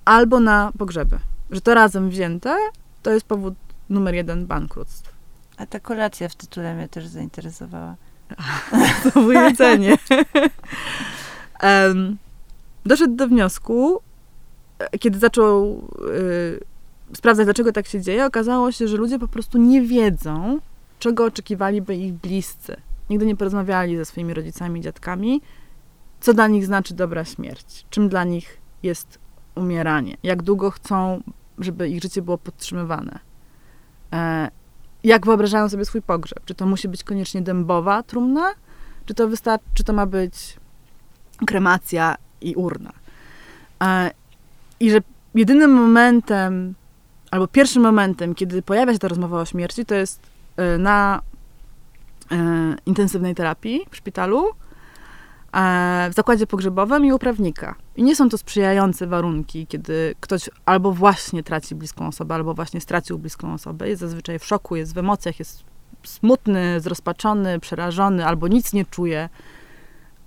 albo 0.04 0.40
na 0.40 0.72
pogrzeby. 0.78 1.18
Że 1.50 1.60
to 1.60 1.74
razem 1.74 2.10
wzięte 2.10 2.56
to 3.02 3.10
jest 3.10 3.26
powód 3.26 3.54
numer 3.88 4.14
jeden 4.14 4.46
bankructw. 4.46 5.12
A 5.56 5.66
ta 5.66 5.80
kolacja 5.80 6.28
w 6.28 6.34
tytule 6.34 6.74
mnie 6.74 6.88
też 6.88 7.06
zainteresowała. 7.06 7.94
Było 9.14 9.32
jedzenie. 9.32 9.98
Em, 11.60 12.16
doszedł 12.86 13.16
do 13.16 13.28
wniosku, 13.28 14.00
e, 14.78 14.98
kiedy 14.98 15.18
zaczął 15.18 15.84
y, 17.10 17.16
sprawdzać, 17.16 17.46
dlaczego 17.46 17.72
tak 17.72 17.86
się 17.86 18.00
dzieje, 18.00 18.26
okazało 18.26 18.72
się, 18.72 18.88
że 18.88 18.96
ludzie 18.96 19.18
po 19.18 19.28
prostu 19.28 19.58
nie 19.58 19.82
wiedzą, 19.82 20.58
czego 20.98 21.24
oczekiwaliby 21.24 21.96
ich 21.96 22.12
bliscy. 22.12 22.76
Nigdy 23.10 23.26
nie 23.26 23.36
porozmawiali 23.36 23.96
ze 23.96 24.04
swoimi 24.04 24.34
rodzicami, 24.34 24.80
dziadkami, 24.80 25.40
co 26.20 26.34
dla 26.34 26.48
nich 26.48 26.66
znaczy 26.66 26.94
dobra 26.94 27.24
śmierć, 27.24 27.86
czym 27.90 28.08
dla 28.08 28.24
nich 28.24 28.58
jest 28.82 29.18
umieranie, 29.54 30.16
jak 30.22 30.42
długo 30.42 30.70
chcą, 30.70 31.22
żeby 31.58 31.88
ich 31.88 32.02
życie 32.02 32.22
było 32.22 32.38
podtrzymywane. 32.38 33.18
E, 34.12 34.50
jak 35.04 35.26
wyobrażają 35.26 35.68
sobie 35.68 35.84
swój 35.84 36.02
pogrzeb? 36.02 36.44
Czy 36.44 36.54
to 36.54 36.66
musi 36.66 36.88
być 36.88 37.04
koniecznie 37.04 37.42
dębowa 37.42 38.02
trumna, 38.02 38.54
czy 39.06 39.14
to 39.14 39.28
wystarczy, 39.28 39.66
czy 39.74 39.84
to 39.84 39.92
ma 39.92 40.06
być 40.06 40.56
kremacja 41.46 42.16
i 42.40 42.54
urna? 42.54 42.92
E, 43.82 44.10
I 44.80 44.90
że 44.90 44.98
jedynym 45.34 45.72
momentem, 45.72 46.74
albo 47.30 47.48
pierwszym 47.48 47.82
momentem, 47.82 48.34
kiedy 48.34 48.62
pojawia 48.62 48.92
się 48.92 48.98
ta 48.98 49.08
rozmowa 49.08 49.40
o 49.40 49.44
śmierci, 49.44 49.86
to 49.86 49.94
jest 49.94 50.20
e, 50.56 50.78
na 50.78 51.20
e, 52.32 52.36
intensywnej 52.86 53.34
terapii 53.34 53.86
w 53.90 53.96
szpitalu, 53.96 54.44
w 56.10 56.14
zakładzie 56.14 56.46
pogrzebowym 56.46 57.04
i 57.04 57.12
u 57.12 57.18
prawnika. 57.18 57.74
I 57.96 58.02
nie 58.02 58.16
są 58.16 58.28
to 58.28 58.38
sprzyjające 58.38 59.06
warunki, 59.06 59.66
kiedy 59.66 60.14
ktoś 60.20 60.50
albo 60.66 60.92
właśnie 60.92 61.42
traci 61.42 61.74
bliską 61.74 62.06
osobę, 62.06 62.34
albo 62.34 62.54
właśnie 62.54 62.80
stracił 62.80 63.18
bliską 63.18 63.54
osobę, 63.54 63.88
jest 63.88 64.00
zazwyczaj 64.00 64.38
w 64.38 64.44
szoku, 64.44 64.76
jest 64.76 64.94
w 64.94 64.98
emocjach, 64.98 65.38
jest 65.38 65.64
smutny, 66.04 66.80
zrozpaczony, 66.80 67.60
przerażony, 67.60 68.26
albo 68.26 68.48
nic 68.48 68.72
nie 68.72 68.84
czuje, 68.84 69.28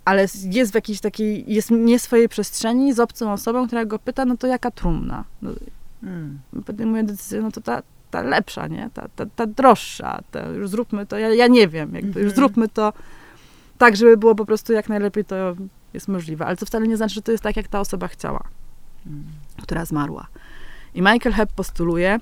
ale 0.05 0.21
jest 0.45 0.71
w 0.71 0.75
jakiejś 0.75 0.99
takiej, 1.01 1.53
jest 1.53 1.71
nie 1.71 1.99
swojej 1.99 2.29
przestrzeni 2.29 2.93
z 2.93 2.99
obcą 2.99 3.33
osobą, 3.33 3.67
która 3.67 3.85
go 3.85 3.99
pyta, 3.99 4.25
no 4.25 4.37
to 4.37 4.47
jaka 4.47 4.71
trumna? 4.71 5.23
No, 5.41 5.51
Mm. 6.03 6.39
podejmuje 6.65 7.03
decyzję, 7.03 7.41
no 7.41 7.51
to 7.51 7.61
ta, 7.61 7.81
ta 8.11 8.21
lepsza, 8.21 8.67
nie? 8.67 8.89
Ta, 8.93 9.07
ta, 9.15 9.25
ta 9.35 9.45
droższa, 9.45 10.19
ta, 10.31 10.45
już 10.47 10.69
zróbmy 10.69 11.05
to, 11.05 11.17
ja, 11.17 11.29
ja 11.33 11.47
nie 11.47 11.67
wiem, 11.67 11.95
jakby 11.95 12.19
już 12.19 12.31
Mhm. 12.31 12.35
zróbmy 12.35 12.67
to 12.69 12.93
tak, 13.81 13.95
żeby 13.95 14.17
było 14.17 14.35
po 14.35 14.45
prostu 14.45 14.73
jak 14.73 14.89
najlepiej 14.89 15.25
to 15.25 15.55
jest 15.93 16.07
możliwe, 16.07 16.45
ale 16.45 16.57
to 16.57 16.65
wcale 16.65 16.87
nie 16.87 16.97
znaczy, 16.97 17.15
że 17.15 17.21
to 17.21 17.31
jest 17.31 17.43
tak, 17.43 17.55
jak 17.57 17.67
ta 17.67 17.79
osoba 17.79 18.07
chciała, 18.07 18.43
Mm. 19.05 19.23
która 19.61 19.85
zmarła. 19.85 20.27
I 20.93 21.01
Michael 21.01 21.33
Hepp 21.33 21.53
postuluje 21.53 22.19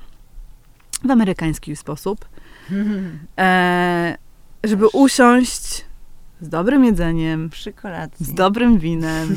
w 1.03 1.11
amerykański 1.11 1.75
sposób, 1.75 2.25
e, 3.39 4.17
żeby 4.63 4.87
usiąść 4.87 5.85
z 6.41 6.49
dobrym 6.49 6.85
jedzeniem, 6.85 7.49
z 8.19 8.33
dobrym 8.33 8.79
winem, 8.79 9.35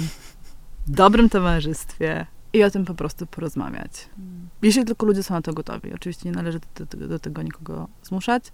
w 0.87 0.91
dobrym 0.91 1.29
towarzystwie 1.29 2.27
i 2.53 2.65
o 2.65 2.71
tym 2.71 2.85
po 2.85 2.95
prostu 2.95 3.27
porozmawiać. 3.27 4.09
Jeśli 4.63 4.85
tylko 4.85 5.07
ludzie 5.07 5.23
są 5.23 5.35
na 5.35 5.43
to 5.43 5.53
gotowi. 5.53 5.95
Oczywiście 5.95 6.29
nie 6.29 6.35
należy 6.35 6.61
do, 6.75 6.87
do, 6.87 7.09
do 7.09 7.19
tego 7.19 7.43
nikogo 7.43 7.89
zmuszać. 8.03 8.53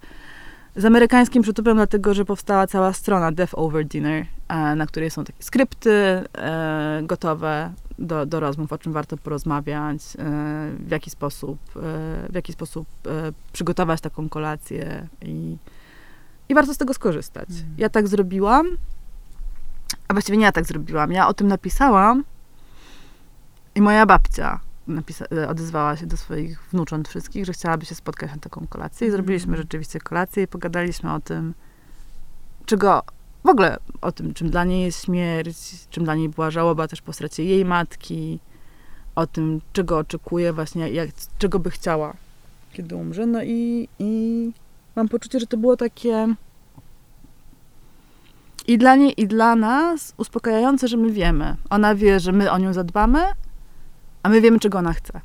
Z 0.79 0.85
amerykańskim 0.85 1.43
przytupem, 1.43 1.75
dlatego 1.75 2.13
że 2.13 2.25
powstała 2.25 2.67
cała 2.67 2.93
strona 2.93 3.31
Death 3.31 3.53
Over 3.55 3.85
Dinner, 3.85 4.25
e, 4.47 4.75
na 4.75 4.85
której 4.85 5.11
są 5.11 5.23
takie 5.23 5.43
skrypty 5.43 5.91
e, 5.91 7.01
gotowe 7.03 7.73
do, 7.97 8.25
do 8.25 8.39
rozmów, 8.39 8.73
o 8.73 8.77
czym 8.77 8.93
warto 8.93 9.17
porozmawiać, 9.17 10.01
e, 10.01 10.19
w 10.79 10.91
jaki 10.91 11.09
sposób, 11.09 11.59
w 12.29 12.35
jaki 12.35 12.53
sposób 12.53 12.87
przygotować 13.53 14.01
taką 14.01 14.29
kolację 14.29 15.07
i, 15.21 15.57
i 16.49 16.55
warto 16.55 16.73
z 16.73 16.77
tego 16.77 16.93
skorzystać. 16.93 17.49
Mm. 17.49 17.75
Ja 17.77 17.89
tak 17.89 18.07
zrobiłam, 18.07 18.67
a 20.07 20.13
właściwie 20.13 20.37
nie 20.37 20.45
ja 20.45 20.51
tak 20.51 20.65
zrobiłam. 20.65 21.11
Ja 21.11 21.27
o 21.27 21.33
tym 21.33 21.47
napisałam 21.47 22.23
i 23.75 23.81
moja 23.81 24.05
babcia 24.05 24.59
napisa- 24.89 25.37
e, 25.37 25.49
odezwała 25.49 25.95
się 25.97 26.05
do 26.05 26.17
swoich 26.17 26.61
wnucząt 26.71 27.07
wszystkich, 27.07 27.45
że 27.45 27.53
chciałaby 27.53 27.85
się 27.85 27.95
spotkać 27.95 28.31
na 28.31 28.37
taką 28.37 28.67
kolację. 28.67 29.07
I 29.07 29.11
zrobiliśmy 29.11 29.49
Mm. 29.53 29.57
rzeczywiście 29.61 29.99
kolację 29.99 30.43
i 30.43 30.47
pogadaliśmy 30.47 31.13
o 31.13 31.19
tym, 31.19 31.53
czego 32.65 33.03
w 33.43 33.49
ogóle 33.49 33.77
o 34.01 34.11
tym, 34.11 34.33
czym 34.33 34.49
dla 34.49 34.63
niej 34.63 34.83
jest 34.83 35.05
śmierć, 35.05 35.87
czym 35.89 36.03
dla 36.03 36.15
niej 36.15 36.29
była 36.29 36.51
żałoba 36.51 36.87
też 36.87 37.01
po 37.01 37.13
stracie 37.13 37.43
jej 37.43 37.65
matki, 37.65 38.39
o 39.15 39.27
tym, 39.27 39.61
czego 39.73 39.97
oczekuje 39.97 40.53
właśnie, 40.53 40.89
jak, 40.89 41.09
czego 41.37 41.59
by 41.59 41.71
chciała, 41.71 42.13
kiedy 42.73 42.95
umrze. 42.95 43.25
No 43.25 43.43
i, 43.43 43.89
i 43.99 44.51
mam 44.95 45.09
poczucie, 45.09 45.39
że 45.39 45.47
to 45.47 45.57
było 45.57 45.77
takie 45.77 46.35
i 48.67 48.77
dla 48.77 48.95
niej, 48.95 49.21
i 49.21 49.27
dla 49.27 49.55
nas 49.55 50.13
uspokajające, 50.17 50.87
że 50.87 50.97
my 50.97 51.11
wiemy. 51.11 51.55
Ona 51.69 51.95
wie, 51.95 52.19
że 52.19 52.31
my 52.31 52.51
o 52.51 52.57
nią 52.57 52.73
zadbamy, 52.73 53.19
a 54.23 54.29
my 54.29 54.41
wiemy, 54.41 54.59
czego 54.59 54.77
ona 54.77 54.93
chce. 54.93 55.21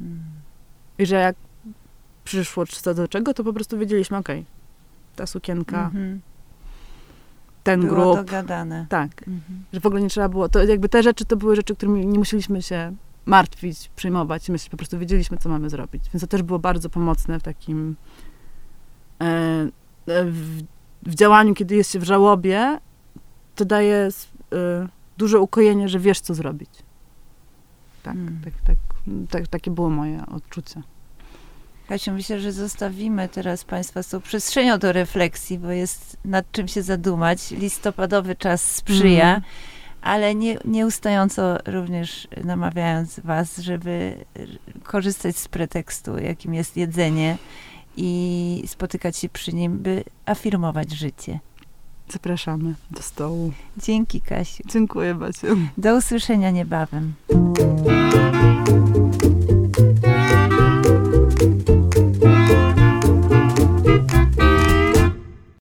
Mm. 0.00 0.22
I 0.98 1.06
że 1.06 1.16
jak 1.16 1.36
przyszło 2.24 2.66
co 2.66 2.94
do 2.94 3.08
czego, 3.08 3.34
to 3.34 3.44
po 3.44 3.52
prostu 3.52 3.78
wiedzieliśmy, 3.78 4.16
okej, 4.16 4.44
ta 5.16 5.26
sukienka, 5.26 5.84
Mhm. 5.84 6.20
ten 7.64 7.80
Było 7.80 8.14
grup, 8.14 8.26
dogadane. 8.26 8.86
tak. 8.88 9.10
Mhm. 9.28 9.64
Że 9.72 9.80
w 9.80 9.86
ogóle 9.86 10.02
nie 10.02 10.08
trzeba 10.08 10.28
było, 10.28 10.48
to 10.48 10.64
jakby 10.64 10.88
te 10.88 11.02
rzeczy 11.02 11.24
to 11.24 11.36
były 11.36 11.56
rzeczy, 11.56 11.74
którymi 11.76 12.06
nie 12.06 12.18
musieliśmy 12.18 12.62
się 12.62 12.92
martwić, 13.26 13.90
przejmować. 13.96 14.48
My 14.48 14.58
po 14.70 14.76
prostu 14.76 14.98
wiedzieliśmy, 14.98 15.38
co 15.38 15.48
mamy 15.48 15.70
zrobić. 15.70 16.04
Więc 16.14 16.20
to 16.20 16.26
też 16.26 16.42
było 16.42 16.58
bardzo 16.58 16.90
pomocne 16.90 17.40
w 17.40 17.42
takim 17.42 17.96
e, 19.20 19.24
e, 19.26 20.24
w, 20.24 20.62
w 21.02 21.14
działaniu, 21.14 21.54
kiedy 21.54 21.76
jest 21.76 21.92
się 21.92 21.98
w 21.98 22.04
żałobie, 22.04 22.78
to 23.54 23.64
daje 23.64 23.96
e, 23.96 24.88
duże 25.18 25.40
ukojenie, 25.40 25.88
że 25.88 25.98
wiesz, 25.98 26.20
co 26.20 26.34
zrobić. 26.34 26.70
Tak, 28.04 28.14
Mm. 28.14 28.40
tak, 28.44 28.52
tak, 28.66 28.76
tak, 29.30 29.48
takie 29.48 29.70
było 29.70 29.90
moje 29.90 30.26
odczucie. 30.26 30.82
Kasiu, 31.88 32.12
myślę, 32.12 32.40
że 32.40 32.52
zostawimy 32.52 33.28
teraz 33.28 33.64
Państwa 33.64 34.02
z 34.02 34.08
tą 34.08 34.20
przestrzenią 34.20 34.78
do 34.78 34.92
refleksji, 34.92 35.58
bo 35.58 35.70
jest 35.70 36.16
nad 36.24 36.52
czym 36.52 36.68
się 36.68 36.82
zadumać. 36.82 37.50
Listopadowy 37.50 38.36
czas 38.36 38.70
sprzyja, 38.74 39.34
Mhm. 39.34 39.42
ale 40.02 40.34
nie, 40.34 40.56
nieustająco 40.64 41.58
również 41.66 42.28
namawiając 42.44 43.20
Was, 43.20 43.58
żeby 43.58 44.24
korzystać 44.82 45.36
z 45.36 45.48
pretekstu, 45.48 46.18
jakim 46.18 46.54
jest 46.54 46.76
jedzenie 46.76 47.36
i 47.96 48.62
spotykać 48.66 49.16
się 49.16 49.28
przy 49.28 49.52
nim, 49.52 49.78
by 49.78 50.04
afirmować 50.26 50.92
życie. 50.92 51.38
Zapraszamy 52.08 52.74
do 52.90 53.02
stołu. 53.02 53.52
Dzięki, 53.76 54.20
Kasiu. 54.20 54.62
Dziękuję, 54.66 55.14
Baciu. 55.14 55.46
Do 55.78 55.96
usłyszenia 55.96 56.50
niebawem. 56.50 57.14